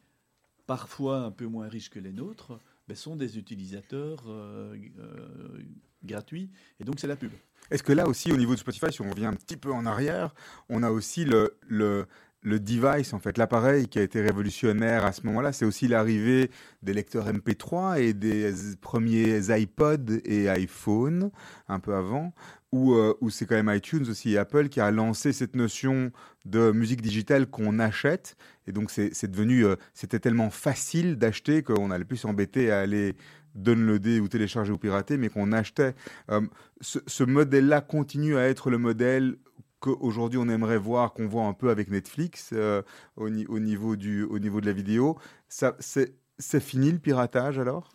parfois 0.67 1.19
un 1.19 1.31
peu 1.31 1.45
moins 1.45 1.67
riches 1.67 1.89
que 1.89 1.99
les 1.99 2.11
nôtres 2.11 2.59
ben, 2.87 2.95
sont 2.95 3.15
des 3.15 3.37
utilisateurs 3.37 4.23
euh, 4.27 4.75
euh, 4.99 5.59
gratuits. 6.03 6.49
Et 6.79 6.83
donc, 6.83 6.99
c'est 6.99 7.07
la 7.07 7.15
pub. 7.15 7.31
Est-ce 7.71 7.81
que 7.81 7.93
là 7.93 8.07
aussi, 8.07 8.31
au 8.31 8.37
niveau 8.37 8.53
de 8.53 8.59
Spotify, 8.59 8.91
si 8.91 9.01
on 9.01 9.09
revient 9.09 9.25
un 9.25 9.33
petit 9.33 9.57
peu 9.57 9.71
en 9.71 9.85
arrière, 9.85 10.35
on 10.69 10.83
a 10.83 10.91
aussi 10.91 11.25
le, 11.25 12.07
le 12.45 12.59
device, 12.59 13.13
en 13.13 13.19
fait, 13.19 13.39
l'appareil 13.39 13.87
qui 13.87 13.97
a 13.97 14.03
été 14.03 14.21
révolutionnaire 14.21 15.03
à 15.03 15.11
ce 15.11 15.25
moment-là, 15.25 15.51
c'est 15.51 15.65
aussi 15.65 15.87
l'arrivée 15.87 16.51
des 16.83 16.93
lecteurs 16.93 17.27
MP3 17.27 17.99
et 17.99 18.13
des 18.13 18.53
premiers 18.79 19.49
iPod 19.49 20.21
et 20.23 20.47
iPhone, 20.47 21.31
un 21.67 21.79
peu 21.79 21.95
avant, 21.95 22.33
où, 22.71 22.93
euh, 22.93 23.15
c'est 23.29 23.47
quand 23.47 23.55
même 23.55 23.75
iTunes 23.75 24.05
aussi, 24.09 24.37
Apple, 24.37 24.69
qui 24.69 24.79
a 24.79 24.91
lancé 24.91 25.33
cette 25.33 25.55
notion 25.55 26.11
de 26.45 26.71
musique 26.71 27.01
digitale 27.01 27.47
qu'on 27.47 27.79
achète. 27.79 28.37
Et 28.67 28.71
donc, 28.71 28.91
c'est 28.91 29.31
devenu, 29.31 29.65
euh, 29.65 29.75
c'était 29.95 30.19
tellement 30.19 30.51
facile 30.51 31.15
d'acheter 31.15 31.63
qu'on 31.63 31.89
allait 31.89 32.05
plus 32.05 32.17
s'embêter 32.17 32.71
à 32.71 32.79
aller 32.79 33.15
downloader 33.55 34.19
ou 34.19 34.27
télécharger 34.27 34.71
ou 34.71 34.77
pirater, 34.77 35.17
mais 35.17 35.29
qu'on 35.29 35.51
achetait. 35.51 35.95
Euh, 36.29 36.41
ce 36.81 37.23
modèle-là 37.23 37.81
continue 37.81 38.37
à 38.37 38.47
être 38.47 38.69
le 38.69 38.77
modèle 38.77 39.37
qu'aujourd'hui 39.85 40.39
on 40.39 40.49
aimerait 40.49 40.77
voir, 40.77 41.13
qu'on 41.13 41.27
voit 41.27 41.45
un 41.45 41.53
peu 41.53 41.69
avec 41.69 41.89
Netflix 41.89 42.49
euh, 42.53 42.81
au, 43.15 43.27
au, 43.27 43.59
niveau 43.59 43.95
du, 43.95 44.23
au 44.23 44.39
niveau 44.39 44.59
de 44.59 44.65
la 44.65 44.73
vidéo. 44.73 45.17
Ça, 45.47 45.75
c'est, 45.79 46.17
fini 46.59 46.91
le 46.91 46.99
piratage 46.99 47.59
alors? 47.59 47.91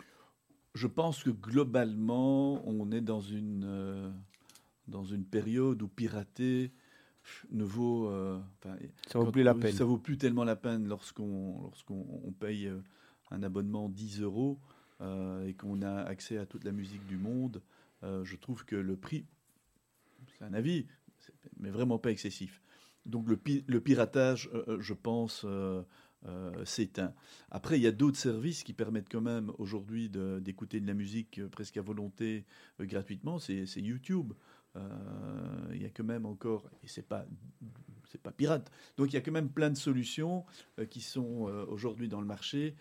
Je 0.74 0.86
pense 0.86 1.24
que 1.24 1.30
globalement, 1.30 2.62
on 2.64 2.92
est 2.92 3.00
dans 3.00 3.20
une, 3.20 3.64
euh, 3.64 4.10
dans 4.86 5.04
une 5.04 5.24
période 5.24 5.82
où 5.82 5.88
pirater 5.88 6.70
ne 7.50 7.64
vaut, 7.64 8.08
euh, 8.08 8.38
ça 9.08 9.18
vaut 9.18 9.32
plus 9.32 9.42
la 9.42 9.54
peine. 9.54 9.72
Ça 9.72 9.84
vaut 9.84 9.98
plus 9.98 10.16
tellement 10.16 10.44
la 10.44 10.56
peine 10.56 10.86
lorsqu'on 10.86 11.60
lorsqu'on 11.62 12.32
paye 12.38 12.70
un 13.30 13.42
abonnement 13.42 13.88
10 13.88 14.22
euros 14.22 14.58
et 15.46 15.54
qu'on 15.54 15.82
a 15.82 16.02
accès 16.02 16.38
à 16.38 16.46
toute 16.46 16.64
la 16.64 16.72
musique 16.72 17.06
du 17.06 17.16
monde. 17.16 17.62
je 18.02 18.36
trouve 18.36 18.64
que 18.64 18.76
le 18.76 18.96
prix, 18.96 19.26
c'est 20.38 20.44
un 20.44 20.54
avis, 20.54 20.86
mais 21.58 21.70
vraiment 21.70 21.98
pas 21.98 22.10
excessif. 22.10 22.62
Donc 23.06 23.28
le, 23.28 23.36
piratage, 23.80 24.50
euh, 24.52 24.64
euh, 24.68 24.80
je 24.80 24.94
pense, 24.94 25.44
euh, 25.44 25.82
s'éteint. 26.64 27.14
Après, 27.50 27.78
il 27.78 27.82
y 27.82 27.86
a 27.86 27.92
d'autres 27.92 28.18
services 28.18 28.62
qui 28.62 28.74
permettent 28.74 29.08
quand 29.10 29.22
même 29.22 29.52
aujourd'hui 29.58 30.10
d'écouter 30.10 30.80
de, 30.80 30.86
la 30.86 30.94
musique 30.94 31.40
presque 31.48 31.78
à 31.78 31.82
volonté 31.82 32.44
gratuitement. 32.78 33.38
C'est 33.38 33.64
YouTube. 33.76 34.34
il 34.76 35.82
y 35.82 35.86
a 35.86 35.90
quand 35.90 36.04
même 36.04 36.26
encore, 36.26 36.68
et 36.82 36.88
c'est 36.88 37.06
pas 37.06 37.26
pas 38.24 38.32
pirate. 38.32 38.70
Donc 38.96 39.12
il 39.12 39.14
y 39.14 39.16
a 39.16 39.20
quand 39.20 39.32
même 39.32 39.48
plein 39.48 39.70
de 39.70 39.76
solutions 39.76 40.44
qui 40.90 41.00
sont 41.00 41.42
aujourd'hui 41.68 42.08
dans 42.08 42.20
le 42.20 42.26
marché 42.26 42.74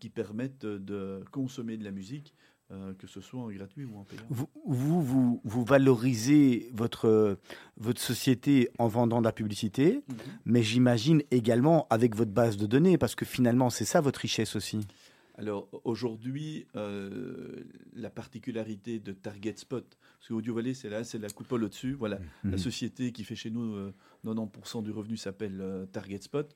qui 0.00 0.08
permettent 0.08 0.66
de 0.66 1.22
consommer 1.30 1.76
de 1.76 1.84
la 1.84 1.90
musique 1.92 2.34
euh, 2.72 2.94
que 2.94 3.08
ce 3.08 3.20
soit 3.20 3.40
en 3.40 3.48
gratuit 3.48 3.84
ou 3.84 3.96
en 3.98 4.04
payant. 4.04 4.22
Vous, 4.28 4.48
vous, 4.64 5.40
vous, 5.42 5.64
valorisez 5.64 6.70
votre, 6.72 7.36
votre 7.76 8.00
société 8.00 8.68
en 8.78 8.86
vendant 8.86 9.18
de 9.18 9.24
la 9.24 9.32
publicité, 9.32 10.04
mhm. 10.06 10.16
mais 10.44 10.62
j'imagine 10.62 11.20
également 11.32 11.88
avec 11.90 12.14
votre 12.14 12.30
base 12.30 12.56
de 12.56 12.66
données, 12.66 12.96
parce 12.96 13.16
que 13.16 13.24
finalement, 13.24 13.70
c'est 13.70 13.84
ça 13.84 14.00
votre 14.00 14.20
richesse 14.20 14.54
aussi. 14.54 14.86
Alors 15.34 15.68
aujourd'hui, 15.82 16.68
euh, 16.76 17.64
la 17.92 18.08
particularité 18.08 19.00
de 19.00 19.10
Target 19.14 19.56
Spot, 19.56 19.84
parce 20.18 20.28
que 20.28 20.34
Audio 20.34 20.54
Valley, 20.54 20.74
c'est 20.74 20.90
là, 20.90 21.02
c'est 21.02 21.18
la 21.18 21.30
coupole 21.30 21.64
au-dessus. 21.64 21.94
Voilà, 21.94 22.20
mhm. 22.44 22.52
la 22.52 22.58
société 22.58 23.10
qui 23.10 23.24
fait 23.24 23.34
chez 23.34 23.50
nous 23.50 23.90
90% 24.24 24.78
euh, 24.78 24.82
du 24.82 24.92
revenu 24.92 25.16
s'appelle 25.16 25.88
Target 25.90 26.20
Spot. 26.20 26.54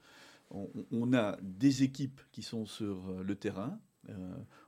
On, 0.53 0.69
on, 0.93 1.13
a 1.13 1.37
des 1.43 1.83
équipes 1.83 2.21
qui 2.31 2.43
sont 2.43 2.67
sur 2.67 3.13
le 3.21 3.35
terrain. 3.35 3.81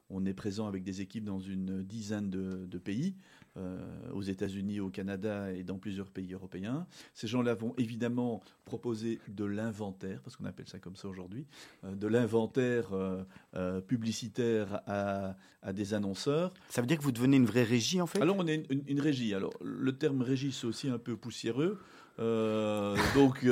On 0.08 0.24
est 0.24 0.34
présent 0.34 0.68
avec 0.68 0.84
des 0.84 1.00
équipes 1.00 1.24
dans 1.24 1.40
une 1.40 1.82
dizaine 1.82 2.30
de, 2.30 2.78
pays, 2.78 3.14
euh, 3.56 3.78
aux 4.12 4.22
États-Unis, 4.22 4.78
au 4.78 4.88
Canada 4.88 5.52
et 5.52 5.64
dans 5.64 5.78
plusieurs 5.78 6.10
pays 6.10 6.32
européens. 6.32 6.86
Ces 7.12 7.26
gens-là 7.26 7.54
vont 7.54 7.74
évidemment 7.76 8.40
proposer 8.64 9.18
de 9.28 9.44
l'inventaire, 9.44 10.20
parce 10.22 10.36
qu'on 10.36 10.44
appelle 10.44 10.68
ça 10.68 10.78
comme 10.78 10.94
ça 10.94 11.08
aujourd'hui, 11.08 11.46
euh, 11.84 11.96
de 11.96 12.06
l'inventaire 12.06 12.90
euh, 12.92 13.80
publicitaire 13.80 14.80
à, 14.86 15.34
des 15.72 15.94
annonceurs. 15.94 16.54
Ça 16.68 16.80
veut 16.80 16.86
dire 16.86 16.98
que 16.98 17.02
vous 17.02 17.12
devenez 17.12 17.38
une 17.38 17.46
vraie 17.46 17.64
régie 17.64 18.00
en 18.00 18.06
fait? 18.06 18.20
Alors 18.20 18.36
on 18.38 18.46
est 18.46 18.64
une, 18.70 19.00
régie. 19.00 19.34
Alors 19.34 19.54
le 19.60 19.92
terme 19.96 20.22
régie 20.22 20.52
c'est 20.52 20.66
aussi 20.66 20.88
un 20.88 20.98
peu 20.98 21.16
poussiéreux. 21.16 21.80
donc, 22.18 23.44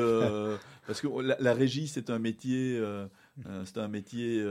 parce 0.86 1.00
que 1.00 1.20
la, 1.20 1.36
la 1.40 1.54
régie, 1.54 1.88
c'est 1.88 2.10
un 2.10 2.20
métier, 2.20 2.80
c'est 3.64 3.78
un 3.78 3.88
métier 3.88 4.44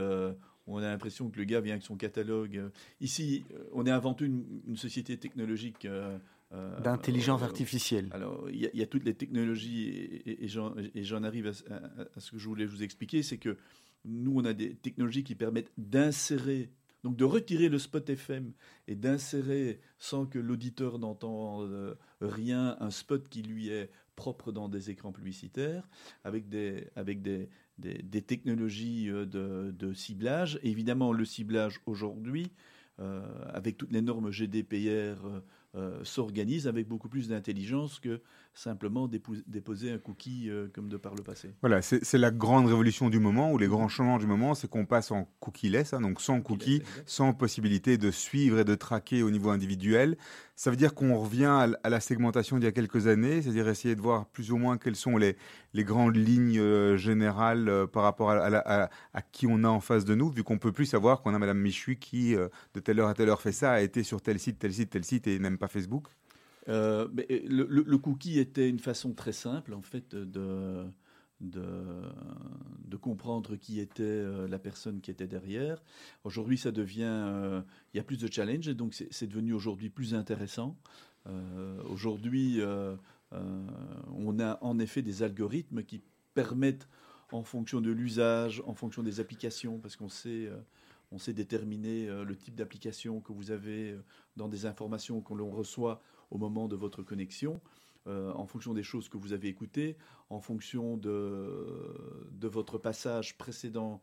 on 0.66 0.78
a 0.78 0.82
l'impression 0.82 1.28
que 1.30 1.38
le 1.38 1.44
gars 1.44 1.60
vient 1.60 1.74
avec 1.74 1.84
son 1.84 1.96
catalogue. 1.96 2.70
Ici, 3.00 3.44
euh, 3.52 3.64
on 3.72 3.86
est 3.86 3.90
avant 3.90 4.14
tout 4.14 4.24
une, 4.24 4.76
société 4.76 5.16
technologique. 5.16 5.84
Euh, 5.84 6.18
euh, 6.52 6.80
D'intelligence 6.80 7.42
artificielle. 7.42 8.08
Alors, 8.12 8.48
il 8.50 8.70
y, 8.72 8.82
a 8.82 8.86
toutes 8.86 9.04
les 9.04 9.14
technologies, 9.14 10.22
et, 10.24 10.48
j'en 10.48 11.22
arrive 11.22 11.48
à, 11.48 12.20
ce 12.20 12.30
que 12.30 12.38
je 12.38 12.48
voulais 12.48 12.66
vous 12.66 12.82
expliquer, 12.82 13.22
c'est 13.22 13.38
que 13.38 13.56
nous, 14.04 14.38
on 14.38 14.44
a 14.44 14.52
des 14.52 14.74
technologies 14.74 15.24
qui 15.24 15.34
permettent 15.34 15.72
d'insérer, 15.78 16.70
donc 17.02 17.16
de 17.16 17.24
retirer 17.24 17.68
le 17.68 17.78
spot 17.78 18.08
FM 18.08 18.52
et 18.86 18.94
d'insérer, 18.94 19.80
sans 19.98 20.26
que 20.26 20.38
l'auditeur 20.38 20.98
n'entende 20.98 21.96
rien, 22.20 22.76
un 22.80 22.90
spot 22.90 23.28
qui 23.28 23.42
lui 23.42 23.68
est 23.68 23.90
propre 24.14 24.52
dans 24.52 24.68
des 24.68 24.90
écrans 24.90 25.12
publicitaires, 25.12 25.88
avec 26.22 26.48
des, 26.48 26.88
avec 26.94 27.20
des, 27.22 27.48
des, 27.78 28.22
technologies 28.22 29.08
euh, 29.10 29.26
de, 29.26 29.92
ciblage. 29.92 30.58
évidemment, 30.62 31.12
le 31.12 31.24
ciblage 31.24 31.80
aujourd'hui, 31.86 32.52
euh, 33.00 33.22
avec 33.52 33.76
toutes 33.76 33.92
les 33.92 34.02
normes 34.02 34.30
GDPR, 34.30 35.42
euh, 35.74 36.04
s'organise 36.04 36.68
avec 36.68 36.86
beaucoup 36.86 37.08
plus 37.08 37.28
d'intelligence 37.28 37.98
que 37.98 38.20
simplement 38.54 39.08
déposer 39.08 39.90
un 39.90 39.98
cookie 39.98 40.48
euh, 40.48 40.68
comme 40.72 40.88
de 40.88 40.96
par 40.96 41.14
le 41.14 41.22
passé. 41.22 41.54
Voilà, 41.60 41.82
c'est 41.82 42.18
la 42.18 42.30
grande 42.30 42.66
révolution 42.66 43.10
du 43.10 43.18
moment, 43.18 43.52
ou 43.52 43.58
les 43.58 43.66
grands 43.66 43.88
changements 43.88 44.18
du 44.18 44.26
moment, 44.26 44.54
c'est 44.54 44.68
qu'on 44.68 44.86
passe 44.86 45.10
en 45.10 45.28
cookie-less, 45.40 45.92
hein, 45.92 46.00
donc 46.00 46.20
sans 46.20 46.40
cookie, 46.40 46.82
sans 47.04 47.34
possibilité 47.34 47.98
de 47.98 48.12
suivre 48.12 48.60
et 48.60 48.64
de 48.64 48.74
traquer 48.76 49.24
au 49.24 49.30
niveau 49.30 49.50
individuel. 49.50 50.16
Ça 50.54 50.70
veut 50.70 50.76
dire 50.76 50.94
qu'on 50.94 51.16
revient 51.18 51.66
à, 51.82 51.90
la 51.90 51.98
segmentation 51.98 52.58
d'il 52.58 52.66
y 52.66 52.68
a 52.68 52.72
quelques 52.72 53.08
années, 53.08 53.42
c'est-à-dire 53.42 53.68
essayer 53.68 53.96
de 53.96 54.00
voir 54.00 54.26
plus 54.26 54.52
ou 54.52 54.56
moins 54.56 54.78
quelles 54.78 54.94
sont 54.94 55.16
les, 55.16 55.36
les 55.72 55.82
grandes 55.82 56.16
lignes 56.16 56.60
euh, 56.60 56.96
générales 56.96 57.68
euh, 57.68 57.88
par 57.88 58.04
rapport 58.04 58.30
à, 58.30 58.88
à, 59.12 59.22
qui 59.32 59.48
on 59.48 59.64
a 59.64 59.68
en 59.68 59.80
face 59.80 60.04
de 60.04 60.14
nous, 60.14 60.30
vu 60.30 60.44
qu'on 60.44 60.58
peut 60.58 60.72
plus 60.72 60.86
savoir 60.86 61.22
qu'on 61.22 61.34
a 61.34 61.38
Madame 61.40 61.58
Michu 61.58 61.96
qui, 61.96 62.34
de 62.36 62.80
telle 62.80 63.00
heure 63.00 63.08
à 63.08 63.14
telle 63.14 63.28
heure, 63.28 63.42
fait 63.42 63.52
ça, 63.52 63.72
a 63.72 63.80
été 63.80 64.04
sur 64.04 64.22
tel 64.22 64.38
site, 64.38 64.60
tel 64.60 64.72
site, 64.72 64.90
tel 64.90 65.04
site, 65.04 65.26
et 65.26 65.40
n'aime 65.40 65.58
pas 65.58 65.66
Facebook. 65.66 66.06
Euh, 66.68 67.08
mais 67.12 67.26
le, 67.46 67.98
cookie 67.98 68.38
était 68.38 68.68
une 68.68 68.78
façon 68.78 69.12
très 69.12 69.32
simple, 69.32 69.74
en 69.74 69.82
fait, 69.82 70.14
de, 70.14 70.84
de, 71.40 72.96
comprendre 73.00 73.56
qui 73.56 73.80
était 73.80 74.02
euh, 74.02 74.48
la 74.48 74.58
personne 74.58 75.00
qui 75.00 75.10
était 75.10 75.26
derrière. 75.26 75.82
Aujourd'hui, 76.22 76.56
ça 76.56 76.70
devient. 76.70 77.02
Euh, 77.04 77.60
il 77.92 77.98
y 77.98 78.00
a 78.00 78.04
plus 78.04 78.18
de 78.18 78.32
challenge, 78.32 78.68
et 78.68 78.74
donc 78.74 78.94
c'est 78.94 79.26
devenu 79.26 79.52
aujourd'hui 79.52 79.90
plus 79.90 80.14
intéressant. 80.14 80.76
aujourd'hui, 81.88 82.60
on 83.32 84.38
a 84.38 84.58
en 84.62 84.78
effet 84.78 85.02
des 85.02 85.22
algorithmes 85.22 85.82
qui 85.82 86.02
permettent, 86.34 86.88
en 87.32 87.42
fonction 87.42 87.80
de 87.80 87.90
l'usage, 87.90 88.62
en 88.64 88.74
fonction 88.74 89.02
des 89.02 89.18
applications, 89.20 89.78
parce 89.78 89.96
qu'on 89.96 90.08
sait 90.08 90.50
on 91.12 91.18
sait 91.18 91.32
déterminer 91.32 92.08
le 92.08 92.36
type 92.36 92.54
d'application 92.54 93.20
que 93.20 93.32
vous 93.32 93.50
avez 93.50 93.96
dans 94.36 94.48
des 94.48 94.66
informations 94.66 95.20
que 95.20 95.34
l'on 95.34 95.50
reçoit 95.50 96.00
au 96.30 96.38
moment 96.38 96.68
de 96.68 96.76
votre 96.76 97.02
connexion. 97.02 97.60
en 98.06 98.46
fonction 98.46 98.74
des 98.74 98.82
choses 98.82 99.08
que 99.08 99.16
vous 99.16 99.32
avez 99.32 99.48
écoutées, 99.48 99.96
en 100.28 100.40
fonction 100.40 100.98
de, 100.98 102.28
de 102.32 102.48
votre 102.48 102.76
passage 102.78 103.38
précédent 103.38 104.02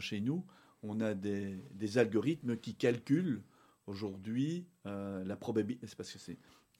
chez 0.00 0.20
nous, 0.20 0.44
on 0.82 1.00
a 1.00 1.14
des, 1.14 1.62
des, 1.74 1.98
algorithmes 1.98 2.56
qui 2.56 2.74
calculent 2.74 3.42
aujourd'hui 3.86 4.66
la 4.84 5.36
probabilité. 5.36 5.86
C'est 5.86 5.96
parce 5.96 6.12
que 6.12 6.18
c'est 6.18 6.38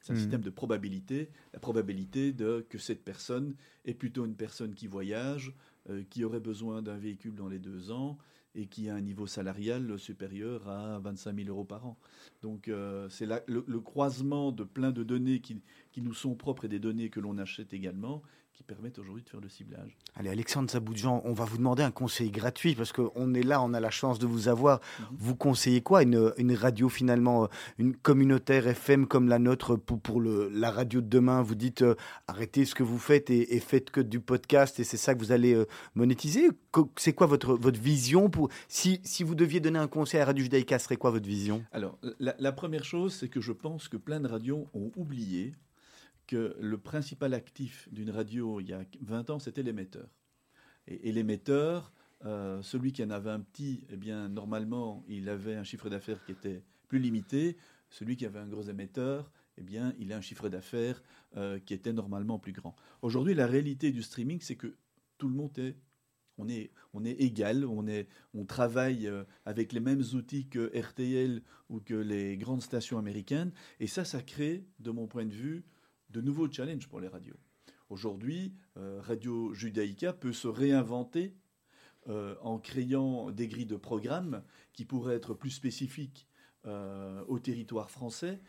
un 0.09 0.15
mmh. 0.15 0.19
système 0.19 0.41
de 0.41 0.51
probabilité. 0.51 1.31
La 1.53 1.61
probabilité 1.61 2.33
de 2.33 2.67
que 2.69 2.79
cette 2.79 3.05
personne 3.05 3.55
est 3.85 3.95
plutôt 3.95 4.25
une 4.25 4.35
personne 4.35 4.75
qui 4.75 4.87
voyage, 4.87 5.55
euh, 5.89 6.03
qui 6.11 6.25
aurait 6.25 6.41
besoin 6.41 6.83
d'un 6.83 6.97
véhicule 6.97 7.35
dans 7.35 7.49
les 7.49 7.59
deux 7.59 7.91
ans 7.91 8.19
et 8.55 8.67
qui 8.67 8.89
a 8.89 8.95
un 8.95 9.01
niveau 9.01 9.27
salarial 9.27 9.99
supérieur 9.99 10.69
à 10.69 10.99
25 10.99 11.37
000 11.37 11.49
euros 11.49 11.65
par 11.65 11.87
an. 11.87 11.97
Donc 12.43 12.69
euh, 12.69 13.09
c'est 13.09 13.27
le, 13.27 13.65
le, 13.67 13.81
croisement 13.81 14.53
de 14.53 14.65
plein 14.65 14.93
de 14.93 15.03
données 15.03 15.41
qui, 15.41 15.61
qui 15.91 16.03
nous 16.03 16.15
sont 16.15 16.35
propres 16.35 16.67
et 16.67 16.69
des 16.69 16.79
données 16.79 17.09
que 17.09 17.21
l'on 17.21 17.39
achète 17.39 17.73
également 17.73 18.23
qui 18.63 18.75
permettent 18.75 18.99
aujourd'hui 18.99 19.23
de 19.25 19.29
faire 19.29 19.41
le 19.41 19.49
ciblage. 19.49 19.97
Allez, 20.15 20.31
Alexandre 20.31 20.71
Saboudjan, 20.71 21.21
on 21.25 21.33
va 21.33 21.45
vous 21.45 21.57
demander 21.57 21.83
un 21.83 21.91
conseil 21.91 22.31
gratuit 22.31 22.75
parce 22.75 22.93
qu'on 22.93 23.35
est 23.35 23.43
là, 23.43 23.61
on 23.61 23.75
a 23.75 23.81
la 23.81 23.91
chance 23.91 24.19
de 24.19 24.27
vous 24.27 24.49
avoir. 24.49 24.81
Mhm. 25.01 25.07
Vous 25.19 25.37
conseillez 25.37 25.81
quoi 25.81 26.03
une, 26.03 26.33
une, 26.37 26.55
radio 26.55 26.89
finalement, 26.89 27.45
euh, 27.45 27.49
une 27.79 27.97
communautaire 27.97 28.67
FM 28.69 29.07
comme 29.07 29.29
la 29.29 29.39
nôtre 29.39 29.77
pour, 29.77 30.01
pour 30.01 30.21
le, 30.21 30.49
la 30.49 30.71
radio 30.71 31.01
de 31.01 31.09
demain? 31.09 31.43
Vous 31.43 31.55
dites 31.55 31.83
euh, 31.83 31.97
arrêtez 32.29 32.65
ce 32.65 32.75
que 32.75 32.83
vous 32.83 32.99
faites 32.99 33.31
et, 33.31 33.61
faites 33.61 33.91
que 33.91 34.01
du 34.01 34.21
podcast 34.21 34.79
et 34.79 34.85
c'est 34.85 34.97
ça 34.97 35.15
que 35.15 35.19
vous 35.19 35.33
allez 35.33 35.55
euh, 35.55 35.67
monétiser? 35.95 36.51
C'est 36.97 37.13
quoi 37.13 37.27
votre, 37.27 37.55
votre 37.55 37.81
vision 37.81 38.31
pour 38.31 38.49
si, 38.69 39.01
si 39.03 39.25
vous 39.25 39.35
deviez 39.35 39.61
donner 39.61 39.79
un 39.79 39.89
conseil 39.89 40.21
à 40.21 40.27
Radio 40.27 40.45
Judaïka, 40.45 40.79
serait 40.79 40.97
quoi 40.97 41.11
votre 41.11 41.27
vision? 41.27 41.65
Alors, 41.73 41.99
la, 42.21 42.35
la 42.39 42.53
première 42.53 42.85
chose, 42.85 43.15
c'est 43.15 43.29
que 43.29 43.41
je 43.41 43.53
pense 43.53 43.89
que 43.89 43.97
plein 43.97 44.21
de 44.21 44.29
radios 44.29 44.69
ont 44.73 44.93
oublié 44.97 45.53
que 46.27 46.57
le 46.61 46.79
principal 46.79 47.35
actif 47.35 47.89
d'une 47.93 48.11
radio 48.11 48.61
il 48.61 48.69
y 48.69 48.73
a 48.73 48.85
20 49.01 49.31
ans, 49.31 49.39
c'était 49.39 49.63
l'émetteur. 49.63 50.09
Et, 50.87 51.13
l'émetteur, 51.13 51.93
euh, 52.25 52.61
celui 52.63 52.93
qui 52.93 53.05
en 53.05 53.11
avait 53.11 53.31
un 53.31 53.41
petit, 53.41 53.85
eh 53.91 53.97
bien, 53.97 54.29
normalement, 54.29 55.05
il 55.09 55.29
avait 55.29 55.55
un 55.55 55.65
chiffre 55.65 55.89
d'affaires 55.89 56.25
qui 56.25 56.33
était 56.33 56.63
plus 56.89 56.99
limité. 56.99 57.57
Celui 57.89 58.17
qui 58.17 58.27
avait 58.27 58.41
un 58.41 58.49
gros 58.49 58.63
émetteur, 58.63 59.31
eh 59.59 59.63
bien, 59.63 59.95
il 59.99 60.13
a 60.13 60.17
un 60.17 60.21
chiffre 60.21 60.49
d'affaires 60.49 61.03
euh, 61.37 61.59
qui 61.61 61.75
était 61.75 61.93
normalement 61.93 62.39
plus 62.39 62.53
grand. 62.53 62.75
Aujourd'hui, 63.03 63.35
la 63.35 63.47
réalité 63.47 63.93
du 63.93 64.03
streaming, 64.03 64.41
c'est 64.41 64.57
que 64.57 64.77
tout 65.19 65.29
le 65.29 65.35
monde 65.35 65.57
est 65.59 65.77
on 66.39 66.49
est, 66.49 66.71
on 66.95 67.05
est 67.05 67.13
égal, 67.13 67.65
on, 67.65 67.87
est, 67.87 68.09
on 68.35 68.45
travaille 68.45 69.07
euh, 69.07 69.25
avec 69.45 69.73
les 69.73 69.81
mêmes 69.81 70.03
outils 70.15 70.49
que 70.49 70.73
RTL 70.77 71.43
ou 71.69 71.81
que 71.81 71.95
les 71.95 72.37
grandes 72.37 72.63
stations 72.63 72.99
américaines. 72.99 73.53
Et 73.81 73.87
ça, 73.87 74.05
ça 74.05 74.23
crée, 74.23 74.65
de 74.81 74.91
mon 74.91 75.07
point 75.07 75.27
de 75.27 75.35
vue, 75.35 75.65
de 76.13 76.21
nouveaux 76.21 76.51
challenges 76.51 76.89
pour 76.89 77.01
les 77.01 77.09
radios. 77.09 77.37
Aujourd'hui, 77.89 78.55
euh, 78.77 79.01
Radio 79.01 79.53
Judaïka 79.55 80.13
peut 80.13 80.33
se 80.33 80.49
réinventer 80.49 81.35
euh, 82.09 82.35
en 82.43 82.59
créant 82.59 83.31
des 83.31 83.49
grilles 83.49 83.67
de 83.67 83.77
programmes 83.77 84.43
qui 84.73 84.85
pourraient 84.85 85.15
être 85.15 85.35
plus 85.35 85.51
spécifiques 85.51 86.27
euh, 86.67 87.25
au 87.29 87.39
territoire 87.39 87.91
français, 87.91 88.41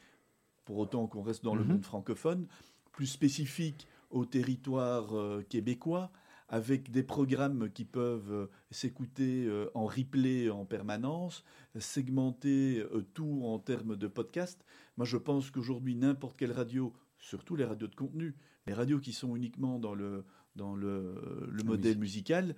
pour 0.66 0.78
autant 0.78 1.08
qu'on 1.08 1.22
reste 1.22 1.44
dans 1.44 1.56
le 1.56 1.64
mhm. 1.64 1.72
monde 1.72 1.86
francophone, 1.86 2.48
plus 2.92 3.08
spécifiques 3.08 3.88
au 4.12 4.26
territoire 4.26 5.12
québécois, 5.50 6.12
avec 6.48 6.92
des 6.92 7.02
programmes 7.02 7.72
qui 7.72 7.84
peuvent 7.84 8.48
s'écouter 8.70 9.52
en 9.74 9.88
replay 9.88 10.52
en 10.52 10.66
permanence, 10.66 11.44
segmenter 11.80 12.86
tout 13.16 13.42
en 13.44 13.58
termes 13.58 13.96
de 13.96 14.08
podcast. 14.08 14.64
Moi, 14.98 15.08
je 15.08 15.18
pense 15.18 15.50
qu'aujourd'hui, 15.50 15.96
n'importe 15.96 16.38
quelle 16.38 16.52
radio 16.52 16.94
surtout 17.24 17.56
les 17.56 17.64
radios 17.64 17.88
de 17.88 17.96
contenu. 17.96 18.36
Les 18.68 18.74
radios 18.74 19.00
qui 19.00 19.14
sont 19.14 19.36
uniquement 19.36 19.80
dans 19.80 19.96
le, 19.96 20.26
dans 20.56 20.76
le, 20.76 21.48
modèle 21.66 21.98
musical, 21.98 22.56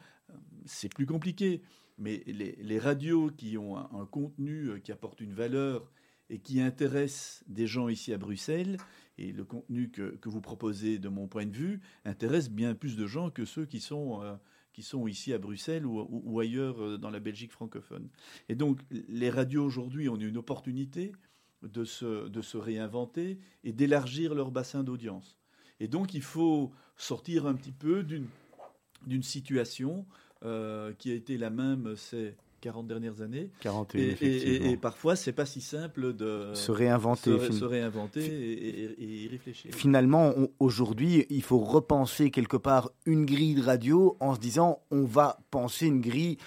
c'est 0.66 0.93
plus 0.93 1.05
compliqué. 1.05 1.61
Mais 1.97 2.24
les, 2.26 2.80
radios 2.80 3.30
qui 3.30 3.57
ont 3.57 3.78
un, 3.78 4.05
contenu 4.05 4.70
euh, 4.70 4.80
qui 4.80 4.91
apporte 4.91 5.22
une 5.22 5.34
valeur 5.34 5.89
et 6.30 6.39
qui 6.39 6.59
intéresse 6.59 7.43
des 7.47 7.68
gens 7.68 7.88
ici 7.88 8.11
à 8.11 8.18
Bruxelles, 8.18 8.78
et 9.18 9.32
le 9.32 9.45
contenu 9.45 9.89
que, 9.91 10.18
vous 10.28 10.41
proposez, 10.41 10.97
de 10.97 11.07
mon 11.07 11.28
point 11.28 11.45
de 11.45 11.55
vue, 11.55 11.80
intéresse 12.03 12.49
bien 12.49 12.74
plus 12.74 12.97
de 12.97 13.05
gens 13.05 13.30
que 13.30 13.45
ceux 13.45 13.66
qui 13.66 13.80
sont, 13.80 14.22
euh, 14.24 14.36
qui 14.74 14.82
sont 14.82 15.07
ici 15.07 15.32
à 15.32 15.38
Bruxelles 15.38 15.86
ou, 15.86 16.05
ou, 16.09 16.39
ailleurs 16.39 16.84
euh, 16.84 16.97
dans 16.97 17.11
la 17.11 17.20
Belgique 17.20 17.51
francophone. 17.51 18.09
Et 18.49 18.55
donc, 18.55 18.82
les 18.89 19.30
radios 19.30 19.63
aujourd'hui 19.63 20.09
ont 20.09 20.18
une 20.18 20.38
opportunité 20.38 21.13
de 21.62 21.84
se, 21.84 22.28
de 22.28 22.41
se 22.41 22.58
réinventer 22.58 23.39
et 23.64 23.74
d'élargir 23.74 24.36
leur 24.36 24.51
bassin 24.51 24.84
d'audience. 24.84 25.38
Et 25.80 25.88
donc 25.88 26.14
il 26.14 26.22
faut 26.22 26.72
sortir 26.97 27.45
un 27.47 27.56
petit 27.56 27.72
peu 27.72 28.03
d'une 28.03 29.24
situation 29.24 30.06
euh, 30.43 30.93
qui 30.97 31.12
a 31.12 31.16
été 31.16 31.38
la 31.38 31.49
même 31.49 31.95
ces 31.95 32.36
40 32.62 32.88
dernières 32.88 33.22
années. 33.22 33.51
41, 33.60 34.01
et, 34.01 34.03
et, 34.22 34.72
et, 34.72 34.78
parfois, 34.78 35.16
c'est 35.16 35.34
pas 35.34 35.45
si 35.45 35.62
simple 35.62 36.14
de 36.14 36.51
se 36.56 36.72
réinventer, 36.72 37.51
se, 37.51 37.64
réinventer 37.64 38.26
et, 38.26 39.24
y 39.24 39.28
réfléchir. 39.28 39.72
Finalement, 39.74 40.34
aujourd'hui, 40.60 41.28
il 41.30 41.43
faut 41.43 41.60
repenser 41.60 42.32
quelque 42.32 42.58
part 42.58 42.89
une 43.06 43.26
grille 43.26 43.56
de 43.56 43.62
radio 43.62 44.18
en 44.20 44.34
se 44.34 44.39
disant 44.39 44.80
on 44.89 45.03
va 45.03 45.38
penser 45.51 45.86
une 45.86 46.01
grille 46.01 46.38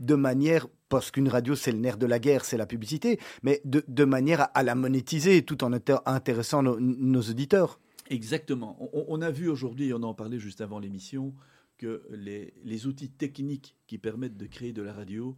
de 0.00 0.16
manière 0.16 0.66
parce 0.88 1.10
qu'une 1.10 1.28
radio, 1.28 1.54
c'est 1.54 1.72
le 1.72 1.78
nerf 1.78 1.98
de 1.98 2.06
la 2.06 2.18
guerre, 2.18 2.44
c'est 2.44 2.56
la 2.56 2.66
publicité, 2.66 3.18
mais 3.42 3.60
de, 3.64 4.04
manière 4.04 4.48
à, 4.54 4.62
la 4.62 4.74
monétiser 4.74 5.42
tout 5.42 5.64
en 5.64 5.72
intéressant 5.72 6.62
nos, 6.62 7.20
auditeurs. 7.22 7.80
Exactement. 8.10 8.78
On, 8.92 9.20
a 9.20 9.30
vu 9.30 9.48
aujourd'hui, 9.48 9.92
on 9.92 10.02
en 10.02 10.14
parlait 10.14 10.38
juste 10.38 10.60
avant 10.60 10.78
l'émission, 10.78 11.34
que 11.76 12.02
les, 12.10 12.86
outils 12.86 13.10
techniques 13.10 13.76
qui 13.86 13.98
permettent 13.98 14.36
de 14.36 14.46
créer 14.46 14.72
de 14.72 14.82
la 14.82 14.92
radio, 14.92 15.36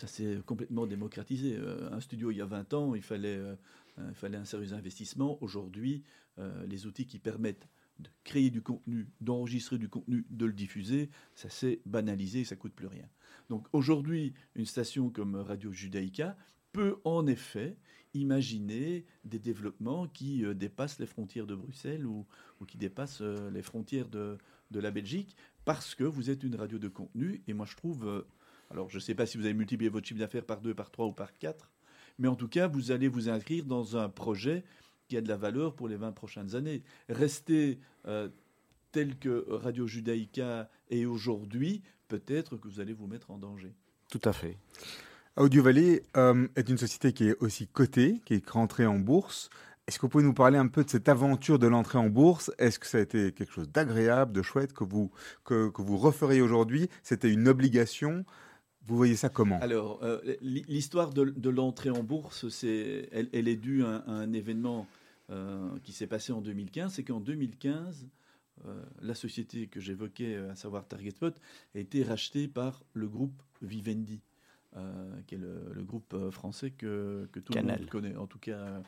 ça 0.00 0.06
s'est 0.06 0.38
complètement 0.46 0.86
démocratisé. 0.86 1.56
Euh, 1.56 1.92
un 1.92 2.00
studio, 2.00 2.30
il 2.30 2.38
y 2.38 2.40
a 2.40 2.46
20 2.46 2.74
ans, 2.74 2.94
il 2.94 3.02
fallait, 3.02 3.36
euh, 3.36 3.54
il 4.08 4.14
fallait 4.14 4.38
un 4.38 4.44
sérieux 4.44 4.72
investissement. 4.72 5.38
Aujourd'hui, 5.42 6.02
euh, 6.38 6.66
les 6.66 6.86
outils 6.86 7.06
qui 7.06 7.18
permettent 7.18 7.68
de 7.98 8.10
créer 8.24 8.50
du 8.50 8.62
contenu, 8.62 9.08
d'enregistrer 9.20 9.78
du 9.78 9.88
contenu, 9.88 10.26
de 10.30 10.46
le 10.46 10.52
diffuser, 10.52 11.10
ça 11.34 11.48
s'est 11.48 11.80
banalisé, 11.86 12.44
ça 12.44 12.56
coûte 12.56 12.74
plus 12.74 12.86
rien. 12.86 13.08
Donc 13.50 13.66
aujourd'hui, 13.72 14.34
une 14.54 14.66
station 14.66 15.10
comme 15.10 15.36
Radio 15.36 15.72
Judaïka 15.72 16.36
peut 16.72 16.96
en 17.04 17.26
effet 17.26 17.76
imaginer 18.14 19.04
des 19.24 19.38
développements 19.38 20.06
qui 20.06 20.44
euh, 20.44 20.54
dépassent 20.54 20.98
les 20.98 21.06
frontières 21.06 21.46
de 21.46 21.54
Bruxelles 21.54 22.06
ou, 22.06 22.26
qui 22.66 22.78
dépassent 22.78 23.20
euh, 23.20 23.50
les 23.50 23.62
frontières 23.62 24.08
de, 24.08 24.38
la 24.70 24.90
Belgique, 24.90 25.36
parce 25.64 25.94
que 25.94 26.02
vous 26.02 26.30
êtes 26.30 26.42
une 26.42 26.56
radio 26.56 26.78
de 26.78 26.88
contenu. 26.88 27.42
Et 27.46 27.52
moi, 27.52 27.64
je 27.64 27.76
trouve, 27.76 28.08
euh, 28.08 28.26
alors 28.70 28.90
je 28.90 28.96
ne 28.96 29.00
sais 29.00 29.14
pas 29.14 29.24
si 29.24 29.38
vous 29.38 29.44
avez 29.44 29.54
multiplié 29.54 29.88
votre 29.88 30.06
chiffre 30.06 30.18
d'affaires 30.18 30.44
par 30.44 30.60
deux, 30.60 30.74
par 30.74 30.90
trois 30.90 31.06
ou 31.06 31.12
par 31.12 31.32
quatre, 31.38 31.70
mais 32.18 32.26
en 32.26 32.34
tout 32.34 32.48
cas, 32.48 32.66
vous 32.66 32.90
allez 32.90 33.06
vous 33.06 33.28
inscrire 33.28 33.64
dans 33.64 33.96
un 33.96 34.08
projet 34.08 34.64
qui 35.08 35.16
a 35.16 35.20
de 35.20 35.28
la 35.28 35.36
valeur 35.36 35.74
pour 35.74 35.88
les 35.88 35.96
20 35.96 36.12
prochaines 36.12 36.54
années. 36.54 36.82
Rester 37.08 37.78
tel 38.94 39.18
que 39.18 39.44
Radio 39.48 39.86
Judaïka 39.88 40.70
est 40.88 41.04
aujourd'hui, 41.04 41.82
peut-être 42.06 42.56
que 42.56 42.68
vous 42.68 42.78
allez 42.78 42.92
vous 42.92 43.08
mettre 43.08 43.32
en 43.32 43.38
danger. 43.38 43.74
Tout 44.08 44.20
à 44.24 44.32
fait. 44.32 44.56
Audio 45.36 45.64
Valley 45.64 46.04
euh, 46.16 46.46
est 46.54 46.68
une 46.68 46.78
société 46.78 47.12
qui 47.12 47.28
est 47.28 47.36
aussi 47.40 47.66
cotée, 47.66 48.20
qui 48.24 48.34
est 48.34 48.48
rentrée 48.48 48.86
en 48.86 49.00
bourse. 49.00 49.50
Est-ce 49.88 49.98
que 49.98 50.02
vous 50.02 50.10
pouvez 50.10 50.22
nous 50.22 50.32
parler 50.32 50.58
un 50.58 50.68
peu 50.68 50.84
de 50.84 50.88
cette 50.88 51.08
aventure 51.08 51.58
de 51.58 51.66
l'entrée 51.66 51.98
en 51.98 52.08
bourse? 52.08 52.52
Est-ce 52.58 52.78
que 52.78 52.86
ça 52.86 52.98
a 52.98 53.00
été 53.00 53.32
quelque 53.32 53.52
chose 53.52 53.68
d'agréable, 53.68 54.30
de 54.30 54.42
chouette, 54.42 54.72
que 54.72 54.84
vous, 54.84 55.10
que, 55.44 55.70
que 55.70 55.82
vous 55.82 55.98
referiez 55.98 56.40
aujourd'hui? 56.40 56.88
C'était 57.02 57.32
une 57.32 57.48
obligation? 57.48 58.24
Vous 58.86 58.96
voyez 58.96 59.16
ça 59.16 59.28
comment? 59.28 59.58
Alors, 59.60 60.02
euh, 60.02 60.20
l'histoire 60.42 61.10
de, 61.10 61.48
l'entrée 61.48 61.90
en 61.90 62.02
bourse, 62.02 62.48
c'est, 62.48 63.08
elle, 63.12 63.48
est 63.48 63.56
due 63.56 63.84
à, 63.84 64.04
un 64.06 64.32
événement 64.32 64.86
euh, 65.30 65.70
qui 65.82 65.92
s'est 65.92 66.06
passé 66.06 66.32
en 66.32 66.42
2015. 66.42 66.92
C'est 66.92 67.02
qu'en 67.02 67.20
2015, 67.20 68.06
euh, 68.66 68.82
la 69.00 69.14
société 69.14 69.68
que 69.68 69.80
j'évoquais, 69.80 70.36
à 70.36 70.54
savoir 70.54 70.86
TargetSpot, 70.86 71.32
a 71.74 71.78
été 71.78 72.02
rachetée 72.02 72.46
par 72.46 72.82
le 72.92 73.08
groupe 73.08 73.42
Vivendi, 73.62 74.20
euh, 74.76 75.20
qui 75.26 75.36
est 75.36 75.38
le, 75.38 75.82
groupe 75.82 76.14
français 76.30 76.72
que, 76.72 77.26
tout 77.32 77.54
le 77.54 77.62
monde 77.62 77.86
connaît, 77.86 78.16
en 78.16 78.26
tout 78.26 78.38
cas 78.38 78.82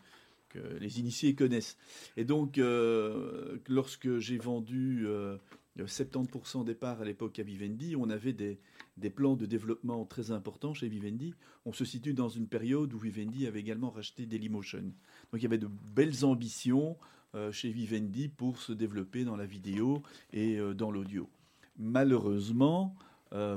que 0.51 0.59
les 0.79 1.01
initiés 1.01 1.35
connaissent. 1.35 1.79
Et 2.19 2.25
donc, 2.25 2.61
lorsque 3.69 4.19
j'ai 4.19 4.37
vendu 4.37 5.07
70% 5.85 6.65
des 6.65 6.75
parts 6.75 7.01
à 7.01 7.05
l'époque 7.05 7.39
à 7.39 7.43
Vivendi, 7.43 7.97
on 7.97 8.09
avait 8.09 8.33
des, 8.33 8.59
plans 9.11 9.37
de 9.37 9.47
développement 9.47 10.05
très 10.05 10.31
importants 10.31 10.75
chez 10.75 10.89
Vivendi. 10.89 11.35
On 11.65 11.73
se 11.73 11.85
situe 11.85 12.15
dans 12.15 12.29
une 12.29 12.49
période 12.49 12.93
où 12.95 12.99
Vivendi 12.99 13.47
avait 13.47 13.61
également 13.61 13.91
racheté 13.91 14.27
Dailymotion. 14.27 14.83
Donc 14.83 15.41
il 15.41 15.43
y 15.43 15.47
avait 15.47 15.59
de 15.59 15.69
belles 15.69 16.25
ambitions 16.25 16.97
euh, 17.35 17.53
chez 17.53 17.71
Vivendi 17.71 18.29
pour 18.29 18.59
se 18.59 18.73
développer 18.73 19.25
dans 19.25 19.37
la 19.37 19.47
vidéo 19.47 20.03
et 20.33 20.59
euh, 20.59 20.75
dans 20.75 20.91
l'audio. 20.91 21.29
Malheureusement, 21.79 22.95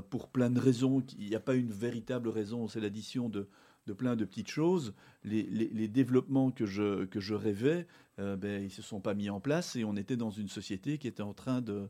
pour 0.10 0.28
plein 0.28 0.50
de 0.50 0.60
raisons. 0.60 1.04
Il 1.18 1.30
n'y 1.30 1.36
a 1.36 1.40
pas 1.40 1.56
une 1.56 1.72
véritable 1.72 2.28
raison, 2.28 2.68
c'est 2.68 2.82
l'addition 2.82 3.30
de, 3.30 3.48
plein 3.94 4.18
de 4.18 4.26
petites 4.26 4.50
choses. 4.50 4.94
Les, 5.24 5.88
développements 5.88 6.52
que 6.52 6.66
je 6.66 7.34
rêvais, 7.34 7.88
ben, 8.20 8.62
ils 8.62 8.66
ne 8.66 8.70
se 8.70 8.82
sont 8.82 9.00
pas 9.00 9.14
mis 9.14 9.30
en 9.30 9.40
place 9.40 9.76
et 9.76 9.84
on 9.84 9.96
était 9.96 10.18
dans 10.18 10.30
une 10.30 10.50
société 10.50 10.98
qui 10.98 11.08
était 11.08 11.24
en 11.24 11.34
train 11.34 11.62
de, 11.62 11.90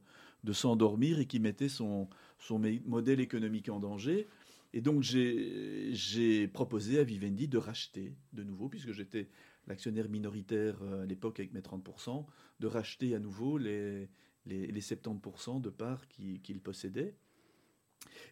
s'endormir 0.53 1.19
et 1.19 1.25
qui 1.25 1.39
mettait 1.39 1.69
son, 1.69 2.07
son 2.37 2.61
modèle 2.85 3.19
économique 3.19 3.69
en 3.69 3.79
danger. 3.79 4.27
Et 4.73 4.81
donc 4.81 5.01
j'ai 5.01 6.47
proposé 6.47 6.99
à 6.99 7.03
Vivendi 7.03 7.47
de 7.47 7.57
racheter 7.57 8.13
de 8.33 8.43
nouveau, 8.43 8.69
puisque 8.69 8.91
j'étais 8.91 9.29
l'actionnaire 9.67 10.09
minoritaire 10.09 10.81
euh, 10.81 11.03
à 11.03 11.05
l'époque 11.05 11.39
avec 11.39 11.53
mes 11.53 11.61
30%, 11.61 12.25
de 12.59 12.67
racheter 12.67 13.15
à 13.15 13.19
nouveau 13.19 13.57
les, 13.57 14.09
les, 14.45 14.67
les 14.67 14.81
70% 14.81 15.61
de 15.61 15.69
parts 15.69 16.07
qu'il 16.07 16.61
possédait. 16.61 17.15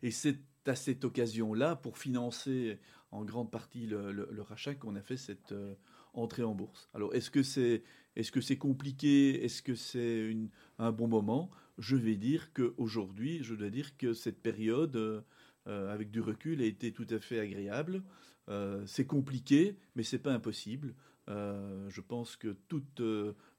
Et 0.03 0.11
c'est 0.11 0.39
à 0.65 0.75
cette 0.75 1.05
occasion-là, 1.05 1.75
pour 1.75 1.97
financer 1.97 2.79
en 3.11 3.23
grande 3.23 3.51
partie 3.51 3.87
le, 3.87 4.41
rachat, 4.41 4.75
qu'on 4.75 4.95
a 4.95 5.01
fait 5.01 5.17
cette 5.17 5.53
euh, 6.17 6.21
entrée 6.21 6.43
en 6.43 6.55
bourse. 6.55 6.89
Alors, 6.93 7.13
est-ce 7.13 7.29
que 7.29 7.43
c'est 7.43 7.83
est 8.15 8.21
-ce 8.21 8.41
c'est 8.41 8.57
compliqué? 8.57 9.43
Est-ce 9.43 9.61
que 9.61 9.75
c'est 9.75 10.35
un 10.79 10.91
bon 10.91 11.07
moment? 11.07 11.49
Je 11.77 11.95
vais 11.95 12.15
dire 12.15 12.51
qu'aujourd'hui, 12.53 13.43
je 13.43 13.53
dois 13.55 13.69
dire 13.69 13.95
que 13.97 14.13
cette 14.13 14.41
période, 14.41 14.95
euh, 14.95 15.93
avec 15.93 16.09
du 16.11 16.21
recul, 16.21 16.61
a 16.61 16.65
été 16.65 16.91
tout 16.91 17.07
à 17.11 17.19
fait 17.19 17.39
agréable. 17.39 18.03
Euh, 18.49 18.83
c'est 18.87 19.05
compliqué, 19.05 19.77
mais 19.95 20.03
c'est 20.03 20.19
pas 20.19 20.33
impossible. 20.33 20.95
je 21.27 22.01
pense 22.01 22.37
que 22.37 22.55
toute 22.69 23.01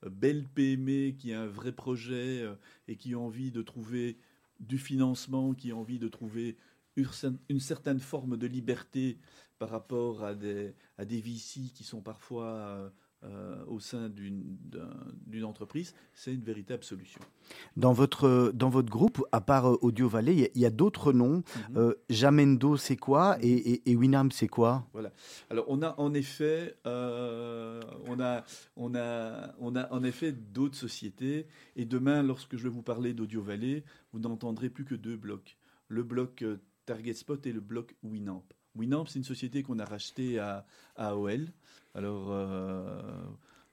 belle 0.02 0.44
PME 0.54 1.12
qui 1.18 1.34
a 1.34 1.42
un 1.42 1.46
vrai 1.46 1.72
projet 1.72 2.42
et 2.88 2.96
qui 2.96 3.12
a 3.12 3.18
envie 3.18 3.50
de 3.50 3.62
trouver 3.62 4.16
du 4.58 4.78
financement, 4.78 5.54
qui 5.54 5.70
a 5.70 5.76
envie 5.76 5.98
de 5.98 6.08
trouver 6.08 6.56
une 7.48 7.60
certaine 7.60 8.00
forme 8.00 8.36
de 8.36 8.46
liberté 8.46 9.18
par 9.58 9.70
rapport 9.70 10.24
à 10.24 10.34
des, 10.34 10.74
à 10.96 11.04
des 11.04 11.20
VC 11.20 11.72
qui 11.74 11.84
sont 11.84 12.00
parfois 12.00 12.46
euh, 12.46 12.88
euh, 13.24 13.64
au 13.66 13.80
sein 13.80 14.08
d'une 14.08 15.44
entreprise, 15.44 15.94
c'est 16.14 16.32
une 16.32 16.42
véritable 16.42 16.84
solution. 16.84 17.20
Dans 17.76 17.92
votre, 17.92 18.52
dans 18.54 18.68
votre 18.68 18.88
groupe, 18.88 19.24
à 19.32 19.40
part 19.40 19.68
euh, 19.68 19.78
Audio 19.82 20.08
Valley, 20.08 20.50
il 20.54 20.60
y 20.60 20.66
a, 20.66 20.70
d'autres 20.70 21.12
noms. 21.12 21.42
Mhm. 21.70 21.94
Jamendo, 22.08 22.76
c'est 22.76 22.96
quoi 22.96 23.36
mhm. 23.38 23.42
et, 23.42 23.90
et, 23.90 23.96
Winamp, 23.96 24.30
c'est 24.30 24.46
quoi? 24.46 24.86
Voilà. 24.92 25.10
Alors, 25.50 25.64
on 25.68 25.82
a 25.82 25.98
en 25.98 26.14
effet, 26.14 26.76
on 26.84 28.20
a, 28.20 28.44
on 28.76 28.94
a, 28.94 29.54
on 29.58 29.74
a 29.74 29.92
en 29.92 30.04
effet 30.04 30.30
d'autres 30.30 30.76
sociétés. 30.76 31.46
Et 31.74 31.84
demain, 31.84 32.22
lorsque 32.22 32.56
je 32.56 32.62
vais 32.62 32.68
vous 32.68 32.82
parler 32.82 33.14
d'Audio 33.14 33.42
Valley, 33.42 33.82
vous 34.12 34.20
n'entendrez 34.20 34.70
plus 34.70 34.84
que 34.84 34.94
deux 34.94 35.16
blocs. 35.16 35.56
Le 35.88 36.02
bloc 36.04 36.44
Target 36.88 37.12
Spot 37.12 37.46
et 37.46 37.52
le 37.52 37.60
bloc 37.60 37.94
Winamp. 38.02 38.44
Winamp, 38.74 39.04
c'est 39.04 39.18
une 39.18 39.24
société 39.24 39.62
qu'on 39.62 39.78
a 39.78 39.84
rachetée 39.84 40.38
à, 40.38 40.64
AOL. 40.96 41.48
Alors, 41.94 42.28
euh, 42.30 43.02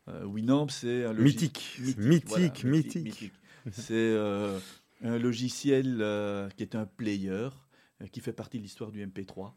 euh, 0.09 0.25
Winamp, 0.25 0.67
c'est 0.67 1.05
un 1.05 1.13
mythique. 1.13 1.79
Mythique, 1.97 2.65
mythique, 2.65 3.31
C'est 3.71 3.93
euh, 3.93 4.59
un 5.01 5.17
logiciel 5.17 6.03
qui 6.57 6.63
est 6.63 6.75
un 6.75 6.85
player, 6.85 7.47
qui 8.11 8.19
fait 8.19 8.33
partie 8.33 8.57
de 8.57 8.63
l'histoire 8.63 8.91
du 8.91 9.05
MP3. 9.05 9.53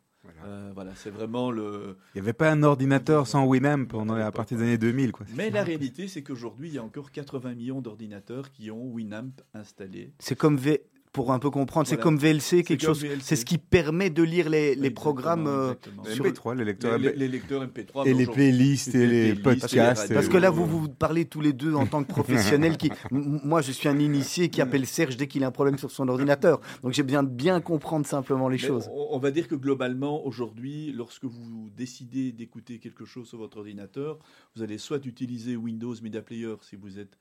Voilà, 0.74 0.94
c'est 0.94 1.10
vraiment 1.10 1.50
le. 1.50 1.96
Il 2.14 2.18
n'y 2.18 2.20
avait 2.20 2.34
pas 2.34 2.52
un 2.52 2.62
ordinateur 2.62 3.26
sans 3.26 3.44
Winamp 3.44 3.86
pendant 3.86 4.14
à 4.14 4.30
partir 4.30 4.56
des 4.58 4.62
années 4.62 4.78
2000. 4.78 5.10
Quoi. 5.10 5.26
Mais 5.34 5.50
la 5.50 5.64
réalité, 5.64 6.06
c'est 6.06 6.22
qu'aujourd'hui, 6.22 6.68
il 6.68 6.74
y 6.74 6.78
a 6.78 6.84
encore 6.84 7.10
80 7.10 7.54
millions 7.54 7.80
d'ordinateurs 7.80 8.52
qui 8.52 8.70
ont 8.70 8.84
Winamp 8.84 9.32
installé. 9.52 10.12
C'est 10.20 10.36
comme 10.36 10.58
v 10.58 10.82
pour 11.12 11.32
un 11.32 11.38
peu 11.38 11.50
comprendre. 11.50 11.86
C'est 11.86 11.98
comme 11.98 12.18
VLC, 12.18 12.62
quelque 12.62 12.82
chose. 12.84 13.04
C'est 13.20 13.36
ce 13.36 13.44
qui 13.44 13.58
permet 13.58 14.10
de 14.10 14.22
lire 14.22 14.48
les, 14.48 14.74
les 14.74 14.90
programmes 14.90 15.46
euh, 15.46 15.74
sur 16.04 16.24
MP3, 16.24 16.56
les 16.56 16.64
lecteurs, 16.64 16.98
les, 16.98 17.28
lecteurs 17.28 17.64
MP3 17.64 18.06
et 18.06 18.14
les 18.14 18.26
playlists 18.26 18.94
et, 18.94 19.06
les 19.06 19.34
podcasts. 19.34 20.12
Parce 20.12 20.28
que 20.28 20.36
là, 20.36 20.50
vous 20.50 20.66
vous 20.66 20.88
parlez 20.88 21.24
tous 21.24 21.40
les 21.40 21.52
deux 21.52 21.74
en 21.74 21.86
tant 21.86 22.02
que 22.02 22.08
professionnels. 22.08 22.76
Qui, 22.76 22.90
moi, 23.10 23.62
je 23.62 23.72
suis 23.72 23.88
un 23.88 23.98
initié 23.98 24.48
qui 24.48 24.60
appelle 24.60 24.86
Serge 24.86 25.16
dès 25.16 25.26
qu'il 25.26 25.44
a 25.44 25.48
un 25.48 25.52
problème 25.52 25.78
sur 25.78 25.90
son 25.90 26.08
ordinateur. 26.08 26.60
Donc, 26.82 26.92
j'ai 26.92 27.02
besoin 27.02 27.22
de 27.22 27.30
bien 27.30 27.60
comprendre 27.60 28.06
simplement 28.06 28.48
les 28.48 28.58
choses. 28.58 28.88
On, 28.92 29.18
va 29.18 29.30
dire 29.30 29.48
que 29.48 29.54
globalement, 29.54 30.24
aujourd'hui, 30.26 30.92
lorsque 30.92 31.24
vous 31.24 31.70
décidez 31.76 32.32
d'écouter 32.32 32.78
quelque 32.78 33.04
chose 33.04 33.28
sur 33.28 33.38
votre 33.38 33.58
ordinateur, 33.58 34.18
vous 34.54 34.62
allez 34.62 34.78
soit 34.78 35.04
utiliser 35.06 35.56
Windows 35.56 35.94
Media 36.02 36.22
Player 36.22 36.54
si 36.62 36.76
vous 36.76 36.98
êtes 36.98 37.16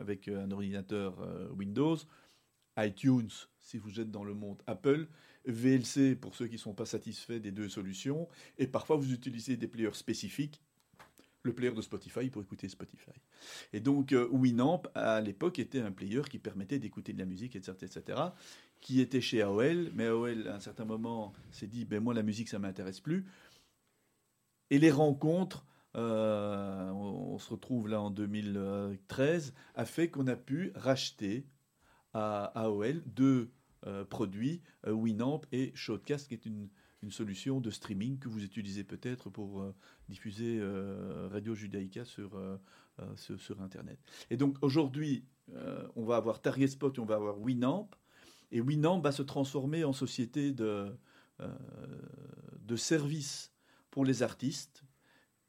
avec 0.00 0.28
un 0.28 0.50
ordinateur 0.50 1.20
euh, 1.20 1.48
Windows, 1.50 1.96
iTunes 2.78 3.30
si 3.58 3.78
vous 3.78 4.00
êtes 4.00 4.10
dans 4.10 4.24
le 4.24 4.34
monde 4.34 4.62
Apple, 4.66 5.06
VLC 5.44 6.16
pour 6.16 6.34
ceux 6.34 6.46
qui 6.46 6.54
ne 6.54 6.58
sont 6.58 6.74
pas 6.74 6.86
satisfaits 6.86 7.38
des 7.38 7.52
deux 7.52 7.68
solutions, 7.68 8.28
et 8.58 8.66
parfois 8.66 8.96
vous 8.96 9.12
utilisez 9.12 9.56
des 9.56 9.68
players 9.68 9.94
spécifiques, 9.94 10.60
le 11.42 11.54
player 11.54 11.72
de 11.72 11.80
Spotify 11.80 12.28
pour 12.28 12.42
écouter 12.42 12.68
Spotify. 12.68 13.12
Et 13.72 13.80
donc 13.80 14.12
euh, 14.12 14.28
Winamp 14.30 14.82
à 14.94 15.20
l'époque 15.20 15.58
était 15.58 15.80
un 15.80 15.92
player 15.92 16.22
qui 16.28 16.38
permettait 16.38 16.78
d'écouter 16.78 17.12
de 17.12 17.18
la 17.18 17.24
musique, 17.24 17.56
etc., 17.56 17.72
etc., 17.80 18.20
qui 18.80 19.00
était 19.00 19.20
chez 19.20 19.42
AOL, 19.42 19.90
mais 19.94 20.06
AOL 20.06 20.48
à 20.48 20.56
un 20.56 20.60
certain 20.60 20.84
moment 20.84 21.32
s'est 21.50 21.66
dit, 21.66 21.84
ben 21.84 22.02
moi 22.02 22.14
la 22.14 22.22
musique 22.22 22.48
ça 22.48 22.58
m'intéresse 22.58 23.00
plus. 23.00 23.26
Et 24.70 24.78
les 24.78 24.90
rencontres 24.90 25.64
euh, 25.96 26.90
on, 26.90 27.38
se 27.38 27.50
retrouve 27.50 27.88
là 27.88 28.00
en 28.00 28.10
2013, 28.10 29.54
a 29.74 29.84
fait 29.84 30.10
qu'on 30.10 30.26
a 30.26 30.36
pu 30.36 30.72
racheter 30.74 31.46
à 32.12 32.44
AOL 32.54 33.02
deux 33.06 33.50
euh, 33.86 34.04
produits, 34.04 34.62
euh, 34.86 34.92
Winamp 34.92 35.40
et 35.52 35.72
Shotcast, 35.74 36.28
qui 36.28 36.34
est 36.34 36.46
une, 36.46 36.68
solution 37.08 37.62
de 37.62 37.70
streaming 37.70 38.18
que 38.18 38.28
vous 38.28 38.44
utilisez 38.44 38.84
peut-être 38.84 39.30
pour 39.30 39.64
diffuser 40.10 40.60
Radio 41.30 41.54
Judaïka 41.54 42.04
sur, 42.04 42.38
sur, 43.16 43.62
Internet. 43.62 43.98
Et 44.28 44.36
donc 44.36 44.58
aujourd'hui, 44.60 45.24
on 45.96 46.04
va 46.04 46.16
avoir 46.16 46.42
Target 46.42 46.66
Spot 46.66 46.94
et 46.94 47.00
on 47.00 47.06
va 47.06 47.14
avoir 47.14 47.40
Winamp. 47.40 47.88
Et 48.52 48.60
Winamp 48.60 49.00
va 49.00 49.12
se 49.12 49.22
transformer 49.22 49.82
en 49.82 49.94
société 49.94 50.52
de, 50.52 50.94
de 51.38 52.76
services 52.76 53.50
pour 53.90 54.04
les 54.04 54.22
artistes 54.22 54.84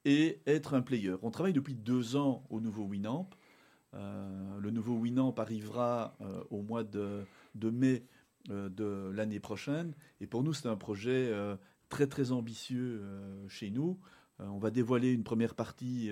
et 0.06 0.42
être 0.46 0.74
un 0.74 0.82
player. 0.82 1.16
On 1.22 1.32
travaille 1.32 1.54
depuis 1.54 1.76
deux 1.76 2.16
ans 2.16 2.44
au 2.50 2.60
nouveau 2.60 2.84
Winamp. 2.84 3.30
Euh, 3.94 4.60
le 4.60 4.72
nouveau 4.72 4.96
Winamp 4.96 5.34
arrivera 5.38 6.16
euh, 6.22 6.44
au 6.50 6.62
mois 6.62 6.84
de, 6.84 7.26
mai 7.62 8.06
euh, 8.50 8.70
de 8.70 9.12
l'année 9.14 9.40
prochaine. 9.40 9.94
Et 10.20 10.28
pour 10.28 10.44
nous, 10.44 10.54
c'est 10.54 10.68
un 10.68 10.78
projet 10.78 11.32
très 11.90 12.08
très 12.08 12.32
ambitieux 12.32 13.04
chez 13.48 13.70
nous. 13.70 14.00
on 14.40 14.60
va 14.60 14.72
dévoiler 14.72 15.12
une 15.12 15.24
première 15.24 15.56
partie 15.56 16.10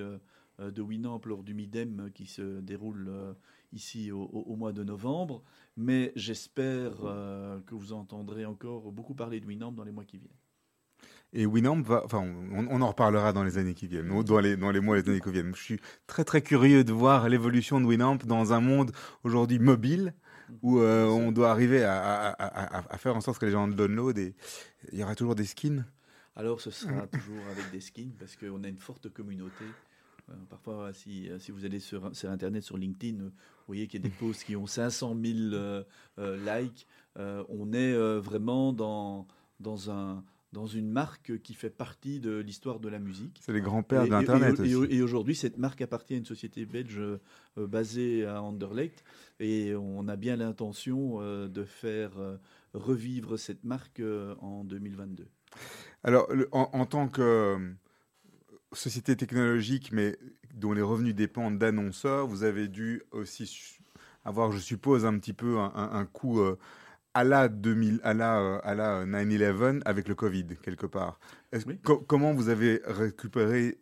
de 0.60 0.82
Winamp 0.82 1.22
lors 1.26 1.44
du 1.44 1.54
Midem 1.54 2.12
qui 2.14 2.26
se 2.26 2.60
déroule 2.60 3.36
ici 3.72 4.12
au, 4.12 4.56
mois 4.58 4.74
de 4.74 4.84
novembre. 4.84 5.42
Mais 5.78 6.12
j'espère 6.16 6.98
que 7.66 7.76
vous 7.76 7.94
entendrez 7.94 8.46
encore 8.46 8.92
beaucoup 8.92 9.16
parler 9.16 9.40
de 9.40 9.46
Winamp 9.46 9.72
dans 9.72 9.86
les 9.86 9.94
mois 9.94 10.06
qui 10.06 10.18
viennent. 10.18 10.39
Et 11.32 11.46
Winamp 11.46 11.82
va, 11.82 12.04
enfin, 12.06 12.26
on, 12.52 12.82
en 12.82 12.88
reparlera 12.88 13.34
dans 13.34 13.44
les 13.44 13.60
années 13.60 13.76
qui 13.76 13.88
viennent, 13.88 14.08
dans 14.24 14.40
les, 14.40 14.58
dans 14.58 14.72
les 14.72 14.80
mois 14.80 14.98
et 14.98 15.04
les 15.04 15.10
années 15.10 15.22
qui 15.22 15.32
viennent. 15.32 15.56
Je 15.56 15.62
suis 15.62 15.80
très 16.08 16.24
très 16.24 16.42
curieux 16.42 16.84
de 16.84 16.92
voir 16.92 17.30
l'évolution 17.30 17.80
de 17.80 17.86
Winamp 17.86 18.18
dans 18.26 18.52
un 18.52 18.62
monde 18.62 18.92
aujourd'hui 19.24 19.60
mobile 19.60 20.14
où 20.64 20.80
euh, 20.80 21.06
on 21.06 21.32
doit 21.32 21.52
arriver 21.52 21.84
à, 21.84 22.36
à, 22.40 22.98
faire 22.98 23.16
en 23.16 23.22
sorte 23.22 23.40
que 23.40 23.46
les 23.46 23.52
gens 23.52 23.68
download 23.68 24.18
et 24.18 24.34
il 24.92 25.00
y 25.00 25.04
aura 25.04 25.14
toujours 25.14 25.36
des 25.36 25.46
skins. 25.46 25.86
Alors 26.36 26.62
ce 26.62 26.72
sera 26.72 27.06
toujours 27.12 27.46
avec 27.52 27.70
des 27.72 27.82
skins 27.82 28.14
parce 28.18 28.36
qu'on 28.36 28.64
a 28.64 28.68
une 28.68 28.80
forte 28.80 29.10
communauté. 29.10 29.66
Euh, 30.30 30.34
parfois, 30.50 30.94
si, 30.94 31.30
si, 31.38 31.52
vous 31.52 31.64
allez 31.64 31.80
sur, 31.80 32.16
sur, 32.16 32.32
Internet, 32.32 32.64
sur 32.64 32.78
LinkedIn, 32.78 33.24
vous 33.24 33.32
voyez 33.68 33.88
qu'il 33.88 34.02
y 34.02 34.08
a 34.08 34.10
des 34.10 34.16
posts 34.20 34.46
qui 34.46 34.56
ont 34.56 34.66
500 34.66 35.16
000 35.24 35.38
euh, 35.54 35.84
likes. 36.18 36.88
on 37.16 37.72
est 37.74 37.94
vraiment 38.20 38.74
dans, 38.74 39.28
dans 39.60 39.92
un 39.92 40.24
dans 40.52 40.66
une 40.66 40.90
marque 40.90 41.40
qui 41.42 41.54
fait 41.54 41.70
partie 41.70 42.20
de 42.20 42.38
l'histoire 42.38 42.80
de 42.80 42.90
la 42.90 43.00
musique. 43.00 43.40
C'est 43.42 43.54
les 43.54 43.62
grands-pères 43.62 44.08
d'Internet 44.08 44.60
aussi. 44.60 44.72
Et, 44.90 45.02
aujourd'hui, 45.02 45.36
cette 45.36 45.58
marque 45.58 45.82
appartient 45.82 46.16
à 46.16 46.18
une 46.18 46.26
société 46.26 46.66
belge 46.66 47.00
euh, 47.00 47.20
basée 47.58 48.26
à 48.26 48.42
Anderlecht. 48.42 49.04
Et 49.40 49.76
on 49.76 50.08
a 50.08 50.16
bien 50.16 50.36
l'intention 50.36 51.22
euh, 51.22 51.48
de 51.48 51.64
faire 51.64 52.18
euh, 52.18 52.38
revivre 52.74 53.38
cette 53.38 53.64
marque 53.64 54.02
en 54.42 54.64
2022. 54.64 55.28
Alors, 56.04 56.30
en, 56.52 56.86
tant 56.86 57.10
que 57.10 57.74
société 58.72 59.16
technologique, 59.16 59.92
mais 59.92 60.18
dont 60.54 60.74
les 60.74 60.82
revenus 60.82 61.16
dépendent 61.16 61.58
d'annonceurs, 61.58 62.28
vous 62.28 62.44
avez 62.44 62.68
dû 62.68 63.02
aussi 63.12 63.78
avoir, 64.24 64.52
je 64.52 64.60
suppose, 64.60 65.06
un 65.06 65.18
petit 65.18 65.34
peu 65.34 65.58
un, 65.58 65.72
un 65.76 66.06
coût 66.06 66.40
à 67.14 67.24
la 67.24 67.50
2000, 67.50 68.00
à 68.04 68.14
la, 68.14 68.58
à 68.58 68.76
la 68.76 69.06
9/11 69.06 69.82
avec 69.86 70.08
le 70.08 70.16
Covid 70.16 70.48
quelque 70.62 70.86
part. 70.86 71.20
comment 72.08 72.34
vous 72.34 72.50
avez 72.50 72.82
récupéré 72.86 73.80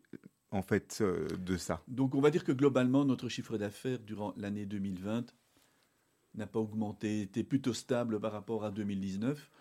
en 0.51 0.61
fait 0.61 0.99
euh, 1.01 1.28
de 1.38 1.57
ça? 1.57 1.84
Donc 1.88 2.15
on 2.15 2.21
va 2.21 2.32
dire 2.32 2.43
que 2.43 2.51
globalement 2.51 3.05
notre 3.05 3.30
chiffre 3.30 3.57
d'affaires 3.57 3.99
durant 3.99 4.34
l'année 4.38 4.65
2020 4.65 5.34
n'a 6.36 6.47
pas 6.47 6.59
augmenté, 6.59 7.21
était 7.21 7.43
plutôt 7.43 7.73
stable 7.73 8.19
par 8.19 8.32
rapport 8.32 8.63
à 8.63 8.71
2019. 8.71 9.51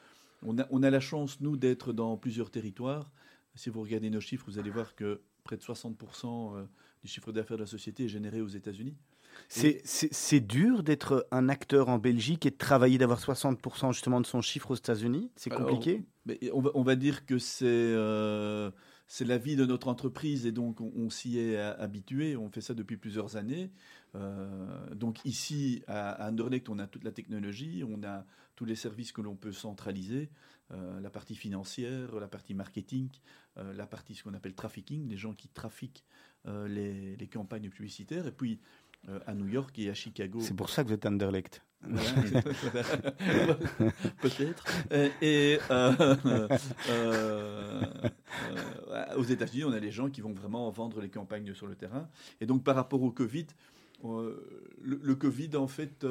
On 0.43 0.59
a, 0.59 0.67
on 0.71 0.83
a 0.83 0.91
la 0.91 1.01
chance, 1.01 1.41
nous, 1.41 1.57
d'être 1.57 1.93
dans 1.93 2.17
plusieurs 2.19 2.51
territoires. 2.51 3.11
Si 3.55 3.71
vous 3.71 3.81
regardez 3.81 4.11
nos 4.11 4.21
chiffres, 4.21 4.45
vous 4.47 4.59
allez 4.59 4.71
voir 4.71 4.95
que 4.95 5.23
près 5.43 5.57
de 5.57 5.63
60% 5.63 6.67
du 7.03 7.09
chiffre 7.09 7.33
d'affaires 7.33 7.57
de 7.57 7.63
la 7.63 7.67
société 7.67 8.05
est 8.05 8.09
généré 8.09 8.43
aux 8.43 8.49
États-Unis. 8.49 8.95
C'est 9.49 10.41
dur 10.41 10.83
d'être 10.83 11.27
un 11.31 11.49
acteur 11.49 11.89
en 11.89 11.99
Belgique 11.99 12.47
et 12.47 12.51
de 12.51 12.57
travailler, 12.57 12.99
d'avoir 12.99 13.21
60% 13.21 13.93
justement 13.93 14.21
de 14.21 14.27
son 14.27 14.41
chiffre 14.41 14.71
aux 14.71 14.77
États-Unis? 14.77 15.31
C'est 15.37 15.51
compliqué? 15.51 16.05
on 16.53 16.61
va, 16.61 16.71
on 16.75 16.83
va, 16.83 16.97
dire 16.97 17.25
que 17.27 17.39
c'est 17.39 17.67
euh, 17.67 18.71
c'est 19.07 19.25
la 19.25 19.39
vie 19.39 19.57
de 19.57 19.65
notre 19.65 19.89
entreprise 19.89 20.47
et 20.47 20.53
donc 20.53 20.81
on, 20.81 21.11
s'y 21.11 21.39
est 21.39 21.57
habitué. 21.57 22.37
On 22.37 22.51
fait 22.51 22.61
ça 22.61 22.75
depuis 22.75 22.97
plusieurs 22.97 23.37
années. 23.37 23.71
Euh, 24.15 24.95
donc 24.95 25.25
ici, 25.25 25.83
à, 25.87 26.29
Anderlecht, 26.29 26.69
on 26.69 26.79
a 26.79 26.87
toute 26.87 27.05
la 27.05 27.13
technologie, 27.13 27.85
on 27.89 28.03
a 28.03 28.25
tous 28.57 28.65
les 28.65 28.75
services 28.75 29.13
que 29.13 29.21
l'on 29.21 29.37
peut 29.37 29.53
centraliser, 29.53 30.31
euh, 30.73 30.99
la 31.01 31.11
partie 31.11 31.37
financière, 31.37 32.19
la 32.19 32.29
partie 32.29 32.55
marketing, 32.55 33.11
la 33.57 33.87
partie 33.87 34.15
ce 34.15 34.23
qu'on 34.23 34.35
appelle 34.35 34.55
trafficking, 34.55 35.09
les 35.09 35.17
gens 35.17 35.33
qui 35.33 35.49
trafiquent 35.49 36.05
les, 36.45 37.17
les, 37.17 37.27
campagnes 37.27 37.71
publicitaires, 37.71 38.27
et 38.27 38.33
puis 38.33 38.61
à 39.27 39.35
New 39.35 39.49
York 39.49 39.79
et 39.79 39.91
à 39.91 39.95
Chicago. 39.95 40.41
C'est 40.41 40.55
pour 40.55 40.71
ça 40.71 40.83
que 40.83 40.89
vous 40.89 40.95
êtes 40.95 41.07
Anderlecht. 41.07 41.63
Peut-être. 44.21 44.65
Et, 45.23 45.59
euh, 45.71 46.49
euh, 46.89 47.83
aux 49.17 49.23
États-Unis, 49.23 49.65
on 49.65 49.73
a 49.73 49.79
les 49.79 49.91
gens 49.91 50.11
qui 50.11 50.21
vont 50.21 50.33
vraiment 50.33 50.69
vendre 50.71 51.01
les 51.01 51.11
campagnes 51.11 51.55
sur 51.55 51.67
le 51.67 51.75
terrain. 51.77 52.09
Et 52.41 52.47
donc, 52.47 52.65
par 52.65 52.75
rapport 52.75 53.03
au 53.03 53.11
Covid, 53.11 53.47
le, 54.03 55.15
Covid, 55.15 55.57
en 55.57 55.69
fait, 55.69 56.07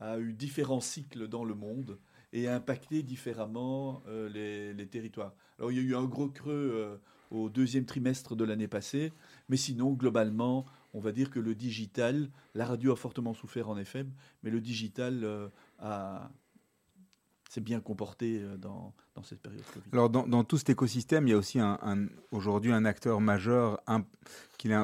a 0.00 0.18
eu 0.18 0.32
différents 0.32 0.80
cycles 0.80 1.28
dans 1.28 1.44
le 1.44 1.54
monde 1.54 1.98
et 2.32 2.48
a 2.48 2.56
impacté 2.56 3.02
différemment 3.02 4.02
les, 4.32 4.74
les, 4.74 4.86
territoires. 4.86 5.34
Alors, 5.58 5.72
il 5.72 5.78
y 5.78 5.80
a 5.80 5.84
eu 5.84 5.96
un 5.96 6.04
gros 6.04 6.28
creux 6.28 7.00
au 7.30 7.48
deuxième 7.48 7.84
trimestre 7.84 8.36
de 8.36 8.44
l'année 8.44 8.68
passée, 8.68 9.12
mais 9.48 9.56
sinon, 9.56 9.92
globalement, 9.92 10.66
on 10.94 11.00
va 11.00 11.12
dire 11.12 11.30
que 11.30 11.40
le 11.40 11.54
digital, 11.54 12.30
la 12.54 12.66
radio 12.66 12.92
a 12.92 12.96
fortement 12.96 13.34
souffert 13.34 13.68
en 13.68 13.76
FM, 13.76 14.10
mais 14.42 14.50
le 14.50 14.60
digital 14.60 15.24
euh, 15.24 15.48
a 15.78 16.30
s'est 17.48 17.60
bien 17.60 17.80
comporté 17.80 18.40
euh, 18.40 18.56
dans, 18.56 18.94
cette 19.24 19.40
période 19.40 19.64
Covid. 19.74 19.86
Alors 19.92 20.10
dans, 20.10 20.44
tout 20.44 20.58
cet 20.58 20.70
écosystème, 20.70 21.26
il 21.26 21.30
y 21.30 21.34
a 21.34 21.36
aussi 21.36 21.58
un, 21.58 21.78
aujourd'hui 22.30 22.72
un 22.72 22.84
acteur 22.84 23.20
majeur 23.20 23.80
un, 23.88 24.04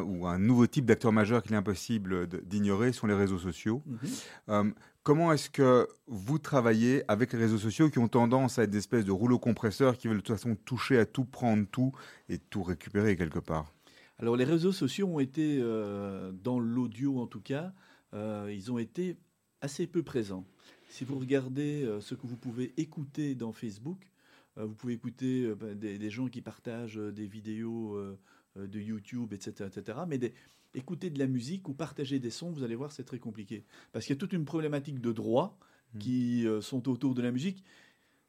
ou 0.02 0.26
un 0.26 0.38
nouveau 0.38 0.66
type 0.66 0.86
d'acteur 0.86 1.12
majeur 1.12 1.42
qu'il 1.42 1.52
est 1.52 1.57
impossible 1.57 2.26
d'ignorer 2.44 2.92
sont 2.92 3.07
les 3.07 3.14
réseaux 3.14 3.38
sociaux. 3.38 3.82
Mhm. 3.86 3.98
Euh, 4.48 4.70
comment 5.05 5.32
est-ce 5.32 5.50
que 5.50 5.86
vous 6.09 6.38
travaillez 6.38 7.05
avec 7.07 7.32
les 7.32 7.38
réseaux 7.38 7.59
sociaux 7.59 7.90
qui 7.90 8.00
ont 8.00 8.09
tendance 8.09 8.59
à 8.59 8.64
être 8.64 8.70
des 8.70 8.78
espèces 8.78 9.05
de 9.05 9.12
rouleaux 9.12 9.38
compresseurs 9.38 9.96
qui 9.96 10.09
veulent 10.09 10.16
de 10.16 10.22
toute 10.22 10.34
façon 10.34 10.57
toucher 10.64 10.98
à 10.98 11.07
tout, 11.07 11.24
prendre 11.24 11.66
tout 11.70 11.92
et 12.28 12.38
tout 12.38 12.64
récupérer 12.64 13.16
quelque 13.16 13.38
part? 13.38 13.72
Alors 14.18 14.36
les 14.36 14.44
réseaux 14.44 14.72
sociaux 14.72 15.08
ont 15.08 15.20
été, 15.20 15.58
euh, 15.60 16.32
dans 16.32 16.60
l'audio 16.60 17.18
en 17.20 17.26
tout 17.26 17.40
cas, 17.40 17.72
euh, 18.14 18.50
ils 18.54 18.70
ont 18.70 18.78
été 18.78 19.16
assez 19.60 19.86
peu 19.86 20.02
présents. 20.02 20.46
Si 20.88 21.04
vous 21.04 21.18
regardez 21.18 21.82
euh, 21.82 22.00
ce 22.00 22.14
que 22.14 22.26
vous 22.26 22.36
pouvez 22.36 22.72
écouter 22.76 23.34
dans 23.34 23.52
Facebook, 23.52 24.08
vous 24.56 24.74
pouvez 24.76 24.92
écouter 24.94 25.52
ben, 25.56 25.76
des, 25.76 26.10
gens 26.10 26.28
qui 26.28 26.40
partagent 26.40 26.94
des 26.94 27.26
vidéos 27.26 27.98
de 28.54 28.78
YouTube, 28.78 29.32
etc. 29.32 29.68
etc. 29.68 29.98
mais 30.06 30.32
écouter 30.74 31.10
de 31.10 31.18
la 31.18 31.26
musique 31.26 31.68
ou 31.68 31.74
partager 31.74 32.20
des 32.20 32.30
sons, 32.30 32.52
vous 32.52 32.62
allez 32.62 32.76
voir, 32.76 32.92
c'est 32.92 33.02
très 33.02 33.18
compliqué. 33.18 33.64
Parce 33.90 34.06
qu'il 34.06 34.14
y 34.14 34.16
a 34.16 34.20
toute 34.20 34.32
une 34.32 34.44
problématique 34.44 35.00
de 35.00 35.10
droits 35.10 35.58
mmh. 35.94 35.98
qui 35.98 36.46
sont 36.60 36.88
autour 36.88 37.16
de 37.16 37.22
la 37.22 37.32
musique 37.32 37.64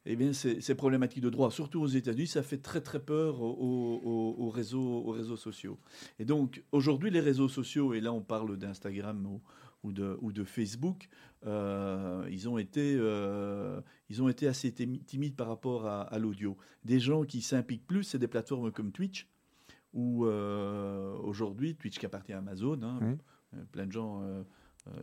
eh 0.06 0.16
bien, 0.16 0.32
ces, 0.32 0.74
problématiques 0.74 1.22
de 1.22 1.30
droit, 1.30 1.50
surtout 1.50 1.80
aux 1.80 1.88
États-Unis, 1.88 2.28
ça 2.28 2.42
fait 2.42 2.58
très 2.58 2.80
très 2.80 3.00
peur 3.00 3.42
aux, 3.42 4.50
réseaux, 4.50 5.02
aux 5.04 5.10
réseaux 5.10 5.36
sociaux. 5.36 5.78
Et 6.18 6.24
donc, 6.24 6.62
aujourd'hui, 6.70 7.10
les 7.10 7.20
réseaux 7.20 7.48
sociaux, 7.48 7.92
et 7.92 8.00
là 8.00 8.12
on 8.12 8.22
parle 8.22 8.56
d'Instagram 8.56 9.40
ou, 9.82 9.92
de, 9.92 10.16
ou 10.20 10.32
de 10.32 10.44
Facebook, 10.44 11.08
euh, 11.46 12.24
ils, 12.30 12.48
ont 12.48 12.56
été, 12.56 12.96
euh, 12.98 13.80
ils 14.08 14.22
ont 14.22 14.28
été 14.28 14.46
assez 14.46 14.72
timides 14.72 15.34
par 15.34 15.48
rapport 15.48 15.86
à, 15.86 16.18
l'audio. 16.18 16.56
Des 16.84 17.00
gens 17.00 17.24
qui 17.24 17.42
s'impliquent 17.42 17.86
plus, 17.86 18.04
c'est 18.04 18.18
des 18.18 18.28
plateformes 18.28 18.70
comme 18.70 18.92
Twitch, 18.92 19.28
où 19.92 20.26
euh, 20.26 21.16
aujourd'hui, 21.18 21.74
Twitch 21.74 21.98
qui 21.98 22.06
appartient 22.06 22.32
à 22.32 22.38
Amazon, 22.38 22.80
hein, 22.82 23.16
plein 23.72 23.86
de 23.86 23.92
gens 23.92 24.22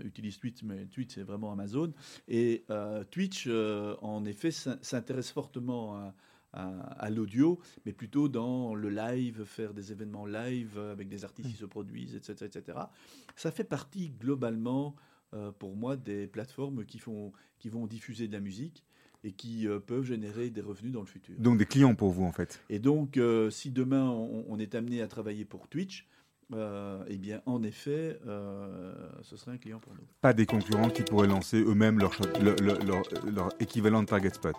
utilise 0.04 0.40
Twitch, 0.40 0.64
mais 0.64 0.86
Twitch 0.86 1.16
c'est 1.16 1.24
vraiment 1.24 1.52
Amazon. 1.52 1.94
Et 2.28 2.66
euh, 2.70 3.04
Twitch, 3.04 3.46
euh, 3.48 3.96
en 4.02 4.26
effet, 4.26 4.52
s'intéresse 4.52 5.32
fortement 5.32 6.14
à, 6.54 7.10
l'audio, 7.10 7.60
mais 7.86 7.94
plutôt 7.94 8.30
dans 8.30 8.76
le 8.76 8.90
live, 8.90 9.44
faire 9.44 9.74
des 9.74 9.92
événements 9.92 10.28
live 10.28 10.78
avec 10.78 11.10
des 11.10 11.26
artistes 11.26 11.50
qui 11.50 11.58
se 11.58 11.66
produisent, 11.66 12.16
etc., 12.16 12.46
etc. 12.46 12.78
Ça 13.36 13.50
fait 13.50 13.64
partie 13.64 14.12
globalement, 14.12 14.96
pour 15.58 15.76
moi, 15.76 15.98
des 15.98 16.28
plateformes 16.28 16.86
qui, 16.86 17.00
font, 17.00 17.32
qui 17.58 17.70
vont 17.70 17.88
diffuser 17.88 18.28
de 18.28 18.34
la 18.34 18.40
musique 18.40 18.86
et 19.24 19.32
qui 19.32 19.68
peuvent 19.88 20.04
générer 20.04 20.52
des 20.52 20.62
revenus 20.62 20.94
dans 20.94 21.00
le 21.00 21.08
futur. 21.08 21.34
Donc 21.40 21.58
des 21.58 21.66
clients 21.66 21.96
pour 21.96 22.12
vous 22.12 22.24
en 22.24 22.32
fait. 22.32 22.64
Et 22.70 22.78
donc 22.78 23.20
si 23.50 23.72
demain 23.72 24.08
on, 24.12 24.60
est 24.60 24.76
amené 24.76 25.02
à 25.02 25.08
travailler 25.08 25.46
pour 25.46 25.68
Twitch, 25.68 26.08
euh, 26.56 27.04
eh 27.08 27.18
bien, 27.18 27.42
en 27.46 27.64
effet, 27.64 28.20
euh, 28.28 28.94
ce 29.22 29.38
serait 29.38 29.52
un 29.52 29.58
client 29.58 29.80
pour 29.80 29.94
nous. 29.94 30.04
Pas 30.22 30.34
des 30.34 30.46
concurrents 30.46 30.90
qui 30.90 31.04
pourraient 31.04 31.28
lancer 31.28 31.62
eux-mêmes 31.62 32.00
leur, 32.00 32.12
leur, 32.42 33.50
équivalent 33.60 34.02
de 34.02 34.08
Target 34.08 34.34
Spot 34.34 34.56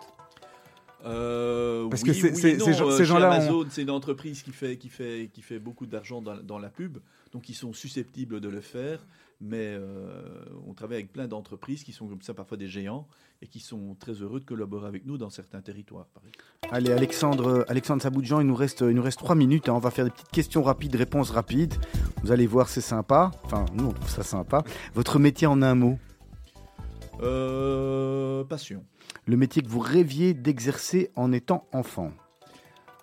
euh, 1.05 1.87
Parce 1.89 2.03
que 2.03 2.13
ces, 2.13 2.57
gens-là. 3.05 3.31
Amazon, 3.31 3.65
c'est 3.69 3.83
une 3.83 3.89
entreprise 3.89 4.41
qui 4.41 4.51
fait, 4.51 4.77
qui 4.77 4.89
fait, 4.89 5.29
qui 5.33 5.41
fait 5.41 5.59
beaucoup 5.59 5.85
d'argent 5.85 6.21
dans, 6.21 6.37
dans, 6.37 6.59
la 6.59 6.69
pub, 6.69 6.97
donc 7.31 7.49
ils 7.49 7.55
sont 7.55 7.73
susceptibles 7.73 8.39
de 8.39 8.49
le 8.49 8.61
faire 8.61 9.05
mais 9.41 9.75
euh, 9.75 10.45
on 10.65 10.73
travaille 10.73 10.97
avec 10.97 11.11
plein 11.11 11.27
d'entreprises 11.27 11.83
qui 11.83 11.91
sont 11.91 12.07
comme 12.07 12.21
ça 12.21 12.33
parfois 12.33 12.57
des 12.57 12.67
géants 12.67 13.07
et 13.41 13.47
qui 13.47 13.59
sont 13.59 13.95
très 13.99 14.13
heureux 14.13 14.39
de 14.39 14.45
collaborer 14.45 14.87
avec 14.87 15.05
nous 15.05 15.17
dans 15.17 15.29
certains 15.29 15.61
territoires. 15.61 16.07
Allez, 16.71 16.91
Alexandre, 16.91 17.65
Alexandre 17.67 18.01
Saboudjan, 18.01 18.39
il 18.39 18.47
nous 18.47 18.55
reste, 18.55 18.81
il 18.81 18.95
nous 18.95 19.03
reste 19.03 19.19
trois 19.19 19.35
minutes. 19.35 19.69
Hein. 19.69 19.73
on 19.73 19.79
va 19.79 19.91
faire 19.91 20.05
des 20.05 20.11
petites 20.11 20.31
questions 20.31 20.63
rapides, 20.63 20.95
réponses 20.95 21.31
rapides. 21.31 21.75
Vous 22.23 22.31
allez 22.31 22.47
voir, 22.47 22.69
c'est 22.69 22.81
sympa. 22.81 23.31
Enfin, 23.43 23.65
nous, 23.73 23.87
on 23.87 23.91
trouve 23.91 24.09
ça 24.09 24.23
sympa. 24.23 24.63
Votre 24.93 25.19
métier 25.19 25.47
en 25.47 25.61
un 25.61 25.75
mot? 25.75 25.99
Euh, 27.21 28.43
Passion. 28.45 28.83
Le 29.25 29.37
métier 29.37 29.61
que 29.61 29.69
vous 29.69 29.79
rêviez 29.79 30.33
d'exercer 30.33 31.11
en 31.15 31.31
étant 31.31 31.67
enfant? 31.71 32.11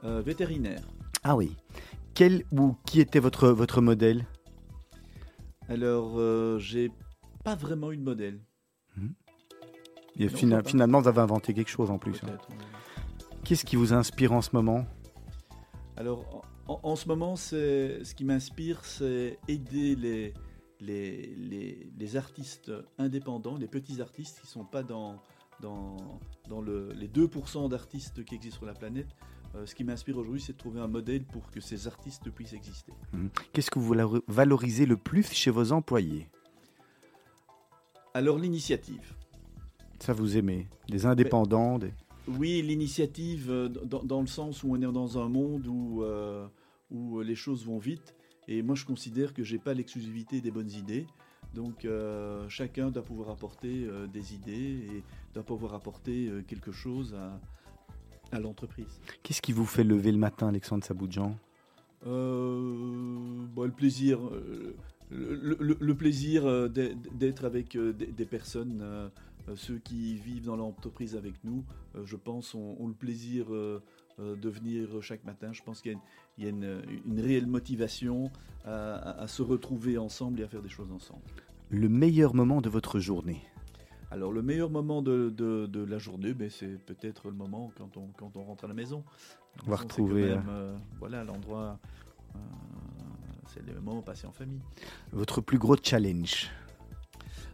Euh, 0.05 0.22
Vétérinaire. 0.22 0.83
Ah 1.22 1.37
oui. 1.37 1.57
Quel 2.14 2.45
ou 2.53 2.74
qui 2.85 3.01
était 3.01 3.20
votre, 3.20 3.49
votre 3.49 3.80
modèle? 3.80 4.26
Alors, 5.68 6.18
euh, 6.18 6.58
j'ai 6.58 6.90
pas 7.44 7.54
vraiment 7.54 7.92
eu 7.92 7.96
de 7.96 8.02
modèle. 8.02 8.40
Hmm. 8.96 9.08
Et 10.18 10.28
finalement, 10.28 11.00
vous 11.00 11.08
avez 11.08 11.20
inventé 11.20 11.54
quelque 11.54 11.70
chose 11.70 11.90
en 11.90 11.98
plus. 11.98 12.20
Hein. 12.24 12.36
Qu'est-ce 13.44 13.64
qui 13.64 13.76
vous 13.76 13.92
inspire 13.92 14.32
en 14.32 14.42
ce 14.42 14.50
moment? 14.52 14.86
Alors, 15.96 16.44
en, 16.66 16.96
ce 16.96 17.08
moment, 17.08 17.36
ce 17.36 18.14
qui 18.14 18.24
m'inspire, 18.24 18.84
c'est 18.84 19.38
aider 19.48 19.96
les, 19.96 20.34
les, 20.80 21.90
les, 21.96 22.16
artistes 22.16 22.72
indépendants, 22.98 23.56
les 23.56 23.68
petits 23.68 24.00
artistes 24.00 24.40
qui 24.40 24.46
ne 24.46 24.50
sont 24.50 24.64
pas 24.64 24.82
dans, 24.82 25.22
dans, 25.60 25.96
dans 26.48 26.60
le, 26.60 26.92
les 26.92 27.08
2% 27.08 27.68
d'artistes 27.68 28.24
qui 28.24 28.34
existent 28.34 28.58
sur 28.58 28.66
la 28.66 28.74
planète, 28.74 29.08
euh, 29.55 29.66
ce 29.66 29.74
qui 29.74 29.84
m'inspire 29.84 30.16
aujourd'hui, 30.18 30.40
c'est 30.40 30.55
de 30.55 30.59
trouver 30.59 30.80
un 30.80 30.88
modèle 30.88 31.24
pour 31.24 31.50
que 31.50 31.61
ces 31.61 31.86
artistes 31.86 32.30
puissent 32.30 32.55
exister. 32.55 32.92
Mmh. 33.12 33.26
Qu'est-ce 33.53 33.70
que 33.70 33.78
vous 33.78 33.94
valorisez 34.28 34.86
le 34.86 34.96
plus 34.96 35.30
chez 35.32 35.50
vos 35.50 35.72
employés? 35.72 36.28
Alors 38.14 38.38
l'initiative. 38.38 39.14
Ça 39.98 40.12
vous 40.12 40.36
aimez 40.36 40.68
Des 40.88 41.07
indépendants 41.07 41.78
Oui, 42.26 42.62
l'initiative 42.62 43.50
euh, 43.50 43.68
dans, 43.68 44.20
le 44.20 44.26
sens 44.26 44.62
où 44.64 44.72
on 44.72 44.76
est 44.76 44.92
dans 44.92 45.18
un 45.18 45.28
monde 45.28 45.66
où, 45.66 46.03
euh, 46.03 46.46
où 46.90 47.20
les 47.20 47.36
choses 47.36 47.64
vont 47.64 47.78
vite. 47.78 48.14
Et 48.48 48.62
moi, 48.62 48.74
je 48.74 48.84
considère 48.84 49.32
que 49.34 49.44
j'ai 49.44 49.59
pas 49.59 49.72
l'exclusivité 49.72 50.40
des 50.40 50.50
bonnes 50.50 50.70
idées. 50.70 51.07
Donc 51.55 51.86
chacun 52.48 52.90
doit 52.90 53.03
pouvoir 53.03 53.28
apporter 53.28 53.86
des 54.11 54.34
idées 54.34 54.86
et 54.90 55.05
doit 55.34 55.42
pouvoir 55.42 55.74
apporter 55.74 56.30
quelque 56.48 56.72
chose 56.72 57.14
à, 57.14 57.38
à 58.33 58.41
l'entreprise. 58.41 59.01
Qu'est-ce 59.22 59.43
qui 59.43 59.53
vous 59.53 59.66
fait 59.66 59.85
lever 59.85 60.12
le 60.12 60.18
matin, 60.18 60.49
Alexandre 60.49 60.85
Saboudjan 60.85 61.37
euh, 62.07 63.47
Le 63.57 63.70
plaisir, 63.70 64.18
euh, 64.26 64.74
le, 65.11 65.95
plaisir 65.95 66.47
euh, 66.47 66.68
d'être 66.68 67.45
avec 67.45 67.76
des, 67.76 68.26
personnes, 68.26 69.11
ceux 69.55 69.78
qui 69.78 70.16
vivent 70.16 70.47
dans 70.47 70.57
l'entreprise 70.57 71.16
avec 71.16 71.35
nous, 71.45 71.64
je 72.05 72.16
pense, 72.16 72.55
ont, 72.55 72.87
le 72.87 72.95
plaisir 72.95 73.47
de 73.51 74.49
venir 74.49 75.03
chaque 75.03 75.24
matin. 75.24 75.53
Je 75.53 75.62
pense 75.62 75.80
qu'il 75.80 75.99
y 76.39 76.47
a, 76.47 76.49
une, 76.49 77.20
réelle 77.20 77.47
motivation 77.47 78.30
à, 78.64 79.26
se 79.28 79.43
retrouver 79.43 79.99
ensemble 79.99 80.41
et 80.41 80.45
à 80.45 80.49
faire 80.49 80.62
des 80.62 80.68
choses 80.68 80.91
ensemble. 80.91 81.22
Le 81.70 81.89
meilleur 81.89 82.35
moment 82.35 82.61
de 82.61 82.68
votre 82.68 82.99
journée? 82.99 83.43
Alors 84.12 84.32
le 84.32 84.42
meilleur 84.42 84.70
moment 84.70 85.02
de, 85.02 85.30
de, 85.30 85.84
la 85.84 85.98
journée, 85.98 86.34
ben, 86.34 86.50
c'est 86.50 86.78
peut-être 86.84 87.28
le 87.28 87.34
moment 87.34 87.72
quand 87.76 87.96
on, 87.96 88.08
quand 88.18 88.36
on 88.36 88.44
rentre 88.44 88.64
à 88.64 88.68
la 88.68 88.74
maison. 88.74 89.04
On 89.66 89.70
va 89.70 89.76
retrouver... 89.76 90.36
voilà 90.98 91.24
l'endroit, 91.24 91.78
c'est 93.46 93.66
le 93.66 93.80
moment 93.80 94.02
passé 94.02 94.26
en 94.26 94.32
famille. 94.32 94.60
Votre 95.12 95.40
plus 95.40 95.58
gros 95.58 95.76
challenge 95.82 96.50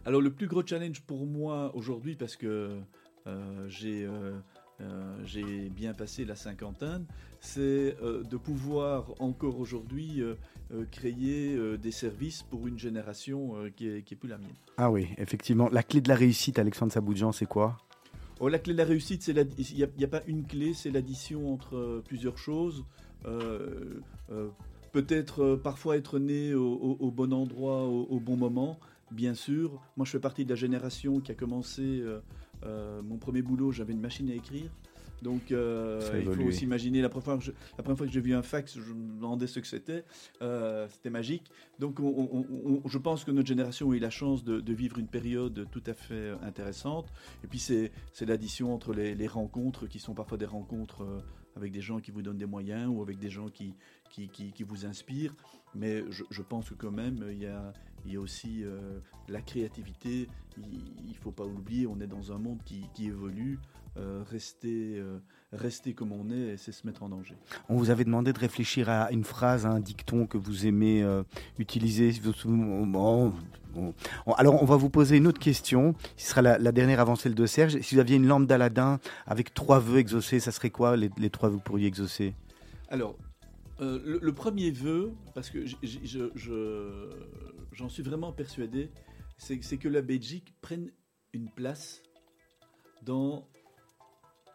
alors 0.05 0.21
le 0.21 0.31
plus 0.31 0.47
gros 0.47 0.65
challenge 0.65 1.01
pour 1.01 1.25
moi 1.25 1.71
aujourd'hui, 1.75 2.15
parce 2.15 2.35
que 2.35 2.79
euh, 3.27 3.67
j'ai 3.67 4.09
euh, 4.81 4.83
euh, 4.89 5.15
j'ai 5.25 5.69
bien 5.69 5.93
passé 5.93 6.25
la 6.25 6.35
cinquantaine, 6.35 7.05
c'est 7.39 7.95
de 8.01 8.37
pouvoir 8.37 9.13
encore 9.19 9.59
aujourd'hui 9.59 10.21
créer 10.91 11.57
des 11.77 11.91
services 11.91 12.43
pour 12.43 12.67
une 12.67 12.77
génération 12.77 13.55
qui, 13.75 13.87
est, 13.87 14.01
qui 14.03 14.13
est 14.13 14.17
plus 14.17 14.29
la 14.29 14.37
mienne. 14.37 14.49
Ah 14.77 14.91
oui, 14.91 15.07
effectivement. 15.17 15.69
La 15.69 15.83
clé 15.83 16.01
de 16.01 16.09
la 16.09 16.15
réussite, 16.15 16.59
Alexandre 16.59 16.91
Saboudjan, 16.91 17.31
c'est 17.31 17.45
quoi? 17.45 17.77
Oh, 18.39 18.49
La 18.49 18.59
clé 18.59 18.73
de 18.73 18.77
la 18.77 18.85
réussite, 18.85 19.27
il 19.27 19.35
n'y 19.75 19.83
a, 19.83 19.87
a, 19.87 20.07
pas 20.07 20.21
une 20.27 20.45
clé, 20.45 20.73
c'est 20.73 20.91
l'addition 20.91 21.53
entre 21.53 22.01
plusieurs 22.05 22.37
choses. 22.37 22.83
Peut-être 24.91 25.55
parfois 25.55 25.97
être 25.97 26.19
né 26.19 26.53
au, 26.53 27.11
bon 27.11 27.33
endroit, 27.33 27.83
au 27.85 28.19
bon 28.19 28.35
moment, 28.35 28.79
bien 29.11 29.33
sûr. 29.33 29.81
Moi, 29.95 30.05
je 30.05 30.11
fais 30.11 30.19
partie 30.19 30.43
de 30.43 30.49
la 30.49 30.55
génération 30.55 31.19
qui 31.21 31.31
a 31.31 31.35
commencé 31.35 32.03
euh, 32.63 32.89
euh, 32.89 33.01
mon 33.01 33.17
premier 33.17 33.41
boulot, 33.41 33.71
j'avais 33.71 33.93
une 33.93 34.01
machine 34.01 34.29
à 34.29 34.33
écrire. 34.33 34.69
Donc, 35.21 35.51
euh, 35.51 35.99
il 36.17 36.31
faut 36.31 36.43
aussi 36.43 36.63
imaginer 36.63 37.01
la 37.01 37.09
première 37.09 37.25
fois 37.25 37.37
que, 37.37 37.43
je, 37.43 37.51
la 37.77 37.83
première 37.83 37.97
fois 37.97 38.07
que 38.07 38.13
j'ai 38.13 38.21
vu 38.21 38.33
un 38.33 38.41
fax, 38.41 38.79
je 38.79 38.93
me 38.93 39.15
demandais 39.15 39.47
ce 39.47 39.59
que 39.59 39.67
c'était. 39.67 40.05
c'était 40.89 41.09
magique. 41.09 41.51
Donc, 41.77 41.99
je 41.99 42.97
pense 42.97 43.25
que 43.25 43.31
notre 43.31 43.47
génération 43.47 43.91
a 43.91 43.95
eu 43.95 43.99
la 43.99 44.09
chance 44.09 44.45
de, 44.45 44.73
vivre 44.73 44.97
une 44.97 45.07
période 45.07 45.67
tout 45.71 45.83
à 45.87 45.93
fait 45.93 46.31
intéressante. 46.41 47.11
Et 47.43 47.47
puis, 47.47 47.59
c'est 47.59 47.91
l'addition 48.21 48.73
entre 48.73 48.93
les, 48.93 49.27
rencontres 49.27 49.87
qui 49.87 49.99
sont 49.99 50.13
parfois 50.13 50.37
des 50.37 50.45
rencontres 50.45 51.05
avec 51.57 51.73
des 51.73 51.81
gens 51.81 51.99
qui 51.99 52.11
vous 52.11 52.21
donnent 52.21 52.37
des 52.37 52.45
moyens 52.45 52.89
ou 52.89 53.01
avec 53.01 53.19
des 53.19 53.29
gens 53.29 53.49
qui, 53.49 53.75
qui, 54.09 54.29
qui, 54.29 54.63
vous 54.63 54.85
inspirent. 54.85 55.35
Mais 55.75 56.09
je, 56.09 56.23
je, 56.29 56.41
pense 56.41 56.69
que 56.69 56.75
quand 56.75 56.91
même, 56.91 57.25
il 57.29 57.39
y 57.39 57.45
a, 57.45 57.73
il 58.05 58.13
y 58.13 58.17
a 58.17 58.19
aussi 58.19 58.63
euh, 58.63 58.99
la 59.27 59.41
créativité. 59.41 60.27
Il 60.57 61.09
ne 61.09 61.13
faut 61.21 61.31
pas 61.31 61.45
oublier, 61.45 61.87
on 61.87 61.99
est 62.01 62.07
dans 62.07 62.31
un 62.31 62.37
monde 62.37 62.59
qui, 62.65 62.85
évolue. 63.05 63.59
Euh, 63.97 64.23
rester, 64.29 64.97
euh, 64.97 65.17
rester 65.51 65.93
comme 65.93 66.11
on 66.11 66.29
est, 66.29 66.57
c'est 66.57 66.71
se 66.71 66.85
mettre 66.85 67.01
en 67.01 67.09
danger. 67.09 67.35
On 67.69 67.75
vous 67.75 67.89
avait 67.89 68.03
demandé 68.05 68.31
de 68.31 68.39
réfléchir 68.39 68.87
à 68.87 69.11
une 69.11 69.23
phrase, 69.23 69.65
à 69.65 69.69
un 69.69 69.79
dicton 69.79 70.27
que 70.27 70.37
vous 70.37 70.67
aimez 70.67 71.03
utiliser. 71.57 72.13
Alors, 74.37 74.61
on 74.61 74.65
va 74.65 74.75
vous 74.75 74.89
poser 74.89 75.17
une 75.17 75.27
autre 75.27 75.39
question. 75.39 75.95
Ce 76.17 76.29
sera 76.29 76.41
la, 76.41 76.71
dernière 76.71 76.99
avant 76.99 77.15
celle 77.15 77.35
de 77.35 77.45
Serge. 77.45 77.79
Si 77.81 77.95
vous 77.95 78.01
aviez 78.01 78.17
une 78.17 78.27
lampe 78.27 78.45
d'Aladin 78.45 78.99
avec 79.25 79.53
trois 79.53 79.79
vœux 79.79 79.97
exaucés, 79.97 80.39
ça 80.39 80.51
serait 80.51 80.69
quoi 80.69 80.95
les, 80.95 81.09
les 81.17 81.29
trois 81.29 81.49
vœux 81.49 81.55
que 81.55 81.59
vous 81.59 81.65
pourriez 81.65 81.87
exaucer? 81.87 82.35
Alors, 82.89 83.15
euh, 83.81 84.19
le, 84.21 84.33
premier 84.33 84.71
vœu, 84.71 85.13
parce 85.33 85.49
que 85.49 85.63
j'en 87.71 87.89
suis 87.89 88.03
vraiment 88.03 88.33
persuadé, 88.33 88.89
c'est 89.37 89.77
que 89.77 89.87
la 89.87 90.01
Belgique 90.01 90.53
prenne 90.61 90.91
une 91.33 91.49
place 91.49 92.01
dans 93.05 93.47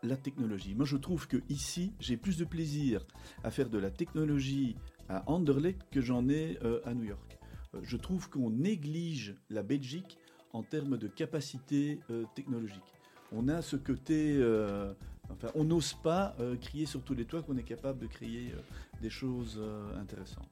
la 0.03 0.17
technologie. 0.17 0.75
Moi, 0.75 0.85
je 0.85 0.99
trouve 0.99 1.27
que 1.27 1.39
ici, 1.49 1.95
j'ai 2.01 2.19
plus 2.19 2.37
de 2.37 2.45
plaisir 2.45 3.07
à 3.43 3.51
faire 3.51 3.71
de 3.71 3.79
la 3.79 3.91
technologie 3.91 4.77
à 5.09 5.31
Anderlecht 5.31 5.89
que 5.91 6.03
j'en 6.03 6.29
ai 6.29 6.59
euh, 6.63 6.81
à 6.85 6.93
New 6.93 7.05
York. 7.05 7.39
Euh, 7.75 7.81
je 7.83 7.97
trouve 7.97 8.29
qu'on 8.29 8.51
néglige 8.51 9.37
la 9.49 9.63
Belgique 9.63 10.19
en 10.53 10.63
termes 10.63 10.99
de 10.99 11.09
capacité 11.09 11.99
technologique. 12.37 12.95
On 13.33 13.49
a 13.49 13.61
ce 13.61 13.75
côté 13.75 14.39
Enfin, 15.31 15.49
on 15.55 15.65
n'ose 15.65 15.95
pas 15.95 16.35
euh, 16.39 16.57
crier 16.57 16.87
sur 16.87 17.03
tous 17.03 17.15
les 17.15 17.25
toits 17.25 17.43
qu'on 17.43 17.57
est 17.57 17.65
capable 17.65 18.01
de 18.01 18.07
créer 18.07 18.53
euh, 18.53 18.61
des 19.05 19.11
choses 19.11 19.59
euh, 19.59 20.01
intéressantes. 20.01 20.49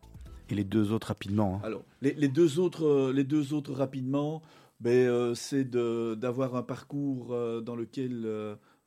Et 0.51 0.55
les 0.55 0.65
deux 0.65 0.93
autres 0.93 1.09
rapidement 1.09 1.57
hein. 1.57 1.67
Alors, 1.67 1.85
les, 2.03 2.29
deux 2.29 2.59
autres, 2.59 3.11
les 3.11 3.25
deux 3.25 3.55
autres 3.55 3.73
rapidement, 3.73 4.43
ben, 4.81 5.35
c'est 5.35 5.65
d'avoir 5.71 6.57
un 6.57 6.63
parcours 6.63 7.29
dans 7.63 7.77
lequel 7.77 8.27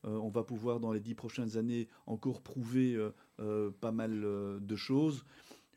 on 0.03 0.30
va 0.30 0.43
pouvoir, 0.43 0.80
dans 0.80 0.91
les 0.91 0.99
dix 0.99 1.16
prochaines 1.16 1.57
années, 1.57 1.88
encore 2.05 2.41
prouver 2.41 2.99
pas 3.82 3.91
mal 3.91 4.22
de 4.61 4.76
choses. 4.76 5.26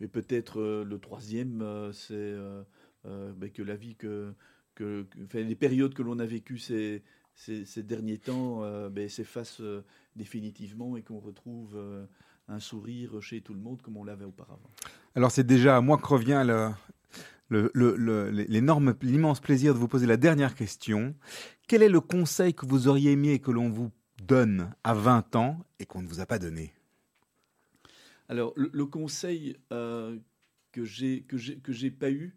Et 0.01 0.09
peut-être 0.09 0.61
le 0.61 0.99
troisième, 0.99 1.65
c'est 1.93 2.35
ben, 3.05 3.51
que 3.51 3.63
la 3.63 3.77
vie 3.77 3.95
que, 3.95 4.35
que, 4.79 5.07
les 5.35 5.55
périodes 5.57 5.95
que 5.95 6.03
l'on 6.03 6.19
a 6.19 6.27
vécues 6.27 6.59
ces, 6.59 7.03
derniers 7.83 8.19
temps 8.19 8.63
euh, 8.63 8.89
ben, 8.89 9.09
s'effacent 9.09 9.61
euh, 9.61 9.85
définitivement 10.17 10.97
et 10.97 11.03
qu'on 11.03 11.19
retrouve 11.19 11.77
euh, 11.77 12.07
un 12.49 12.61
sourire 12.61 13.21
chez 13.21 13.41
tout 13.41 13.55
le 13.55 13.61
monde 13.61 13.83
comme 13.83 13.97
on 13.97 14.05
l'avait 14.05 14.25
auparavant. 14.25 14.71
Alors 15.15 15.31
c'est 15.31 15.45
déjà 15.45 15.77
à 15.77 15.81
moi 15.81 15.99
que 15.99 16.07
revient 16.07 16.45
l'énorme, 17.51 18.95
l'immense 19.03 19.41
plaisir 19.41 19.75
de 19.75 19.79
vous 19.79 19.89
poser 19.89 20.07
la 20.07 20.17
dernière 20.17 20.55
question. 20.55 21.15
Quel 21.67 21.83
est 21.83 21.89
le 21.89 22.01
conseil 22.01 22.55
que 22.55 22.67
vous 22.67 22.89
auriez 22.89 23.13
aimé 23.13 23.39
que 23.39 23.51
l'on 23.51 23.69
vous 23.69 23.91
donne 24.23 24.75
à 24.85 24.95
20 24.95 25.37
ans 25.37 25.65
et 25.79 25.87
qu'on 25.87 26.03
ne 26.03 26.09
vous 26.09 26.21
a 26.21 26.27
pas 26.27 26.39
donné? 26.39 26.73
Alors 28.29 28.53
le, 28.57 28.87
conseil 28.87 29.57
que 29.71 30.85
j'ai 30.85 31.23
que 31.23 31.37
j'ai 31.37 31.57
que 31.57 31.73
j'ai 31.73 31.91
pas 31.91 32.11
eu, 32.11 32.35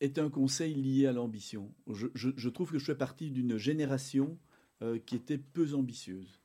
est 0.00 0.18
un 0.18 0.30
conseil 0.30 0.74
lié 0.74 1.06
à 1.06 1.12
l'ambition. 1.12 1.72
Je, 1.88 2.48
trouve 2.48 2.70
que 2.72 2.78
je 2.78 2.84
fais 2.84 2.94
partie 2.94 3.30
d'une 3.30 3.56
génération 3.56 4.38
euh, 4.82 4.98
qui 4.98 5.16
était 5.16 5.38
peu 5.38 5.74
ambitieuse. 5.74 6.37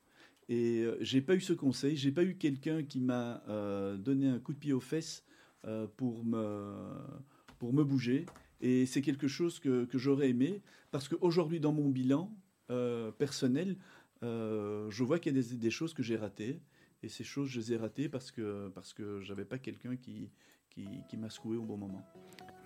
Et 0.48 0.82
euh, 0.82 0.96
j'ai 1.00 1.20
pas 1.20 1.34
eu 1.34 1.40
ce 1.40 1.52
conseil, 1.52 1.96
j'ai 1.96 2.12
pas 2.12 2.22
eu 2.22 2.36
quelqu'un 2.36 2.82
qui 2.82 3.00
m'a 3.00 3.42
euh, 3.48 3.96
donné 3.96 4.28
un 4.28 4.38
coup 4.38 4.52
de 4.52 4.58
pied 4.58 4.72
aux 4.72 4.80
fesses 4.80 5.24
pour, 5.96 6.22
me, 6.24 6.74
pour 7.58 7.72
me 7.72 7.84
bouger. 7.84 8.26
Et 8.60 8.84
c'est 8.84 9.00
quelque 9.00 9.28
chose 9.28 9.58
que, 9.60 9.86
que 9.86 9.96
j'aurais 9.96 10.28
aimé, 10.28 10.60
parce 10.90 11.08
qu'aujourd'hui, 11.08 11.58
dans 11.58 11.72
mon 11.72 11.88
bilan 11.88 12.30
personnel, 13.16 13.78
je 14.20 15.02
vois 15.02 15.18
qu'il 15.18 15.34
y 15.34 15.38
a 15.38 15.42
des, 15.56 15.70
choses 15.70 15.94
que 15.94 16.02
j'ai 16.02 16.16
ratées. 16.16 16.60
Et 17.02 17.08
ces 17.08 17.24
choses, 17.24 17.48
je 17.48 17.60
les 17.60 17.72
ai 17.72 17.76
ratées 17.78 18.10
parce 18.10 18.30
que, 18.30 18.68
parce 18.74 18.92
que 18.92 19.22
j'avais 19.22 19.46
pas 19.46 19.56
quelqu'un 19.56 19.96
qui, 19.96 20.28
qui, 20.68 20.86
qui 21.08 21.16
m'a 21.16 21.30
secoué 21.30 21.56
au 21.56 21.62
bon 21.62 21.78
moment. 21.78 22.04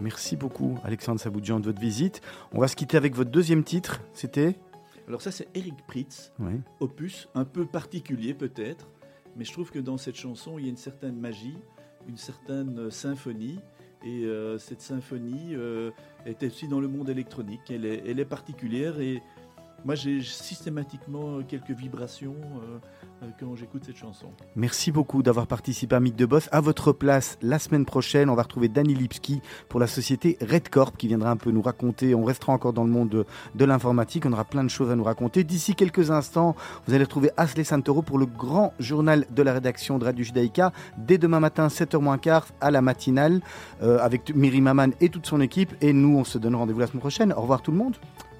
Merci 0.01 0.37
beaucoup, 0.37 0.79
Alexandre 0.85 1.20
Saboudjian, 1.20 1.59
de 1.61 1.66
votre 1.66 1.81
visite. 1.81 2.20
On 2.53 2.61
va 2.61 2.68
se 2.68 2.76
quitter 2.76 2.97
avec 2.97 3.14
votre 3.14 3.31
deuxième 3.31 3.64
titre. 3.64 4.01
C'était? 4.12 4.57
Alors, 5.09 5.22
ça, 5.22 5.30
c'est 5.30 5.48
Eric 5.54 5.74
Pritz, 5.86 6.32
opus 6.80 7.28
un 7.34 7.46
peu 7.46 7.64
particulier 7.64 8.34
peut-être, 8.34 8.90
mais 9.36 9.44
je 9.44 9.52
trouve 9.52 9.70
que 9.70 9.78
dans 9.78 9.96
cette 9.96 10.16
chanson, 10.16 10.59
il 10.59 10.64
y 10.64 10.66
a 10.66 10.70
une 10.70 10.76
certaine 10.76 11.18
magie, 11.18 11.56
une 12.09 12.18
certaine 12.18 12.78
euh, 12.78 12.90
symphonie. 12.90 13.59
Et 14.04 14.24
euh, 14.26 14.59
cette 14.59 14.82
symphonie 14.82 15.54
euh, 15.54 15.90
est 16.26 16.42
aussi 16.42 16.68
dans 16.68 16.78
le 16.78 16.88
monde 16.88 17.09
électronique. 17.09 17.62
Elle 17.70 17.86
est, 17.86 18.02
elle 18.06 18.20
est 18.20 18.26
particulière 18.26 19.00
et 19.00 19.22
moi 19.85 19.95
j'ai 19.95 20.20
systématiquement 20.22 21.43
quelques 21.43 21.70
vibrations 21.70 22.37
euh, 23.22 23.26
quand 23.41 23.57
j'écoute 23.57 23.85
cette 23.85 23.97
chanson. 23.97 24.26
Merci 24.57 24.93
beaucoup 24.93 25.22
d'avoir 25.22 25.47
participé 25.47 25.97
à 25.97 26.01
Mythe 26.01 26.16
de 26.16 26.26
Boss. 26.26 26.49
À 26.53 26.61
votre 26.61 26.93
place, 26.93 27.39
la 27.43 27.59
semaine 27.59 27.85
prochaine, 27.85 28.31
on 28.31 28.35
va 28.35 28.43
retrouver 28.43 28.68
Danny 28.68 28.95
Lipski 28.95 29.41
pour 29.68 29.81
la 29.81 29.87
société 29.87 30.39
Red 30.41 30.68
Corp 30.68 30.97
qui 30.97 31.09
viendra 31.09 31.31
un 31.31 31.37
peu 31.37 31.51
nous 31.51 31.62
raconter. 31.62 32.14
On 32.14 32.24
restera 32.24 32.53
encore 32.53 32.72
dans 32.72 32.85
le 32.85 32.91
monde 32.91 33.26
de, 33.55 33.64
l'informatique. 33.64 34.24
On 34.26 34.33
aura 34.33 34.45
plein 34.45 34.64
de 34.64 34.68
choses 34.68 34.91
à 34.91 34.97
nous 34.97 35.05
raconter. 35.05 35.45
D'ici 35.45 35.74
quelques 35.74 36.11
instants, 36.11 36.55
vous 36.87 36.95
allez 36.95 37.05
retrouver 37.05 37.31
Asley 37.37 37.64
Santoro 37.64 38.03
pour 38.03 38.18
le 38.18 38.26
grand 38.26 38.72
journal 38.79 39.26
de 39.31 39.43
la 39.43 39.53
rédaction 39.53 39.99
de 39.99 40.05
Radio 40.05 40.24
Judaïka 40.24 40.72
dès 40.97 41.18
demain 41.18 41.41
matin, 41.41 41.68
7h15 41.68 42.45
à 42.61 42.70
la 42.70 42.83
matinale 42.83 43.41
euh, 43.83 43.99
avec 44.01 44.35
Miri 44.35 44.61
Maman 44.61 44.89
et 45.01 45.09
toute 45.09 45.26
son 45.26 45.41
équipe. 45.41 45.74
Et 45.81 45.93
nous, 45.93 46.18
on 46.18 46.24
se 46.24 46.39
donne 46.39 46.55
rendez-vous 46.55 46.81
la 46.81 46.87
semaine 46.87 47.01
prochaine. 47.01 47.33
Au 47.33 47.43
revoir 47.43 47.62
tout 47.62 47.72
le 47.72 47.79
monde. 47.79 47.97